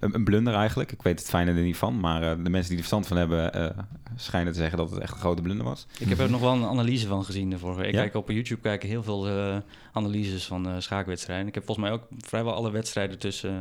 een, 0.00 0.14
een 0.14 0.24
blunder 0.24 0.54
eigenlijk. 0.54 0.92
Ik 0.92 1.02
weet 1.02 1.18
het 1.18 1.28
fijne 1.28 1.50
er 1.52 1.62
niet 1.62 1.76
van. 1.76 2.00
Maar 2.00 2.22
eh, 2.22 2.30
de 2.44 2.50
mensen 2.50 2.68
die 2.68 2.70
er 2.70 2.76
verstand 2.88 3.06
van 3.06 3.16
hebben, 3.16 3.52
eh, 3.54 3.78
schijnen 4.16 4.52
te 4.52 4.58
zeggen 4.58 4.78
dat 4.78 4.90
het 4.90 4.98
echt 5.00 5.12
een 5.12 5.18
grote 5.18 5.42
blunder 5.42 5.66
was. 5.66 5.86
Ik 5.98 6.08
heb 6.08 6.18
er 6.18 6.30
nog 6.30 6.40
wel 6.40 6.52
een 6.52 6.64
analyse 6.64 7.06
van 7.06 7.24
gezien 7.24 7.52
ervoor. 7.52 7.84
Ik 7.84 7.94
Ja? 7.94 8.00
kijk 8.00 8.14
op 8.14 8.30
YouTube 8.30 8.60
kijken 8.60 8.88
heel 8.88 9.02
veel 9.02 9.28
eh, 9.28 9.56
analyses 9.92 10.46
van 10.46 10.66
eh, 10.68 10.74
schaakwedstrijden. 10.78 11.46
Ik 11.46 11.54
heb 11.54 11.64
volgens 11.64 11.86
mij 11.86 11.96
ook 11.96 12.06
vrijwel 12.18 12.54
alle 12.54 12.70
wedstrijden 12.70 13.18
tussen 13.18 13.50
uh, 13.52 13.56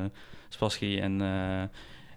Spassky 0.50 1.00
en, 1.02 1.20
uh, 1.22 1.62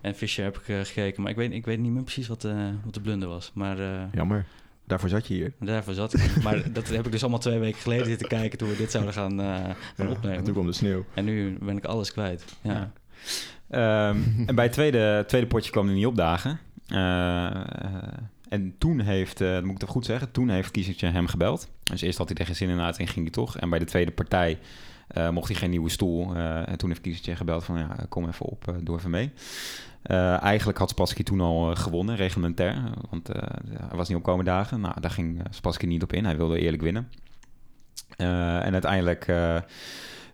en 0.01 0.15
Fischer 0.15 0.45
heb 0.45 0.59
ik 0.59 0.69
uh, 0.69 0.81
gekeken. 0.83 1.23
Maar 1.23 1.31
ik 1.31 1.37
weet, 1.37 1.53
ik 1.53 1.65
weet 1.65 1.79
niet 1.79 1.93
meer 1.93 2.03
precies 2.03 2.29
wat, 2.29 2.45
uh, 2.45 2.55
wat 2.85 2.95
de 2.95 3.01
blunder 3.01 3.29
was. 3.29 3.51
Maar, 3.55 3.79
uh, 3.79 3.87
Jammer. 4.13 4.45
Daarvoor 4.93 5.11
zat 5.11 5.27
je 5.27 5.35
hier. 5.35 5.53
Daarvoor 5.59 5.95
zat 5.95 6.15
ik. 6.15 6.43
maar 6.43 6.63
dat 6.73 6.89
heb 6.89 7.07
ik 7.07 7.13
dus 7.13 7.21
allemaal 7.21 7.41
twee 7.41 7.59
weken 7.59 7.81
geleden 7.81 8.07
zitten 8.07 8.29
kijken 8.29 8.59
toen 8.59 8.69
we 8.69 8.77
dit 8.77 8.91
zouden 8.91 9.13
gaan, 9.13 9.41
uh, 9.41 9.47
gaan 9.47 10.07
ja, 10.07 10.09
opnemen. 10.09 10.39
En 10.39 10.45
toen 10.45 10.53
kwam 10.53 10.67
de 10.67 10.73
sneeuw. 10.73 11.05
En 11.15 11.25
nu 11.25 11.57
ben 11.61 11.77
ik 11.77 11.85
alles 11.85 12.13
kwijt. 12.13 12.45
Ja. 12.61 12.91
ja. 13.71 14.09
Um, 14.09 14.35
en 14.49 14.55
bij 14.55 14.65
het 14.65 14.73
tweede, 14.73 15.25
tweede 15.27 15.47
potje 15.47 15.71
kwam 15.71 15.87
hij 15.87 15.95
niet 15.95 16.07
opdagen. 16.07 16.59
Uh, 16.89 17.51
en 18.49 18.75
toen 18.79 19.01
heeft, 19.01 19.41
uh, 19.41 19.61
moet 19.61 19.75
ik 19.75 19.81
het 19.81 19.91
goed 19.91 20.05
zeggen, 20.05 20.31
toen 20.31 20.49
heeft 20.49 20.71
Kiesetje 20.71 21.07
hem 21.07 21.27
gebeld. 21.27 21.69
Dus 21.83 22.01
eerst 22.01 22.19
had 22.19 22.31
hij 22.37 22.47
geen 22.47 22.57
zin 22.57 22.69
in 22.69 22.81
uit 22.81 22.99
en 22.99 23.09
ging 23.09 23.25
hij 23.25 23.35
toch. 23.35 23.59
En 23.59 23.71
bij 23.71 23.79
de 23.79 23.85
tweede 23.85 24.11
partij 24.11 24.59
uh, 25.17 25.31
mocht 25.31 25.49
hij 25.49 25.57
geen 25.57 25.71
nieuwe 25.71 25.91
stoel. 25.91 26.37
En 26.37 26.79
toen 26.79 26.89
heeft 26.89 27.01
Kiesetje 27.01 27.37
gebeld 27.37 27.65
van, 27.65 27.79
ja, 27.79 27.97
kom 28.09 28.29
even 28.29 28.47
op, 28.47 28.75
doe 28.83 28.97
even 28.99 29.11
mee. 29.11 29.33
Uh, 30.07 30.43
eigenlijk 30.43 30.79
had 30.79 30.91
Spassky 30.91 31.23
toen 31.23 31.41
al 31.41 31.71
uh, 31.71 31.77
gewonnen, 31.77 32.17
reglementair. 32.17 32.83
Want 33.11 33.31
uh, 33.31 33.43
hij 33.89 33.97
was 33.97 34.09
niet 34.09 34.17
op 34.17 34.23
komende 34.23 34.51
dagen. 34.51 34.81
Nou, 34.81 35.01
daar 35.01 35.11
ging 35.11 35.43
Spassky 35.51 35.87
niet 35.87 36.03
op 36.03 36.13
in. 36.13 36.25
Hij 36.25 36.37
wilde 36.37 36.59
eerlijk 36.59 36.83
winnen. 36.83 37.09
En 38.17 38.73
uiteindelijk 38.73 39.27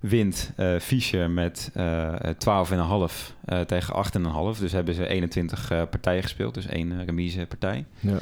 wint 0.00 0.52
Fischer 0.80 1.30
met 1.30 1.70
uh, 1.76 2.14
12,5 2.14 2.24
uh, 3.44 3.60
tegen 3.60 4.04
8,5. 4.54 4.60
Dus 4.60 4.72
hebben 4.72 4.94
ze 4.94 5.06
21 5.06 5.72
uh, 5.72 5.82
partijen 5.90 6.22
gespeeld. 6.22 6.54
Dus 6.54 6.66
één 6.66 7.04
remise 7.04 7.46
partij. 7.46 7.84
Ja. 8.00 8.18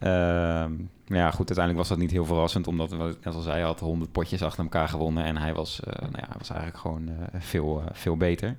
Uh, 0.00 0.70
ja, 1.06 1.30
goed, 1.30 1.46
uiteindelijk 1.46 1.76
was 1.76 1.88
dat 1.88 1.98
niet 1.98 2.10
heel 2.10 2.24
verrassend. 2.24 2.66
Omdat, 2.66 2.90
net 2.90 3.34
al 3.34 3.40
zei, 3.40 3.54
hij 3.54 3.64
had 3.66 3.80
100 3.80 4.12
potjes 4.12 4.42
achter 4.42 4.62
elkaar 4.62 4.88
gewonnen. 4.88 5.24
En 5.24 5.36
hij 5.36 5.54
was, 5.54 5.80
nou 5.84 6.12
ja, 6.12 6.26
hij 6.26 6.38
was 6.38 6.50
eigenlijk 6.50 6.80
gewoon 6.80 7.10
veel, 7.38 7.82
veel 7.92 8.16
beter. 8.16 8.56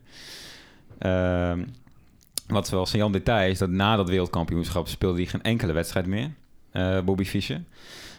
Ehm, 0.98 1.64
wat 2.48 2.70
wel 2.70 2.88
Jan 2.88 3.12
detail 3.12 3.50
is 3.50 3.58
dat 3.58 3.70
na 3.70 3.96
dat 3.96 4.10
wereldkampioenschap 4.10 4.88
speelde 4.88 5.18
hij 5.18 5.26
geen 5.26 5.42
enkele 5.42 5.74
wedstrijd 5.74 6.06
meer, 6.06 6.32
eh, 6.72 7.00
Bobby 7.02 7.24
Fischer. 7.24 7.64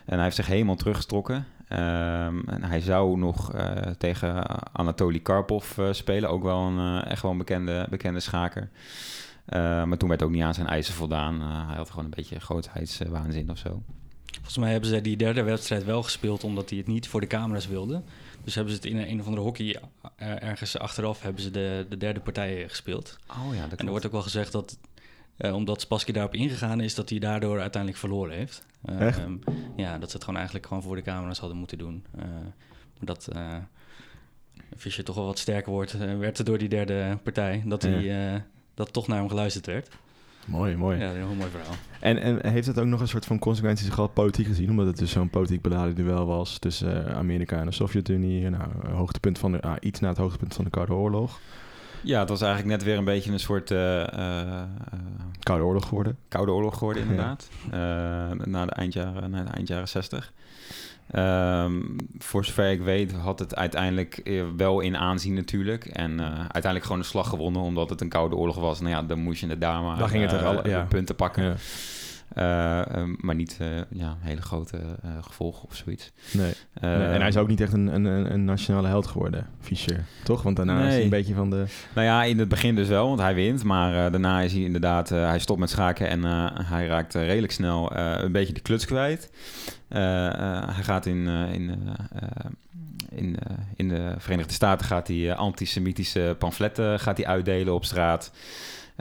En 0.04 0.14
hij 0.14 0.22
heeft 0.22 0.36
zich 0.36 0.46
helemaal 0.46 0.76
teruggetrokken. 0.76 1.46
Ehm, 1.68 2.38
en 2.46 2.64
hij 2.64 2.80
zou 2.80 3.18
nog 3.18 3.52
eh, 3.52 3.76
tegen 3.98 4.44
Anatoly 4.72 5.20
Karpov 5.20 5.78
eh, 5.78 5.92
spelen, 5.92 6.30
ook 6.30 6.42
wel 6.42 6.58
een, 6.58 7.02
echt 7.02 7.22
wel 7.22 7.30
een 7.30 7.38
bekende, 7.38 7.86
bekende 7.90 8.20
schaker. 8.20 8.68
maar 9.86 9.96
toen 9.96 10.08
werd 10.08 10.22
ook 10.22 10.30
niet 10.30 10.42
aan 10.42 10.54
zijn 10.54 10.66
eisen 10.66 10.94
voldaan. 10.94 11.40
hij 11.40 11.76
had 11.76 11.90
gewoon 11.90 12.04
een 12.04 12.14
beetje 12.16 12.40
grootheidswaanzin 12.40 13.50
of 13.50 13.58
zo. 13.58 13.82
Volgens 14.32 14.58
mij 14.58 14.70
hebben 14.70 14.90
ze 14.90 15.00
die 15.00 15.16
derde 15.16 15.42
wedstrijd 15.42 15.84
wel 15.84 16.02
gespeeld 16.02 16.44
omdat 16.44 16.68
hij 16.68 16.78
het 16.78 16.86
niet 16.86 17.08
voor 17.08 17.20
de 17.20 17.26
camera's 17.26 17.66
wilde. 17.66 18.02
Dus 18.48 18.56
hebben 18.56 18.74
ze 18.74 18.80
het 18.80 18.90
in 18.90 19.10
een 19.10 19.20
of 19.20 19.26
andere 19.26 19.44
hockey 19.44 19.80
ergens 20.16 20.78
achteraf 20.78 21.22
hebben 21.22 21.42
ze 21.42 21.50
de, 21.50 21.86
de 21.88 21.96
derde 21.96 22.20
partij 22.20 22.68
gespeeld. 22.68 23.18
Oh 23.30 23.54
ja, 23.54 23.66
dat 23.66 23.78
En 23.78 23.84
er 23.84 23.90
wordt 23.90 24.06
ook 24.06 24.12
wel 24.12 24.22
gezegd 24.22 24.52
dat 24.52 24.78
uh, 25.38 25.54
omdat 25.54 25.80
Spassky 25.80 26.12
daarop 26.12 26.34
ingegaan 26.34 26.80
is, 26.80 26.94
dat 26.94 27.08
hij 27.08 27.18
daardoor 27.18 27.60
uiteindelijk 27.60 28.00
verloren 28.00 28.36
heeft. 28.36 28.66
Uh, 28.84 29.00
Echt? 29.00 29.18
Um, 29.18 29.40
ja, 29.76 29.98
dat 29.98 30.08
ze 30.08 30.14
het 30.14 30.24
gewoon 30.24 30.36
eigenlijk 30.36 30.66
gewoon 30.66 30.82
voor 30.82 30.96
de 30.96 31.02
camera's 31.02 31.38
hadden 31.38 31.58
moeten 31.58 31.78
doen. 31.78 32.04
Uh, 32.18 32.24
dat 33.00 33.28
Fischer 34.76 35.04
toch 35.04 35.16
wel 35.16 35.24
wat 35.24 35.38
sterker 35.38 35.72
wordt, 35.72 35.92
werd 35.98 36.46
door 36.46 36.58
die 36.58 36.68
derde 36.68 37.18
partij. 37.22 37.62
Dat, 37.66 37.82
hij, 37.82 38.44
dat 38.74 38.92
toch 38.92 39.06
naar 39.06 39.18
hem 39.18 39.28
geluisterd 39.28 39.66
werd. 39.66 39.88
Mooi, 40.48 40.76
mooi. 40.76 40.98
Ja, 40.98 41.08
een 41.08 41.16
heel 41.16 41.34
mooi 41.34 41.50
verhaal. 41.50 41.74
En, 42.00 42.18
en 42.18 42.50
heeft 42.50 42.66
het 42.66 42.78
ook 42.78 42.86
nog 42.86 43.00
een 43.00 43.08
soort 43.08 43.26
van 43.26 43.38
consequenties 43.38 43.88
gehad 43.88 44.12
politiek 44.12 44.46
gezien? 44.46 44.70
Omdat 44.70 44.86
het 44.86 44.98
dus 44.98 45.10
zo'n 45.10 45.30
politiek 45.30 45.62
beladen 45.62 45.94
duel 45.94 46.26
was 46.26 46.58
tussen 46.58 47.14
Amerika 47.14 47.58
en 47.58 47.66
de 47.66 47.72
Sovjet-Unie. 47.72 48.50
Nou, 48.50 48.64
hoogtepunt 48.90 49.38
van 49.38 49.52
de, 49.52 49.60
ah, 49.60 49.76
iets 49.80 50.00
na 50.00 50.08
het 50.08 50.16
hoogtepunt 50.16 50.54
van 50.54 50.64
de 50.64 50.70
Koude 50.70 50.92
Oorlog. 50.92 51.40
Ja, 52.02 52.20
het 52.20 52.28
was 52.28 52.40
eigenlijk 52.40 52.72
net 52.76 52.84
weer 52.84 52.98
een 52.98 53.04
beetje 53.04 53.32
een 53.32 53.40
soort... 53.40 53.70
Uh, 53.70 54.04
Koude 55.40 55.64
oorlog 55.64 55.88
geworden. 55.88 56.18
Koude 56.28 56.52
oorlog 56.52 56.78
geworden, 56.78 57.02
inderdaad. 57.02 57.48
Ja. 57.70 58.30
Uh, 58.30 58.46
na, 58.46 58.66
de 58.66 58.72
eindjaren, 58.72 59.30
na 59.30 59.44
de 59.44 59.50
eindjaren 59.50 59.88
60. 59.88 60.32
Um, 61.16 61.96
voor 62.18 62.44
zover 62.44 62.70
ik 62.70 62.80
weet 62.80 63.12
had 63.12 63.38
het 63.38 63.56
uiteindelijk 63.56 64.30
wel 64.56 64.80
in 64.80 64.96
aanzien 64.96 65.34
natuurlijk. 65.34 65.84
En 65.84 66.20
uiteindelijk 66.20 66.84
gewoon 66.84 66.98
een 66.98 67.06
slag 67.06 67.28
gewonnen 67.28 67.62
omdat 67.62 67.90
het 67.90 68.00
een 68.00 68.08
koude 68.08 68.36
oorlog 68.36 68.56
was. 68.56 68.80
Nou 68.80 68.94
ja, 68.94 69.02
dan 69.02 69.18
moest 69.18 69.40
je 69.40 69.46
het 69.46 69.60
daar 69.60 69.82
maar 69.82 69.98
dan 69.98 70.08
ging 70.08 70.22
het 70.22 70.32
er 70.32 70.46
alle, 70.46 70.68
ja. 70.68 70.86
punten 70.88 71.14
pakken. 71.14 71.44
Ja. 71.44 71.54
Uh, 72.36 72.82
maar 73.16 73.34
niet 73.34 73.58
uh, 73.62 73.68
ja, 73.90 74.16
hele 74.20 74.42
grote 74.42 74.76
uh, 74.76 75.10
gevolgen 75.20 75.68
of 75.68 75.74
zoiets. 75.74 76.12
Nee. 76.32 76.52
nee. 76.80 76.92
En 76.92 77.20
hij 77.20 77.28
is 77.28 77.36
ook 77.36 77.48
niet 77.48 77.60
echt 77.60 77.72
een, 77.72 77.94
een, 77.94 78.32
een 78.32 78.44
nationale 78.44 78.88
held 78.88 79.06
geworden, 79.06 79.46
Fischer. 79.60 80.04
Toch? 80.24 80.42
Want 80.42 80.56
daarna 80.56 80.78
nee. 80.78 80.86
is 80.86 80.94
hij 80.94 81.02
een 81.02 81.10
beetje 81.10 81.34
van 81.34 81.50
de... 81.50 81.64
Nou 81.94 82.06
ja, 82.06 82.24
in 82.24 82.38
het 82.38 82.48
begin 82.48 82.74
dus 82.74 82.88
wel, 82.88 83.08
want 83.08 83.20
hij 83.20 83.34
wint. 83.34 83.64
Maar 83.64 84.10
daarna 84.10 84.40
is 84.40 84.52
hij 84.52 84.62
inderdaad... 84.62 85.08
hij 85.08 85.38
stopt 85.38 85.60
met 85.60 85.70
schaken 85.70 86.08
en 86.08 86.22
hij 86.64 86.86
raakt 86.86 87.14
redelijk 87.14 87.52
snel 87.52 87.96
een 87.96 88.32
beetje 88.32 88.52
de 88.54 88.60
kluts 88.60 88.84
kwijt. 88.84 89.30
hij 89.88 90.82
gaat 90.82 91.06
in... 91.06 91.26
in 91.28 91.96
in, 93.10 93.36
in 93.76 93.88
de 93.88 94.14
Verenigde 94.18 94.52
Staten 94.52 94.86
gaat 94.86 95.08
hij 95.08 95.34
antisemitische 95.34 96.36
pamfletten 96.38 97.00
gaat 97.00 97.16
hij 97.16 97.26
uitdelen 97.26 97.74
op 97.74 97.84
straat. 97.84 98.30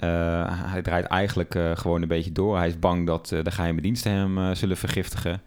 Uh, 0.04 0.72
hij 0.72 0.82
draait 0.82 1.06
eigenlijk 1.06 1.56
uh, 1.56 1.72
gewoon 1.76 2.02
een 2.02 2.08
beetje 2.08 2.32
door. 2.32 2.58
Hij 2.58 2.68
is 2.68 2.80
bang 2.80 3.06
dat 3.08 3.32
uh, 3.32 3.44
de 3.44 3.52
geheime 3.52 3.82
diensten 3.82 4.12
hem 4.12 4.56
zullen 4.56 4.78
vergiftigen. 4.78 5.42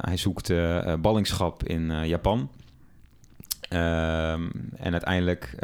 hij 0.00 0.16
zoekt 0.16 0.52
ballingschap 1.00 1.64
in 1.64 2.06
Japan. 2.06 2.50
Ehm, 3.68 4.50
en 4.76 4.92
uiteindelijk 4.92 5.54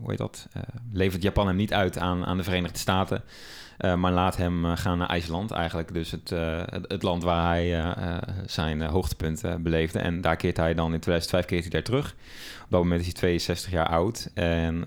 hoe 0.00 0.10
heet 0.10 0.18
dat? 0.18 0.48
levert 0.92 1.22
Japan 1.22 1.46
hem 1.46 1.56
niet 1.56 1.72
uit 1.72 1.98
aan, 1.98 2.24
aan 2.24 2.36
de 2.36 2.44
Verenigde 2.44 2.78
Staten. 2.78 3.22
maar 3.78 4.12
laat 4.12 4.36
hem 4.36 4.64
gaan 4.64 4.98
naar 4.98 5.08
IJsland, 5.08 5.50
eigenlijk. 5.50 5.92
Dus 5.92 6.10
het, 6.10 6.30
het, 6.88 7.02
land 7.02 7.22
waar 7.22 7.46
hij 7.46 7.94
zijn 8.46 8.82
hoogtepunt 8.82 9.42
beleefde. 9.58 9.98
En 9.98 10.20
daar 10.20 10.36
keert 10.36 10.56
hij 10.56 10.74
dan 10.74 10.92
in 10.92 11.00
2005 11.00 11.44
keert 11.44 11.62
hij 11.62 11.70
daar 11.70 11.82
terug. 11.82 12.14
Op 12.64 12.70
dat 12.70 12.82
moment 12.82 13.00
is 13.00 13.06
hij 13.06 13.14
62 13.14 13.70
jaar 13.70 13.88
oud. 13.88 14.30
En 14.34 14.84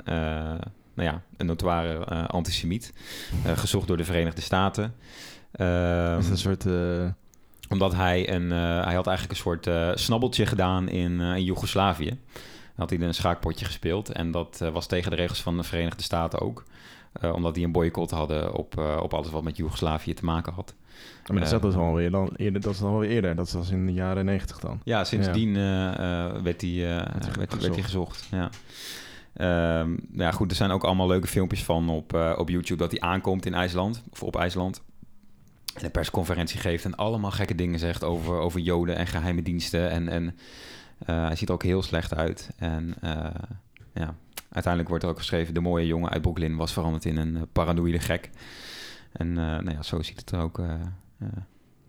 nou 0.97 1.09
ja, 1.09 1.21
een 1.37 1.45
notoire 1.45 2.07
uh, 2.11 2.27
antisemiet. 2.27 2.93
Uh, 3.45 3.57
gezocht 3.57 3.87
door 3.87 3.97
de 3.97 4.03
Verenigde 4.03 4.41
Staten. 4.41 4.95
Uh, 5.55 6.13
dat 6.13 6.23
is 6.23 6.29
een 6.29 6.37
soort... 6.37 6.65
Uh... 6.65 7.05
Omdat 7.69 7.93
hij, 7.93 8.33
een, 8.33 8.51
hij 8.51 8.95
had 8.95 9.07
eigenlijk 9.07 9.29
een 9.29 9.35
soort 9.35 9.69
snabbeltje 9.99 10.45
gedaan 10.45 10.89
in, 10.89 11.19
in 11.19 11.43
Joegoslavië. 11.43 12.17
had 12.75 12.89
hij 12.89 12.99
een 12.99 13.13
schaakpotje 13.13 13.65
gespeeld. 13.65 14.11
En 14.11 14.31
dat 14.31 14.63
was 14.73 14.87
tegen 14.87 15.11
de 15.11 15.17
regels 15.17 15.41
van 15.41 15.57
de 15.57 15.63
Verenigde 15.63 16.03
Staten 16.03 16.39
ook. 16.39 16.63
omdat 17.33 17.53
die 17.55 17.65
een 17.65 17.71
boycott 17.71 18.11
hadden 18.11 18.53
op, 18.53 18.77
op 19.01 19.13
alles 19.13 19.29
wat 19.29 19.43
met 19.43 19.57
Joegoslavië 19.57 20.13
te 20.13 20.25
maken 20.25 20.53
had. 20.53 20.75
Maar 21.27 21.39
dat 21.39 21.53
is 21.53 21.59
dus 21.61 21.75
alweer 21.75 22.11
dan 22.11 22.29
eerder, 22.35 22.61
dat 22.61 22.73
is 22.73 22.81
alweer 22.81 23.09
eerder. 23.09 23.35
Dat 23.35 23.51
was 23.51 23.69
in 23.69 23.85
de 23.85 23.93
jaren 23.93 24.25
negentig 24.25 24.59
dan. 24.59 24.81
Ja, 24.83 25.03
sindsdien 25.03 25.55
ja. 25.55 26.41
werd 26.41 26.61
hij 26.61 27.05
werd, 27.37 27.61
werd 27.61 27.81
gezocht. 27.81 28.27
Ja. 28.31 28.49
Um, 29.41 29.99
ja, 30.11 30.31
goed, 30.31 30.51
er 30.51 30.57
zijn 30.57 30.71
ook 30.71 30.83
allemaal 30.83 31.07
leuke 31.07 31.27
filmpjes 31.27 31.63
van 31.63 31.89
op, 31.89 32.13
uh, 32.13 32.33
op 32.37 32.49
YouTube 32.49 32.79
dat 32.79 32.91
hij 32.91 32.99
aankomt 32.99 33.45
in 33.45 33.53
IJsland, 33.53 34.03
of 34.09 34.23
op 34.23 34.35
IJsland. 34.35 34.81
En 35.73 35.85
een 35.85 35.91
persconferentie 35.91 36.59
geeft 36.59 36.85
en 36.85 36.95
allemaal 36.95 37.31
gekke 37.31 37.55
dingen 37.55 37.79
zegt 37.79 38.03
over, 38.03 38.37
over 38.37 38.59
Joden 38.59 38.95
en 38.95 39.07
geheime 39.07 39.41
diensten. 39.41 39.89
En, 39.89 40.09
en 40.09 40.23
uh, 40.23 41.25
hij 41.25 41.35
ziet 41.35 41.47
er 41.47 41.53
ook 41.53 41.63
heel 41.63 41.83
slecht 41.83 42.15
uit. 42.15 42.49
En 42.57 42.95
uh, 43.03 43.25
ja, 43.93 44.15
uiteindelijk 44.49 44.89
wordt 44.89 45.03
er 45.03 45.09
ook 45.09 45.17
geschreven: 45.17 45.53
de 45.53 45.59
mooie 45.59 45.87
jongen 45.87 46.09
uit 46.09 46.21
Brooklyn 46.21 46.55
was 46.55 46.73
veranderd 46.73 47.05
in 47.05 47.17
een 47.17 47.47
paranoïde 47.51 47.99
gek. 47.99 48.29
En 49.11 49.33
nou 49.33 49.71
ja, 49.71 49.81
zo 49.83 50.01
ziet 50.01 50.19
het 50.19 50.31
er 50.31 50.39
ook 50.39 50.57
een 50.57 51.43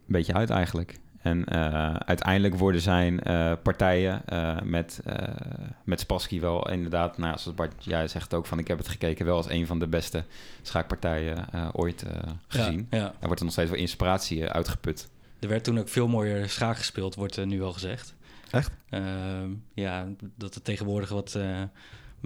beetje 0.06 0.34
uit 0.34 0.50
eigenlijk. 0.50 0.98
En 1.22 1.44
uh, 1.52 1.94
uiteindelijk 1.94 2.54
worden 2.54 2.80
zijn 2.80 3.20
uh, 3.26 3.52
partijen 3.62 4.22
uh, 4.32 4.60
met, 4.62 5.00
met 5.84 6.00
Spassky 6.00 6.40
wel 6.40 6.70
inderdaad, 6.70 7.18
nou, 7.18 7.38
zoals 7.38 7.56
Bart 7.56 7.84
jij 7.84 8.08
zegt 8.08 8.34
ook 8.34 8.46
van 8.46 8.58
ik 8.58 8.68
heb 8.68 8.78
het 8.78 8.88
gekeken, 8.88 9.24
wel 9.24 9.36
als 9.36 9.48
een 9.48 9.66
van 9.66 9.78
de 9.78 9.86
beste 9.86 10.24
schaakpartijen 10.62 11.46
ooit 11.72 12.04
gezien. 12.48 12.86
Ja, 12.90 12.98
ja. 12.98 13.04
Er 13.04 13.26
wordt 13.26 13.38
er 13.38 13.44
nog 13.44 13.54
steeds 13.54 13.70
wel 13.70 13.78
inspiratie 13.78 14.48
uitgeput. 14.48 15.08
Er 15.38 15.48
werd 15.48 15.64
toen 15.64 15.78
ook 15.78 15.88
veel 15.88 16.08
mooier 16.08 16.48
schaak 16.48 16.76
gespeeld, 16.76 17.14
wordt 17.14 17.44
nu 17.44 17.62
al 17.62 17.72
gezegd. 17.72 18.14
Echt? 18.50 18.70
Ehm, 18.88 19.50
ja, 19.74 20.06
dat 20.36 20.54
het 20.54 20.64
tegenwoordig 20.64 21.08
wat 21.08 21.38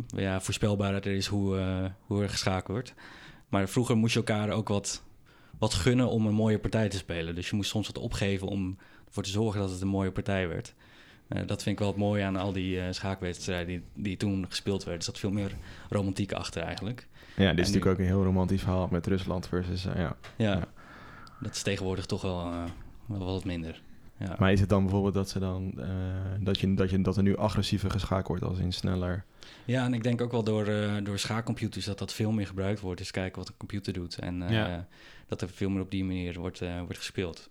ja, 0.07 0.41
voorspelbaarder 0.41 1.13
is 1.13 1.27
hoe, 1.27 1.59
hoe 2.07 2.23
er 2.23 2.31
geschaakt 2.31 2.69
wordt. 2.69 2.95
Maar 3.49 3.69
vroeger 3.69 3.97
moest 3.97 4.13
je 4.13 4.19
elkaar 4.19 4.51
ook 4.51 4.69
wat 4.69 5.03
wat 5.63 5.75
gunnen 5.75 6.09
om 6.09 6.27
een 6.27 6.35
mooie 6.35 6.59
partij 6.59 6.89
te 6.89 6.97
spelen. 6.97 7.35
Dus 7.35 7.51
je 7.51 7.57
moest 7.57 7.71
soms 7.71 7.87
wat 7.87 7.99
opgeven 7.99 8.47
om 8.47 8.79
ervoor 9.07 9.23
te 9.23 9.31
zorgen 9.31 9.61
dat 9.61 9.71
het 9.71 9.81
een 9.81 9.89
mooie 9.89 10.11
partij 10.11 10.49
werd. 10.49 10.75
Uh, 11.29 11.47
dat 11.47 11.63
vind 11.63 11.75
ik 11.75 11.79
wel 11.79 11.89
het 11.89 11.97
mooie 11.97 12.25
aan 12.25 12.37
al 12.37 12.53
die 12.53 12.77
uh, 12.77 12.85
schaakwedstrijden 12.91 13.67
die, 13.67 13.83
die 13.95 14.17
toen 14.17 14.47
gespeeld 14.49 14.85
werden. 14.85 14.99
Er 14.99 15.05
zat 15.05 15.19
veel 15.19 15.31
meer 15.31 15.53
romantiek 15.89 16.33
achter 16.33 16.63
eigenlijk. 16.63 17.07
Ja, 17.37 17.51
dit 17.51 17.59
is 17.59 17.67
natuurlijk 17.67 17.93
ook 17.93 17.99
een 17.99 18.13
heel 18.13 18.25
romantisch 18.25 18.61
verhaal 18.61 18.89
met 18.91 19.07
Rusland 19.07 19.49
versus... 19.49 19.87
Uh, 19.87 19.95
ja. 19.95 20.17
ja. 20.37 20.53
Ja, 20.53 20.69
dat 21.41 21.55
is 21.55 21.63
tegenwoordig 21.63 22.07
toch 22.07 22.23
wel, 22.23 22.53
wel 23.07 23.25
wat 23.25 23.45
minder. 23.45 23.83
Ja. 24.19 24.37
Maar 24.39 24.53
is 24.53 24.61
het 24.61 24.69
dan 24.69 24.83
bijvoorbeeld 24.83 25.15
dat, 25.15 25.29
ze 25.29 25.39
dan, 25.39 25.75
dat, 26.41 26.61
je, 26.61 26.75
dat, 26.75 26.91
je, 26.91 27.01
dat 27.01 27.17
er 27.17 27.23
nu 27.23 27.37
agressiever 27.37 27.91
geschaakt 27.91 28.29
wordt 28.29 28.43
als 28.43 28.59
in 28.59 28.73
sneller... 28.73 29.25
Ja, 29.65 29.85
en 29.85 29.95
ik 29.95 30.03
denk 30.03 30.21
ook 30.21 30.33
wel 30.33 30.45
door, 30.45 30.65
door 31.03 31.19
schaakcomputers 31.19 31.85
dat 31.85 31.99
dat 31.99 32.13
veel 32.13 32.33
meer 32.33 32.47
gebruikt 32.47 32.81
wordt. 32.81 32.99
Dus 32.99 33.11
kijken 33.11 33.39
wat 33.39 33.49
een 33.49 33.57
computer 33.57 33.93
doet. 33.93 34.19
En 34.19 34.43
ja 34.49 34.87
dat 35.39 35.49
er 35.49 35.57
veel 35.57 35.71
meer 35.71 35.83
op 35.83 35.91
die 35.91 36.05
manier 36.05 36.39
wordt, 36.39 36.61
uh, 36.61 36.79
wordt 36.79 36.97
gespeeld. 36.97 37.51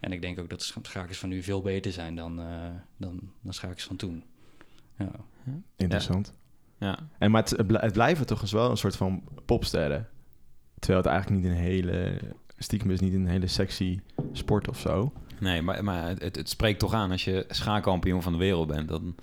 En 0.00 0.12
ik 0.12 0.20
denk 0.20 0.38
ook 0.38 0.50
dat 0.50 0.60
de 0.60 0.80
schakers 0.82 1.18
van 1.18 1.28
nu 1.28 1.42
veel 1.42 1.62
beter 1.62 1.92
zijn 1.92 2.16
dan, 2.16 2.40
uh, 2.40 2.66
dan, 2.96 3.20
dan 3.40 3.52
schakers 3.52 3.84
van 3.84 3.96
toen. 3.96 4.24
Ja. 4.98 5.10
Interessant. 5.76 6.34
Ja. 6.78 6.98
En 7.18 7.30
maar 7.30 7.42
het, 7.42 7.50
het 7.68 7.92
blijven 7.92 8.26
toch 8.26 8.40
eens 8.40 8.52
wel 8.52 8.70
een 8.70 8.76
soort 8.76 8.96
van 8.96 9.22
popsterren. 9.44 10.08
Terwijl 10.78 11.02
het 11.02 11.12
eigenlijk 11.12 11.42
niet 11.42 11.52
een 11.52 11.58
hele... 11.58 12.20
Stiekem 12.58 12.90
is 12.90 13.00
niet 13.00 13.14
een 13.14 13.26
hele 13.26 13.46
sexy 13.46 14.00
sport 14.32 14.68
of 14.68 14.78
zo. 14.78 15.12
Nee, 15.40 15.62
maar, 15.62 15.84
maar 15.84 16.08
het, 16.08 16.36
het 16.36 16.48
spreekt 16.48 16.78
toch 16.78 16.92
aan 16.92 17.10
als 17.10 17.24
je 17.24 17.44
schaakkampioen 17.48 18.22
van 18.22 18.32
de 18.32 18.38
wereld 18.38 18.66
bent. 18.66 18.88
Dan, 18.88 19.14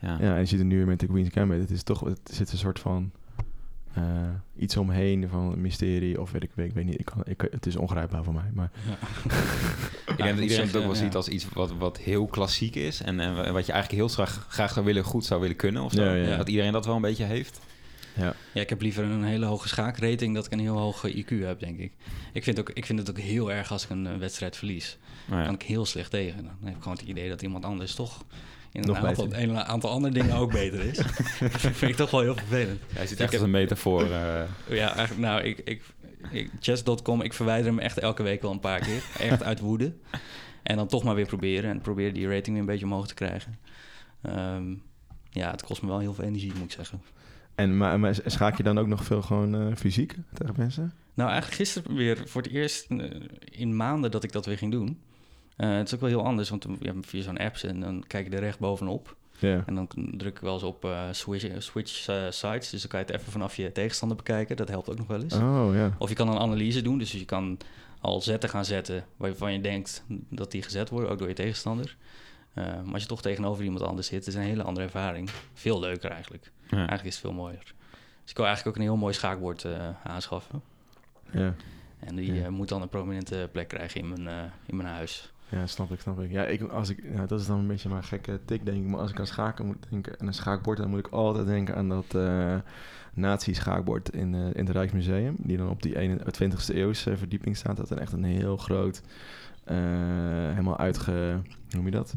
ja. 0.00 0.18
ja, 0.20 0.34
en 0.34 0.38
je 0.38 0.46
ziet 0.46 0.58
het 0.58 0.68
nu 0.68 0.86
met 0.86 1.00
de 1.00 1.06
Queen's 1.06 1.32
Gambit. 1.32 1.60
Het 1.60 1.70
is 1.70 1.82
toch... 1.82 2.00
Het 2.00 2.30
zit 2.32 2.52
een 2.52 2.58
soort 2.58 2.80
van 2.80 3.12
uh, 3.98 4.04
iets 4.56 4.76
omheen 4.76 5.28
van 5.28 5.60
mysterie 5.60 6.20
of 6.20 6.30
weet 6.30 6.42
ik, 6.42 6.50
weet, 6.54 6.68
ik 6.68 6.74
weet 6.74 6.84
niet. 6.84 6.98
Ik 6.98 7.04
kan, 7.04 7.22
ik, 7.24 7.48
het 7.50 7.66
is 7.66 7.76
ongrijpbaar 7.76 8.24
voor 8.24 8.34
mij. 8.34 8.50
Maar 8.54 8.70
ja. 8.86 8.96
ik 10.12 10.16
denk 10.16 10.30
dat 10.30 10.38
iedereen 10.38 10.66
het 10.66 10.76
ook 10.76 10.84
wel 10.84 10.94
ziet 10.94 11.14
als 11.14 11.28
iets 11.28 11.46
wat, 11.52 11.72
wat 11.78 11.98
heel 11.98 12.26
klassiek 12.26 12.74
is 12.74 13.00
en, 13.02 13.20
en 13.20 13.52
wat 13.52 13.66
je 13.66 13.72
eigenlijk 13.72 14.02
heel 14.02 14.08
graag, 14.08 14.46
graag 14.48 14.72
zou 14.72 14.84
willen, 14.84 15.04
goed 15.04 15.24
zou 15.24 15.40
willen 15.40 15.56
kunnen. 15.56 15.82
Of 15.82 15.92
zo. 15.92 16.04
Ja, 16.04 16.36
dat 16.36 16.48
iedereen 16.48 16.72
dat 16.72 16.86
wel 16.86 16.96
een 16.96 17.02
beetje 17.02 17.24
heeft. 17.24 17.60
Ja. 18.16 18.34
ja, 18.52 18.60
ik 18.60 18.68
heb 18.68 18.80
liever 18.80 19.04
een 19.04 19.24
hele 19.24 19.46
hoge 19.46 19.68
schaakrating 19.68 20.34
dat 20.34 20.46
ik 20.46 20.52
een 20.52 20.58
heel 20.58 20.78
hoge 20.78 21.24
IQ 21.24 21.28
heb, 21.28 21.60
denk 21.60 21.78
ik. 21.78 21.92
Ik 22.32 22.44
vind, 22.44 22.60
ook, 22.60 22.70
ik 22.70 22.86
vind 22.86 22.98
het 22.98 23.10
ook 23.10 23.18
heel 23.18 23.52
erg 23.52 23.72
als 23.72 23.84
ik 23.84 23.90
een 23.90 24.18
wedstrijd 24.18 24.56
verlies. 24.56 24.98
Dan 25.28 25.44
kan 25.44 25.54
ik 25.54 25.62
heel 25.62 25.84
slecht 25.84 26.10
tegen. 26.10 26.44
Dan 26.44 26.56
heb 26.64 26.76
ik 26.76 26.82
gewoon 26.82 26.98
het 26.98 27.06
idee 27.06 27.28
dat 27.28 27.42
iemand 27.42 27.64
anders 27.64 27.94
toch 27.94 28.24
in 28.76 28.82
een 28.82 28.88
Nog 28.88 29.04
aantal, 29.04 29.28
beter. 29.28 29.42
een 29.42 29.58
aantal 29.60 29.90
andere 29.90 30.14
dingen 30.14 30.36
ook 30.36 30.52
beter 30.52 30.80
is. 30.80 30.96
dat 31.52 31.60
vind 31.60 31.82
ik 31.82 31.96
toch 31.96 32.10
wel 32.10 32.20
heel 32.20 32.36
vervelend. 32.36 32.80
Hij 32.92 33.06
zit 33.06 33.18
Ik 33.18 33.20
echt 33.24 33.32
heb- 33.32 33.40
als 33.40 33.40
een 33.42 33.50
metafoor. 33.50 34.02
eh 34.02 34.42
Ja, 34.68 34.94
eigenlijk, 34.94 35.18
nou, 35.18 35.42
ik, 35.42 35.58
ik, 35.64 35.82
ik, 36.30 36.50
chess.com, 36.60 37.20
ik 37.20 37.32
verwijder 37.32 37.66
hem 37.66 37.78
echt 37.78 37.98
elke 37.98 38.22
week 38.22 38.42
wel 38.42 38.50
een 38.50 38.60
paar 38.60 38.80
keer. 38.80 39.02
echt 39.18 39.42
uit 39.42 39.60
woede. 39.60 39.94
En 40.62 40.76
dan 40.76 40.86
toch 40.86 41.02
maar 41.04 41.14
weer 41.14 41.26
proberen. 41.26 41.70
En 41.70 41.80
proberen 41.80 42.14
die 42.14 42.28
rating 42.28 42.46
weer 42.48 42.58
een 42.58 42.66
beetje 42.66 42.84
omhoog 42.84 43.06
te 43.08 43.14
krijgen. 43.14 43.58
Ehm, 44.22 44.74
ja, 45.30 45.50
het 45.50 45.62
kost 45.62 45.82
me 45.82 45.88
wel 45.88 45.98
heel 45.98 46.14
veel 46.14 46.24
energie, 46.24 46.52
moet 46.54 46.64
ik 46.64 46.72
zeggen. 46.72 47.02
En 47.54 47.76
maar, 47.76 48.00
maar 48.00 48.16
schaak 48.26 48.56
je 48.56 48.62
dan 48.62 48.78
ook 48.78 48.86
nog 48.86 49.04
veel 49.04 49.22
gewoon 49.22 49.54
eh, 49.54 49.76
fysiek 49.76 50.14
tegen 50.32 50.54
mensen? 50.56 50.92
Nou, 51.14 51.30
eigenlijk 51.30 51.60
gisteren 51.60 51.94
weer 51.96 52.22
voor 52.26 52.42
het 52.42 52.50
eerst 52.50 52.86
eh, 52.90 52.98
in 53.50 53.76
maanden 53.76 54.10
dat 54.10 54.24
ik 54.24 54.32
dat 54.32 54.46
weer 54.46 54.58
ging 54.58 54.72
doen. 54.72 55.00
Eh, 55.56 55.76
het 55.76 55.86
is 55.86 55.94
ook 55.94 56.00
wel 56.00 56.08
heel 56.08 56.24
anders, 56.24 56.48
want 56.50 56.66
je 56.80 56.86
hebt 56.86 57.06
via 57.06 57.22
zo'n 57.22 57.36
apps 57.38 57.62
en 57.62 57.80
dan 57.80 58.04
kijk 58.06 58.28
je 58.28 58.34
er 58.34 58.40
recht 58.42 58.58
bovenop. 58.58 59.16
Ja. 59.38 59.62
En 59.66 59.74
dan 59.74 59.88
druk 59.94 60.34
ik 60.36 60.40
wel 60.42 60.52
eens 60.54 60.62
op 60.62 60.84
eh, 60.84 61.02
switch, 61.10 61.62
switch 61.62 62.08
eh, 62.08 62.24
sites. 62.30 62.70
Dus 62.70 62.80
dan 62.80 62.90
kan 62.90 63.00
je 63.00 63.06
het 63.06 63.14
even 63.14 63.32
vanaf 63.32 63.56
je 63.56 63.72
tegenstander 63.72 64.16
bekijken. 64.16 64.56
Dat 64.56 64.68
helpt 64.68 64.90
ook 64.90 64.98
nog 64.98 65.06
wel 65.06 65.22
eens. 65.22 65.34
Oh 65.34 65.68
ja. 65.74 65.94
Of 65.98 66.08
je 66.08 66.14
kan 66.14 66.28
een 66.28 66.38
analyse 66.38 66.82
doen. 66.82 66.98
Dus 66.98 67.12
je 67.12 67.24
kan 67.24 67.58
al 68.00 68.20
zetten 68.20 68.48
gaan 68.48 68.64
zetten 68.64 69.04
waarvan 69.16 69.52
je 69.52 69.60
denkt 69.60 70.04
dat 70.08 70.50
die 70.50 70.62
gezet 70.62 70.88
worden, 70.88 71.10
ook 71.10 71.18
door 71.18 71.28
je 71.28 71.34
tegenstander. 71.34 71.96
Eh, 72.54 72.64
maar 72.82 72.92
als 72.92 73.02
je 73.02 73.08
toch 73.08 73.22
tegenover 73.22 73.64
iemand 73.64 73.82
anders 73.82 74.06
zit, 74.06 74.26
is 74.26 74.34
een 74.34 74.42
hele 74.42 74.62
andere 74.62 74.86
ervaring. 74.86 75.30
Veel 75.54 75.80
leuker 75.80 76.10
eigenlijk. 76.10 76.50
ja. 76.68 76.76
Eigenlijk 76.76 77.04
is 77.08 77.12
het 77.12 77.22
veel 77.22 77.32
mooier. 77.32 77.74
Dus 78.22 78.30
ik 78.30 78.36
wil 78.36 78.46
eigenlijk 78.46 78.76
ook 78.76 78.82
een 78.82 78.88
heel 78.90 78.98
mooi 79.00 79.14
schaakbord 79.14 79.64
eh, 79.64 79.88
aanschaffen. 80.04 80.62
Ja. 81.32 81.54
En 82.00 82.16
die 82.16 82.34
Ja. 82.34 82.44
eh, 82.44 82.48
moet 82.48 82.68
dan 82.68 82.82
een 82.82 82.88
prominente 82.88 83.48
plek 83.52 83.68
krijgen 83.68 84.00
in 84.00 84.08
mijn, 84.08 84.28
eh, 84.28 84.50
in 84.66 84.76
mijn 84.76 84.88
huis. 84.88 85.32
Ja, 85.48 85.66
snap 85.66 85.92
ik, 85.92 86.00
snap 86.00 86.20
ik. 86.20 86.30
Ja, 86.30 86.44
ik, 86.44 86.62
als 86.62 86.88
ik, 86.88 87.28
dat 87.28 87.40
is 87.40 87.46
dan 87.46 87.58
een 87.58 87.66
beetje 87.66 87.88
mijn 87.88 88.04
gekke 88.04 88.40
tik, 88.44 88.64
denk 88.64 88.84
ik. 88.84 88.88
Maar 88.88 89.00
als 89.00 89.10
ik 89.10 89.18
aan 89.18 89.26
schaken 89.26 89.66
moet 89.66 89.86
denken 89.90 90.18
en 90.18 90.26
een 90.26 90.34
schaakbord, 90.34 90.78
dan 90.78 90.90
moet 90.90 90.98
ik 90.98 91.08
altijd 91.08 91.46
denken 91.46 91.76
aan 91.76 91.88
dat 91.88 92.14
eh 92.14 92.56
nazi-schaakbord 93.16 94.08
in, 94.08 94.34
eh, 94.34 94.40
in 94.40 94.66
het 94.66 94.70
Rijksmuseum. 94.70 95.36
Die 95.38 95.56
dan 95.56 95.68
op 95.68 95.82
die 95.82 95.98
21ste 95.98 96.74
eeuwse 96.74 97.16
verdieping 97.16 97.56
staat. 97.56 97.76
Dat 97.76 97.90
is 97.90 97.98
echt 97.98 98.12
een 98.12 98.24
heel 98.24 98.56
groot, 98.56 99.02
eh, 99.64 99.76
helemaal 100.50 100.78
uitge... 100.78 101.40
Hoe 101.42 101.76
noem 101.76 101.84
je 101.84 101.90
dat? 101.90 102.14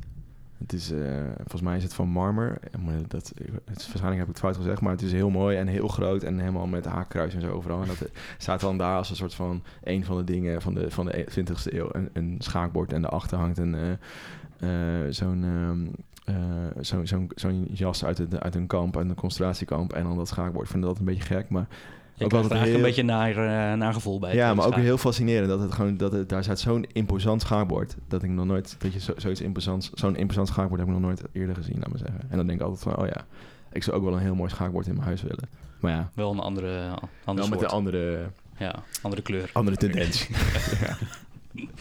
Het 0.59 0.73
is, 0.73 0.91
eh, 0.91 1.23
volgens 1.35 1.61
mij 1.61 1.77
is 1.77 1.83
het 1.83 1.93
van 1.93 2.07
marmer. 2.07 2.57
Eh, 2.71 2.79
Dat, 3.07 3.31
het 3.65 3.77
is, 3.79 3.87
waarschijnlijk 3.87 4.17
heb 4.17 4.27
ik 4.27 4.27
het 4.27 4.39
fout 4.39 4.55
gezegd, 4.55 4.81
maar 4.81 4.91
het 4.91 5.01
is 5.01 5.11
heel 5.11 5.29
mooi 5.29 5.57
en 5.57 5.67
heel 5.67 5.87
groot 5.87 6.23
en 6.23 6.39
helemaal 6.39 6.67
met 6.67 6.85
haakkruis 6.85 7.33
en 7.33 7.41
zo 7.41 7.51
overal. 7.51 7.81
En 7.81 7.87
dat 7.87 8.01
eh, 8.01 8.09
staat 8.37 8.59
dan 8.59 8.77
daar 8.77 8.97
als 8.97 9.09
een 9.09 9.15
soort 9.15 9.33
van 9.33 9.63
een 9.83 10.05
van 10.05 10.17
de 10.17 10.23
dingen 10.23 10.61
van 10.61 10.73
de, 10.73 10.91
van 10.91 11.05
de 11.05 11.27
20ste 11.39 11.73
eeuw. 11.73 11.89
Een, 11.91 12.09
een 12.13 12.35
schaakbord 12.39 12.93
en 12.93 13.01
daarachter 13.01 13.37
hangt 13.37 13.57
een, 13.57 13.75
eh, 13.75 15.05
eh, 15.05 15.11
zo'n 15.13 15.43
eh, 16.25 16.33
zo'n 16.81 17.29
zo'n 17.35 17.67
jas 17.71 18.05
uit, 18.05 18.39
uit 18.39 18.55
een 18.55 18.67
kamp, 18.67 18.97
uit 18.97 19.09
een 19.09 19.15
concentratiekamp. 19.15 19.93
En 19.93 20.03
dan 20.03 20.17
dat 20.17 20.27
schaakbord. 20.27 20.65
Ik 20.65 20.71
vind 20.71 20.83
dat 20.83 20.99
een 20.99 21.05
beetje 21.05 21.23
gek, 21.23 21.49
maar 21.49 21.67
Je 22.19 22.25
Ook 22.25 22.31
er 22.31 22.37
altijd 22.37 22.61
heel- 22.61 22.75
een 22.75 22.81
beetje 22.81 23.03
naar, 23.03 23.29
eh, 23.29 23.77
naar 23.77 23.93
gevoel 23.93 24.19
bij. 24.19 24.35
ja, 24.35 24.53
maar 24.53 24.65
ook 24.65 24.75
heel 24.75 24.97
fascinerend 24.97 25.49
dat 25.49 25.59
het 25.59 25.71
gewoon 25.73 25.97
dat 25.97 26.11
het, 26.11 26.29
daar 26.29 26.43
staat 26.43 26.59
zo'n 26.59 26.85
imposant 26.93 27.41
schaakbord 27.41 27.95
dat 28.07 28.23
ik 28.23 28.29
nog 28.29 28.45
nooit 28.45 28.75
dat 28.79 28.93
je 28.93 28.99
zo, 28.99 29.13
zoiets 29.17 29.41
imposants 29.41 29.89
zo'n 29.93 30.15
imposant 30.15 30.47
schaakbord 30.47 30.79
heb 30.79 30.89
ik 30.89 30.95
nog 30.95 31.03
nooit 31.03 31.21
eerder 31.31 31.55
gezien, 31.55 31.75
laat 31.79 31.89
maar 31.89 31.97
zeggen. 31.97 32.21
En 32.29 32.37
dan 32.37 32.47
denk 32.47 32.59
ik 32.59 32.65
altijd 32.65 32.83
van, 32.83 32.97
oh 32.97 33.07
ja, 33.07 33.25
ik 33.71 33.83
zou 33.83 33.97
ook 33.97 34.03
wel 34.03 34.13
een 34.13 34.19
heel 34.19 34.35
mooi 34.35 34.49
schaakbord 34.49 34.87
in 34.87 34.93
mijn 34.93 35.05
huis 35.05 35.21
willen. 35.21 35.49
Maar 35.79 35.91
ja, 35.91 36.09
Wel 36.13 36.31
een 36.31 36.39
andere, 36.39 36.89
andere 37.25 37.47
wel 37.49 37.57
met 37.59 37.61
een 37.69 37.75
andere 37.75 38.29
Ja, 38.57 38.75
andere 39.01 39.21
kleur. 39.21 39.49
andere 39.53 39.77
tendens. 39.77 40.27
ja. 40.85 40.97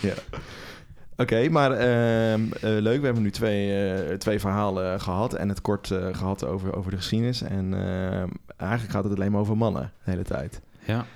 ja. 0.00 0.14
Oké, 1.20 1.48
maar 1.48 1.72
ehm, 1.72 2.52
eh, 2.52 2.60
leuk. 2.60 2.98
We 2.98 3.04
hebben 3.04 3.22
nu 3.22 3.30
twee, 3.30 3.92
eh, 3.92 4.14
twee 4.16 4.40
verhalen 4.40 5.00
gehad 5.00 5.34
en 5.34 5.48
het 5.48 5.60
kort 5.60 5.90
eh, 5.90 6.14
gehad 6.14 6.44
over, 6.44 6.76
over 6.76 6.90
de 6.90 6.96
geschiedenis. 6.96 7.42
En 7.42 7.74
ehm, 7.74 8.28
eigenlijk 8.56 8.92
gaat 8.92 9.04
het 9.04 9.14
alleen 9.14 9.32
maar 9.32 9.40
over 9.40 9.56
mannen 9.56 9.92
de 10.04 10.10
hele 10.10 10.22
tijd. 10.22 10.60
ja. 10.84 11.06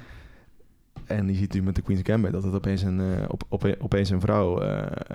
En 1.06 1.28
je 1.28 1.34
ziet 1.34 1.52
nu 1.52 1.62
met 1.62 1.74
de 1.74 1.82
Queen's 1.82 2.00
Gambit 2.04 2.32
dat 2.32 2.42
het 2.42 2.54
opeens 2.54 2.82
een, 2.82 3.28
op, 3.28 3.42
op, 3.48 3.76
opeens 3.78 4.10
een 4.10 4.20
vrouw, 4.20 4.62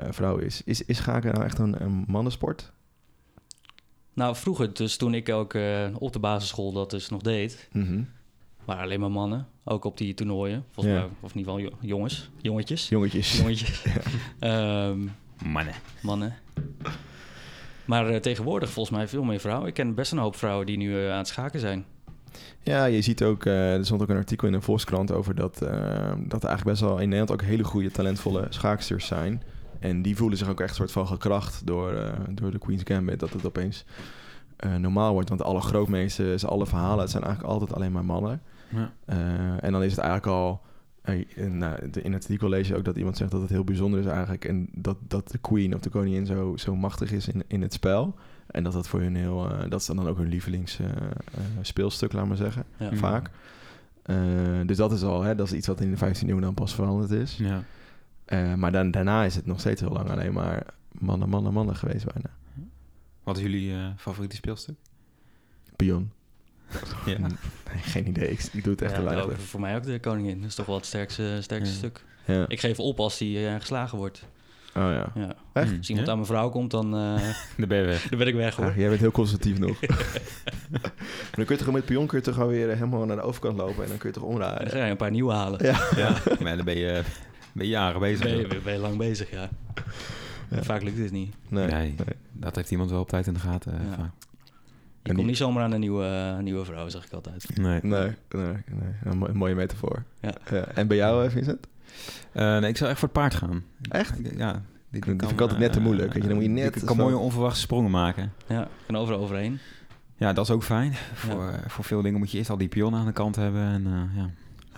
vrouw 0.10 0.38
is. 0.38 0.62
is. 0.64 0.86
Is 0.86 0.98
schaken 0.98 1.34
nou 1.34 1.46
echt 1.46 1.60
een, 1.60 1.82
een 1.82 2.04
mannensport? 2.08 2.72
Nou, 4.14 4.36
vroeger, 4.36 4.74
dus 4.74 4.98
toen 4.98 5.14
ik 5.14 5.30
ook 5.30 5.58
op 5.94 6.14
de 6.14 6.20
basisschool 6.20 6.72
dat 6.72 6.90
dus 6.90 7.10
nog 7.10 7.22
deed, 7.22 7.70
Mhm. 7.72 8.02
Waren 8.68 8.84
alleen 8.84 9.00
maar 9.00 9.12
mannen. 9.12 9.48
Ook 9.64 9.86
op 9.86 9.98
die 9.98 10.14
toernooien. 10.14 10.64
Volgens 10.72 10.96
Ja. 10.96 11.02
mij, 11.02 11.10
of 11.20 11.32
in 11.34 11.38
ieder 11.40 11.54
geval 11.54 11.70
jo- 11.70 11.78
jongens. 11.88 12.30
Jongetjes. 12.42 12.90
Jongetjes. 12.90 13.38
Jongetjes. 13.38 13.84
Ehm, 14.40 15.00
Mannen. 15.46 15.74
mannen. 16.02 16.36
Maar 17.86 18.08
eh, 18.10 18.20
tegenwoordig 18.20 18.70
volgens 18.70 18.98
mij 18.98 19.08
veel 19.08 19.24
meer 19.24 19.40
vrouwen. 19.40 19.68
Ik 19.68 19.74
ken 19.74 19.94
best 19.96 20.12
een 20.12 20.18
hoop 20.18 20.36
vrouwen 20.36 20.66
die 20.66 20.78
nu 20.78 21.00
eh, 21.06 21.12
aan 21.12 21.18
het 21.18 21.28
schaken 21.28 21.60
zijn. 21.60 21.86
Ja, 22.64 22.86
je 22.86 23.02
ziet 23.02 23.24
ook, 23.24 23.46
eh, 23.46 23.74
er 23.74 23.86
stond 23.86 24.02
ook 24.02 24.10
een 24.10 24.16
artikel 24.18 24.48
in 24.48 24.54
de 24.54 24.62
Volkskrant 24.62 25.12
over 25.12 25.36
dat, 25.36 25.58
dat 25.60 26.44
er 26.44 26.50
eigenlijk 26.50 26.64
best 26.64 26.82
wel 26.82 26.98
in 27.00 27.10
Nederland 27.10 27.32
ook 27.32 27.48
hele 27.48 27.64
goede, 27.64 27.92
talentvolle 27.92 28.46
schaaksters 28.50 29.06
zijn. 29.08 29.44
En 29.80 30.02
die 30.02 30.16
voelen 30.16 30.38
zich 30.38 30.50
ook 30.50 30.60
echt 30.60 30.76
soort 30.76 30.92
van 30.92 31.08
gekracht 31.08 31.66
door, 31.68 31.94
eh, 31.94 32.12
door 32.32 32.52
de 32.52 32.58
Queen's 32.60 32.82
Gambit. 32.84 33.20
Dat 33.20 33.34
het 33.34 33.46
opeens 33.46 33.86
eh, 34.58 34.76
normaal 34.76 35.14
wordt. 35.14 35.30
Want 35.30 35.42
alle 35.44 35.62
grootmeesters, 35.62 36.46
alle 36.46 36.66
verhalen, 36.66 37.00
het 37.00 37.12
zijn 37.12 37.24
eigenlijk 37.24 37.54
altijd 37.54 37.74
alleen 37.74 37.92
maar 37.92 38.06
mannen. 38.06 38.42
Ja. 38.70 38.94
Eh, 39.06 39.64
en 39.64 39.72
dan 39.72 39.84
is 39.84 39.92
het 39.92 40.00
eigenlijk 40.00 40.32
al... 40.38 40.62
eh, 41.02 41.26
in, 41.36 41.58
nou, 41.58 41.90
de- 41.90 42.02
in 42.02 42.14
het 42.14 42.22
artikel 42.24 42.50
lees 42.50 42.68
je 42.68 42.76
ook 42.76 42.86
dat 42.86 42.98
iemand 42.98 43.18
zegt 43.18 43.32
dat 43.32 43.42
het 43.42 43.50
heel 43.50 43.64
bijzonder 43.64 44.00
is 44.00 44.06
eigenlijk. 44.06 44.46
En 44.46 44.68
dat, 44.72 44.98
dat 45.08 45.32
de 45.32 45.38
queen 45.38 45.76
of 45.76 45.82
de 45.82 45.90
koningin 45.90 46.26
zo, 46.26 46.58
zo 46.58 46.76
machtig 46.76 47.12
is 47.12 47.28
in, 47.28 47.44
in 47.48 47.62
het 47.62 47.74
spel. 47.74 48.16
En 48.48 48.64
dat 48.64 48.74
dat 48.74 48.88
voor 48.88 49.00
hun 49.00 49.16
heel... 49.16 49.50
eh, 49.52 49.70
dat 49.70 49.80
is 49.80 49.86
dan 49.86 50.08
ook 50.08 50.18
hun 50.18 50.30
lievelings 50.30 50.80
eh, 50.80 50.86
eh, 50.88 50.94
speelstuk, 51.62 52.14
laat 52.14 52.28
maar 52.28 52.38
zeggen. 52.38 52.64
Ja. 52.78 52.92
Mm. 52.92 52.98
Vaak. 52.98 53.30
Eh, 54.04 54.16
dus 54.66 54.78
dat 54.78 54.92
is 54.92 55.04
al, 55.04 55.22
hè, 55.24 55.36
dat 55.36 55.46
is 55.48 55.54
iets 55.54 55.68
wat 55.68 55.82
in 55.82 55.96
de 55.96 55.98
15e 56.16 56.28
eeuw 56.28 56.40
dan 56.40 56.54
pas 56.54 56.76
veranderd 56.76 57.12
is. 57.12 57.38
Ja. 57.38 57.64
Eh, 58.26 58.54
maar 58.54 58.72
dan, 58.72 58.92
daarna 58.92 59.24
is 59.24 59.36
het 59.36 59.46
nog 59.46 59.60
steeds 59.60 59.82
heel 59.82 59.92
lang 59.92 60.10
alleen 60.10 60.34
maar 60.34 60.66
mannen, 60.92 61.30
mannen, 61.30 61.54
mannen 61.54 61.76
geweest 61.76 62.06
bijna. 62.14 62.30
Wat 63.24 63.38
is 63.38 63.44
jullie 63.44 63.74
eh, 63.74 63.86
favoriete 63.98 64.36
speelstuk? 64.36 64.76
Pion. 65.76 66.12
Ja. 67.06 67.18
Nee, 67.20 67.30
geen 67.82 68.08
idee. 68.08 68.30
Ik, 68.32 68.44
ik 68.52 68.64
doe 68.64 68.72
het 68.74 68.82
echt 68.82 68.92
Ja, 68.92 68.98
te 68.98 69.04
ook, 69.04 69.10
weinig. 69.10 69.40
voor 69.42 69.60
mij 69.60 69.76
ook 69.76 69.84
de 69.84 70.00
koningin. 70.00 70.40
Dat 70.40 70.50
is 70.50 70.56
toch 70.56 70.66
wel 70.66 70.76
het 70.76 70.86
sterkste, 70.86 71.38
sterkste 71.42 71.72
Ja. 71.74 71.78
stuk. 71.78 72.04
Ja. 72.26 72.46
Ik 72.48 72.60
geef 72.60 72.80
op 72.80 73.00
als 73.00 73.18
die 73.18 73.48
eh, 73.48 73.56
geslagen 73.60 73.98
wordt. 73.98 74.26
Oh 74.76 74.84
ja. 74.84 75.12
Ja. 75.16 75.36
Echt? 75.54 75.78
Als 75.78 75.88
iemand 75.90 76.06
Ja? 76.08 76.12
aan 76.14 76.18
mijn 76.20 76.30
vrouw 76.30 76.50
komt, 76.50 76.72
dan, 76.72 76.96
eh, 76.96 77.22
Dan 77.58 77.68
ben 77.68 77.78
je 77.78 77.86
weg. 77.86 78.08
dan 78.10 78.18
ben 78.20 78.28
ik 78.28 78.36
weg 78.36 78.56
hoor. 78.56 78.66
Ah, 78.66 78.76
jij 78.78 78.88
bent 78.90 79.00
heel 79.00 79.12
conservatief 79.12 79.60
nog. 79.60 79.82
maar 80.70 80.82
dan 81.36 81.46
kun 81.46 81.58
je 81.58 81.64
toch 81.64 81.74
met 81.74 81.86
pion 81.86 82.08
kun 82.08 82.18
je 82.18 82.24
toch 82.24 82.34
gewoon 82.34 82.50
weer 82.50 82.68
helemaal 82.68 83.06
naar 83.06 83.16
de 83.16 83.22
overkant 83.22 83.58
lopen 83.58 83.84
en 83.84 83.90
dan 83.90 83.98
kun 83.98 84.08
je 84.10 84.16
toch 84.16 84.24
Dan 84.24 84.32
omdraaien. 84.34 84.70
ga 84.70 84.84
je 84.86 84.92
een 84.92 84.98
paar 84.98 85.12
nieuwe 85.12 85.34
halen. 85.34 85.66
Ja. 85.66 85.80
Ja. 85.96 86.16
Maar 86.40 86.56
dan 86.56 86.66
ben 86.66 86.78
je, 86.78 87.02
ben 87.52 87.66
je 87.66 87.72
jaren 87.72 88.00
bezig. 88.00 88.24
Ben 88.26 88.38
je, 88.38 88.48
ben 88.64 88.74
je 88.74 88.80
lang 88.80 88.98
bezig, 88.98 89.32
ja. 89.32 89.50
Ja. 90.50 90.64
Vaak 90.64 90.82
lukt 90.84 90.98
het 90.98 91.12
niet. 91.12 91.36
Nee. 91.48 91.68
Nee. 91.68 91.94
nee. 91.98 92.16
Dat 92.32 92.56
heeft 92.56 92.72
iemand 92.72 92.90
wel 92.90 93.00
op 93.00 93.10
tijd 93.10 93.28
in 93.28 93.34
de 93.34 93.40
gaten. 93.40 93.74
eh, 93.80 93.86
Ja. 93.90 93.96
vaak. 93.96 94.12
Je 95.08 95.14
komt 95.14 95.28
niet 95.28 95.38
zomaar 95.38 95.64
aan 95.64 95.72
een 95.72 95.80
nieuwe, 95.80 96.06
eh, 96.06 96.44
nieuwe 96.44 96.66
vrouw, 96.66 96.90
zeg 96.90 97.06
ik 97.06 97.12
altijd. 97.14 97.58
Nee. 97.58 97.80
Nee, 97.84 98.12
nee, 98.30 98.48
nee. 98.50 98.54
Een, 99.04 99.18
mo- 99.18 99.28
een 99.28 99.38
mooie 99.38 99.56
metafoor. 99.56 100.04
Ja. 100.22 100.34
En 100.76 100.88
bij 100.88 100.98
jou, 100.98 101.26
eh, 101.26 101.32
Vincent? 101.32 101.68
Eh, 102.32 102.58
nee, 102.58 102.70
ik 102.70 102.78
zou 102.78 102.90
echt 102.90 103.00
voor 103.00 103.10
het 103.10 103.18
paard 103.18 103.36
gaan. 103.36 103.64
Echt? 103.90 104.14
Ja. 104.38 104.62
Die, 104.90 105.04
vind 105.04 105.22
ik 105.32 105.42
altijd 105.42 105.60
net 105.60 105.74
te 105.74 105.80
moeilijk, 105.82 106.14
weet 106.14 106.22
je. 106.22 106.28
Dan 106.28 106.38
moet 106.38 106.46
je 106.46 106.52
net 106.52 106.72
Die 106.74 106.82
zo- 106.82 106.88
kan 106.88 106.98
mooie 106.98 107.18
onverwachte 107.18 107.60
sprongen 107.60 107.92
maken. 107.92 108.34
Ja, 108.48 108.68
kan 108.86 108.96
overal 108.98 109.20
overheen. 109.20 109.60
Ja, 110.18 110.34
dat 110.34 110.46
is 110.46 110.52
ook 110.52 110.64
fijn. 110.64 110.94
Voor, 111.14 111.60
voor 111.68 111.84
veel 111.84 112.02
dingen 112.02 112.20
moet 112.20 112.32
je 112.32 112.38
eerst 112.38 112.50
al 112.50 112.58
die 112.58 112.68
pion 112.68 112.96
aan 112.96 113.06
de 113.06 113.12
kant 113.12 113.36
hebben. 113.36 113.62
En, 113.62 113.86
eh, 113.86 114.18
ja. 114.22 114.30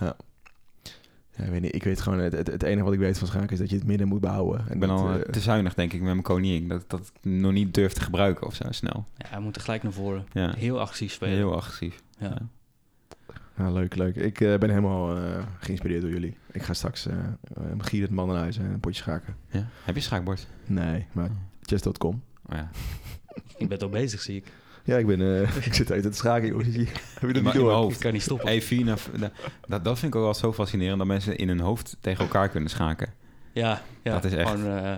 Ja, 0.06 0.16
ik 1.44 1.50
weet 1.50 1.62
niet. 1.62 1.76
Ik 1.76 1.84
weet 1.84 2.02
gewoon, 2.02 2.20
het, 2.20 2.34
het, 2.34 2.48
het 2.48 2.64
enige 2.64 2.84
wat 2.84 2.94
ik 2.94 3.00
weet 3.00 3.18
van 3.18 3.28
schaken 3.28 3.50
is 3.50 3.60
dat 3.60 3.70
je 3.70 3.76
het 3.76 3.86
midden 3.86 4.08
moet 4.08 4.22
behouden. 4.22 4.66
En 4.68 4.74
Ik 4.74 4.80
ben 4.80 4.90
dat, 4.90 5.00
al 5.00 5.14
eh, 5.14 5.22
te 5.22 5.40
zuinig, 5.40 5.74
denk 5.74 5.94
ik, 5.94 6.00
met 6.00 6.10
mijn 6.10 6.22
koningin. 6.22 6.68
Dat, 6.68 6.84
dat 6.88 7.00
ik 7.00 7.32
nog 7.32 7.52
niet 7.52 7.74
durf 7.74 7.94
te 7.94 8.02
gebruiken 8.02 8.48
of 8.48 8.56
zo 8.56 8.66
snel. 8.70 9.06
Ja, 9.18 9.26
hij 9.30 9.40
moet 9.40 9.56
er 9.56 9.62
gelijk 9.62 9.84
naar 9.84 9.92
voren. 9.92 10.26
Ja. 10.32 10.54
Heel 10.58 10.80
agressief 10.80 11.12
spelen. 11.12 11.36
Heel 11.36 11.56
agressief. 11.56 12.02
ja. 12.18 12.28
ja. 12.28 12.48
Ja, 13.60 13.72
leuk, 13.72 13.96
leuk. 13.96 14.16
Ik 14.16 14.42
eh, 14.42 14.58
ben 14.58 14.70
helemaal 14.70 15.18
eh, 15.18 15.44
geïnspireerd 15.60 16.02
door 16.02 16.12
jullie. 16.12 16.38
Ik 16.52 16.62
ga 16.64 16.74
straks 16.74 17.08
uh, 17.08 17.14
Gier 17.78 18.02
het 18.02 18.12
man 18.12 18.28
naar 18.28 18.38
huis 18.38 18.58
en 18.58 18.66
een 18.66 18.80
potje 18.80 19.02
schaken. 19.02 19.36
Ja. 19.52 19.68
Heb 19.84 19.96
je 19.96 20.02
schaakbord? 20.02 20.48
Nee, 20.66 21.06
maar 21.12 21.30
chess.com. 21.62 22.24
Oh, 22.46 22.56
ja. 22.56 22.70
Ik 23.58 23.68
ben 23.68 23.78
toch 23.78 23.90
bezig, 23.90 24.22
zie 24.22 24.36
ik. 24.36 24.46
Ja, 24.84 24.98
ik 24.98 25.06
ben... 25.06 25.22
eh, 25.22 25.56
ik 25.68 25.74
zit 25.74 25.90
even 25.90 26.12
te 26.12 26.18
schaken, 26.18 26.48
jongens. 26.48 26.68
Heb 26.76 26.88
je 27.22 27.28
dat 27.28 27.36
In 27.36 27.44
niet 27.44 27.54
door? 27.54 27.72
hoofd. 27.72 27.96
Ik 27.96 28.02
kan 28.02 28.14
niet 28.14 28.22
stoppen. 28.22 28.48
Hey, 28.48 28.62
Fina, 28.62 28.96
dat, 29.20 29.32
dat, 29.68 29.84
dat 29.84 30.00
vind 30.00 30.14
ik 30.14 30.20
ook 30.20 30.26
wel 30.26 30.34
zo 30.34 30.54
fascinerend, 30.54 30.98
dat 30.98 31.08
mensen 31.08 31.38
in 31.38 31.48
hun 31.48 31.60
hoofd 31.60 31.98
tegen 32.02 32.24
elkaar 32.24 32.50
kunnen 32.50 32.70
schaken. 32.70 33.14
Ja, 33.54 33.82
ja 34.04 34.14
Dat 34.14 34.24
is 34.26 34.34
echt- 34.34 34.50
Gewoon, 34.50 34.66
eh, 34.78 34.96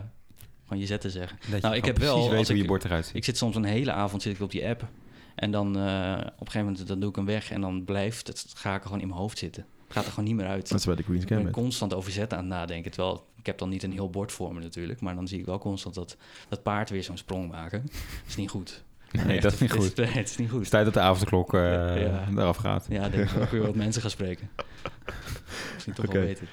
gewoon 0.63 0.79
je 0.79 0.85
zetten 0.85 1.11
zeggen. 1.11 1.37
Dat 1.51 1.61
Nou, 1.61 1.73
je 1.73 1.79
ik 1.79 1.85
heb 1.85 1.97
wel, 1.97 2.29
weet 2.29 2.37
als 2.37 2.47
hoe 2.47 2.55
ik- 2.55 2.61
je 2.61 2.67
bord 2.67 2.83
eruit 2.85 3.05
ziet. 3.05 3.15
Ik 3.15 3.23
zit 3.25 3.37
soms 3.37 3.55
een 3.55 3.63
hele 3.63 3.91
avond 3.91 4.21
zit 4.21 4.35
ik 4.35 4.41
op 4.41 4.51
die 4.51 4.67
app. 4.67 4.87
En 5.35 5.51
dan 5.51 5.67
eh, 5.77 5.81
op 6.17 6.25
een 6.39 6.51
gegeven 6.51 6.59
moment 6.65 6.87
dan 6.87 6.99
doe 6.99 7.09
ik 7.09 7.15
hem 7.15 7.25
weg. 7.25 7.51
En 7.51 7.61
dan 7.61 7.83
blijft 7.85 8.27
het 8.27 8.37
schaken 8.55 8.85
gewoon 8.85 9.01
in 9.01 9.07
mijn 9.07 9.19
hoofd 9.19 9.37
zitten. 9.37 9.65
gaat 9.89 10.05
er 10.05 10.09
gewoon 10.09 10.25
niet 10.25 10.35
meer 10.35 10.47
uit. 10.47 10.69
Dat 10.69 10.79
is 10.79 10.85
bij 10.85 10.95
de 10.95 11.03
Queen's 11.03 11.21
Ik 11.21 11.27
ben 11.27 11.37
Gambit. 11.37 11.53
constant 11.55 11.93
over 11.93 12.11
zetten 12.11 12.37
aan 12.37 12.43
het 12.43 12.53
nadenken. 12.53 12.91
Terwijl 12.91 13.25
ik 13.37 13.45
heb 13.45 13.57
dan 13.57 13.69
niet 13.69 13.83
een 13.83 13.91
heel 13.91 14.09
bord 14.09 14.31
voor 14.31 14.53
me 14.53 14.59
natuurlijk. 14.59 15.01
Maar 15.01 15.15
dan 15.15 15.27
zie 15.27 15.39
ik 15.39 15.45
wel 15.45 15.57
constant 15.59 15.95
dat, 15.95 16.17
dat 16.49 16.63
paard 16.63 16.89
weer 16.89 17.03
zo'n 17.03 17.17
sprong 17.17 17.51
maken. 17.51 17.81
Dat 17.91 18.27
is 18.27 18.35
niet 18.35 18.49
goed. 18.49 18.83
Nee, 19.11 19.41
dat 19.41 19.53
is 19.53 19.59
niet 19.59 19.71
het 19.71 19.79
goed. 19.79 19.97
het 19.97 20.29
is 20.29 20.37
niet 20.37 20.47
Het 20.47 20.49
goed. 20.49 20.61
is 20.61 20.69
tijd 20.69 20.85
dat 20.85 20.93
de 20.93 20.99
avondklok 20.99 21.53
eh, 21.53 21.61
Ja. 22.01 22.27
eraf 22.37 22.57
gaat. 22.57 22.85
Ja, 22.89 23.05
ik 23.05 23.11
denk 23.11 23.29
ik 23.29 23.41
ook 23.41 23.49
weer 23.51 23.61
wat 23.61 23.75
mensen 23.85 24.01
gaan 24.01 24.11
spreken. 24.11 24.49
Misschien 25.73 25.93
toch 25.93 26.11
wel 26.11 26.21
beter. 26.21 26.47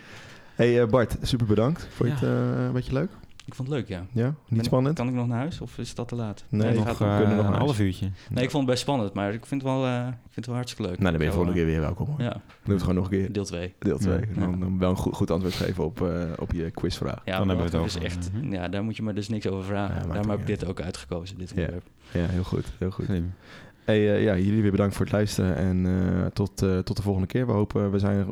Hey 0.55 0.81
eh, 0.81 0.89
Bart, 0.89 1.17
super 1.23 1.47
bedankt. 1.47 1.87
Vond 1.95 2.21
je 2.21 2.27
Ja. 2.27 2.33
het 2.33 2.57
eh, 2.59 2.65
een 2.65 2.73
beetje 2.73 2.93
leuk? 2.93 3.11
Ik 3.49 3.55
vond 3.55 3.69
het 3.69 3.77
leuk, 3.79 3.89
ja. 3.89 4.07
Ja? 4.13 4.27
Niet 4.27 4.35
Ben- 4.49 4.65
spannend? 4.65 4.97
Kan 4.97 5.09
ik 5.09 5.15
nog 5.15 5.27
naar 5.27 5.39
huis 5.39 5.61
of 5.61 5.79
is 5.79 5.95
dat 5.95 6.09
te 6.09 6.15
laat? 6.15 6.45
Nee, 6.49 6.75
nog, 6.75 6.85
gaat 6.85 6.99
Nog, 6.99 6.99
nog. 6.99 7.09
eh, 7.11 7.17
kunnen 7.19 7.37
nog 7.37 7.47
een 7.47 7.53
half 7.59 7.81
uurtje. 7.81 8.11
Nee, 8.31 8.45
ik 8.45 8.51
vond 8.51 8.63
het 8.63 8.71
best 8.73 8.83
spannend, 8.83 9.13
maar 9.15 9.33
ik 9.33 9.47
vind 9.47 9.63
het 9.63 9.71
wel, 9.71 9.85
eh, 9.87 10.07
ik 10.07 10.13
vind 10.23 10.35
het 10.35 10.47
wel 10.47 10.55
hartstikke 10.55 10.91
leuk. 10.91 10.99
Nou, 10.99 11.11
dan 11.11 11.19
ben 11.19 11.27
je 11.27 11.33
volgende 11.35 11.57
keer 11.59 11.67
weer 11.67 11.81
welkom 11.81 12.07
hoor. 12.07 12.19
eh, 12.19 12.25
Ja, 12.25 12.33
Doe 12.65 12.73
het 12.75 12.81
gewoon 12.81 12.95
nog 12.97 13.05
een 13.05 13.11
keer. 13.11 13.33
deel 13.33 13.45
2. 13.45 13.75
Deel 13.79 13.99
2. 13.99 14.19
Ja. 14.19 14.41
Dan, 14.41 14.61
dan 14.61 14.79
wel 14.79 14.91
een 14.91 14.97
goed, 14.97 15.15
goed 15.15 15.31
antwoord 15.31 15.55
geven 15.55 15.85
op, 15.85 16.03
eh, 16.03 16.23
op 16.39 16.53
je 16.53 16.71
quizvraag. 16.71 17.21
Ja, 17.25 17.39
Dan 17.39 17.49
hebben 17.49 17.67
we 17.71 17.77
het 17.77 17.81
over. 17.87 17.97
is 17.99 18.05
echt, 18.05 18.31
Mhm. 18.33 18.53
ja, 18.53 18.69
daar 18.69 18.85
moet 18.85 18.97
je 18.97 19.03
me 19.03 19.13
dus 19.13 19.29
niks 19.29 19.47
over 19.47 19.65
vragen. 19.65 20.09
Daarom 20.09 20.31
heb 20.31 20.41
ik 20.41 20.47
dit 20.47 20.67
ook 20.67 20.81
uitgekozen, 20.81 21.39
dit 21.39 21.49
Ja. 21.51 21.55
onderwerp. 21.57 21.85
Ja, 22.13 22.27
heel 22.27 22.45
goed. 22.45 22.65
Heel 22.79 22.91
goed. 22.91 23.05
Slim. 23.05 23.33
Hey, 23.89 24.15
eh, 24.15 24.23
ja, 24.23 24.37
jullie 24.37 24.63
weer 24.63 24.71
bedankt 24.71 24.95
voor 24.95 25.05
het 25.05 25.15
luisteren. 25.15 25.57
En 25.57 25.87
eh, 25.87 26.27
tot, 26.27 26.63
eh, 26.63 26.79
tot 26.79 26.97
de 26.97 27.03
volgende 27.03 27.27
keer. 27.29 27.47
We 27.47 27.53
hopen, 27.53 27.91
we 27.91 27.99
zijn 27.99 28.27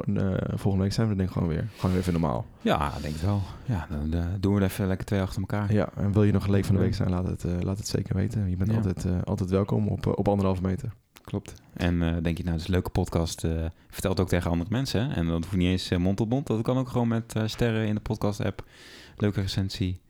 volgende 0.54 0.84
week 0.84 0.92
zijn 0.92 1.08
we 1.08 1.14
denk 1.14 1.28
ik 1.28 1.34
gewoon 1.34 1.48
weer. 1.48 1.68
Gewoon 1.74 1.90
weer 1.90 2.00
even 2.00 2.12
normaal. 2.12 2.46
Ja, 2.60 2.92
denk 3.00 3.14
het 3.14 3.22
wel. 3.22 3.42
Ja, 3.64 3.86
dan 3.90 4.14
doen 4.40 4.54
we 4.54 4.60
er 4.60 4.66
even 4.66 4.86
lekker 4.86 5.06
twee 5.06 5.20
achter 5.20 5.40
elkaar. 5.40 5.72
Ja, 5.72 5.88
en 5.94 6.12
wil 6.12 6.22
je 6.22 6.32
nog 6.32 6.44
een 6.44 6.50
leek 6.50 6.64
van 6.64 6.74
de 6.74 6.80
week 6.80 6.94
zijn, 6.94 7.10
laat 7.10 7.26
het, 7.26 7.44
laat 7.62 7.78
het 7.78 7.88
zeker 7.88 8.14
weten. 8.14 8.50
Je 8.50 8.56
bent 8.56 8.70
Ja. 8.70 8.76
altijd, 8.76 9.06
altijd 9.24 9.50
welkom 9.50 9.88
op, 9.88 10.06
op 10.18 10.28
anderhalve 10.28 10.62
meter. 10.62 10.92
Klopt. 11.24 11.54
En 11.72 11.98
denk 12.22 12.36
je, 12.36 12.44
nou, 12.44 12.50
dat 12.56 12.60
is 12.60 12.66
een 12.66 12.72
leuke 12.74 12.90
podcast. 12.90 13.40
vertel 13.88 14.10
het 14.10 14.20
ook 14.20 14.28
tegen 14.28 14.50
andere 14.50 14.70
mensen. 14.70 15.08
Hè? 15.08 15.14
En 15.14 15.26
dat 15.26 15.44
hoeft 15.44 15.56
niet 15.56 15.68
eens 15.68 15.90
mond 15.90 16.16
tot 16.16 16.28
mond. 16.28 16.46
Dat 16.46 16.62
kan 16.62 16.76
ook 16.78 16.88
gewoon 16.88 17.08
met 17.08 17.34
sterren 17.44 17.86
in 17.86 17.94
de 17.94 18.00
podcast-app. 18.00 18.64
Leuke 19.16 19.40
recensie. 19.40 20.00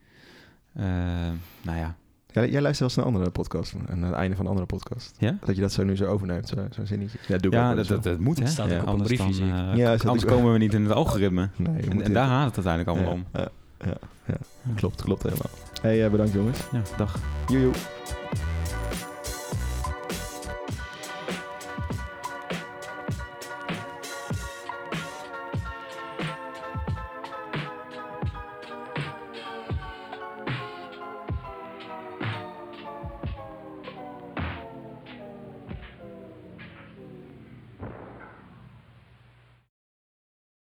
Nou 1.61 1.77
ja. 1.77 1.95
Jij, 2.41 2.49
jij 2.51 2.61
luistert 2.61 2.79
wel 2.79 2.87
eens 2.87 2.95
naar 2.95 3.05
andere 3.05 3.29
podcast 3.31 3.73
en 3.73 4.03
aan 4.03 4.03
het 4.03 4.13
einde 4.13 4.35
van 4.35 4.45
een 4.45 4.51
andere 4.51 4.67
podcast. 4.67 5.15
Ja? 5.17 5.37
Dat 5.45 5.55
je 5.55 5.61
dat 5.61 5.71
zo 5.71 5.83
nu 5.83 5.95
zo 5.95 6.05
overneemt, 6.05 6.47
zo- 6.47 6.67
zo'n 6.69 6.85
zinnetje. 6.85 7.17
Ja, 7.27 7.37
doe 7.37 7.51
ik 7.51 7.57
Ja, 7.57 7.75
dat, 7.75 8.03
dat, 8.03 8.19
moet, 8.19 8.37
hè? 8.37 8.43
Het 8.43 8.51
staat 8.51 8.65
ook 8.65 8.73
op 8.73 8.81
een 8.81 8.85
anders 8.87 9.07
briefje, 9.07 9.25
dan, 9.25 9.33
zie 9.33 9.45
ik. 9.45 9.71
eh, 9.71 9.75
Ja, 9.77 9.95
anders 10.05 10.25
komen 10.25 10.51
we 10.51 10.57
niet 10.57 10.73
in 10.73 10.83
het 10.83 10.91
algoritme. 11.03 11.49
Nee, 11.55 11.81
En, 12.03 12.13
daar 12.13 12.27
gaat 12.27 12.55
het 12.55 12.65
uiteindelijk 12.65 12.87
allemaal 12.97 13.15
ja, 13.33 13.39
om. 13.39 13.41
ja, 13.41 13.47
ja, 13.87 13.97
ja. 14.25 14.73
Klopt, 14.75 15.01
klopt 15.01 15.23
helemaal. 15.23 15.49
Hey, 15.81 16.05
eh, 16.05 16.11
bedankt 16.11 16.33
jongens. 16.33 16.59
Ja, 16.71 16.81
dag. 16.97 17.19
Joe, 17.47 17.61
joe. 17.61 17.71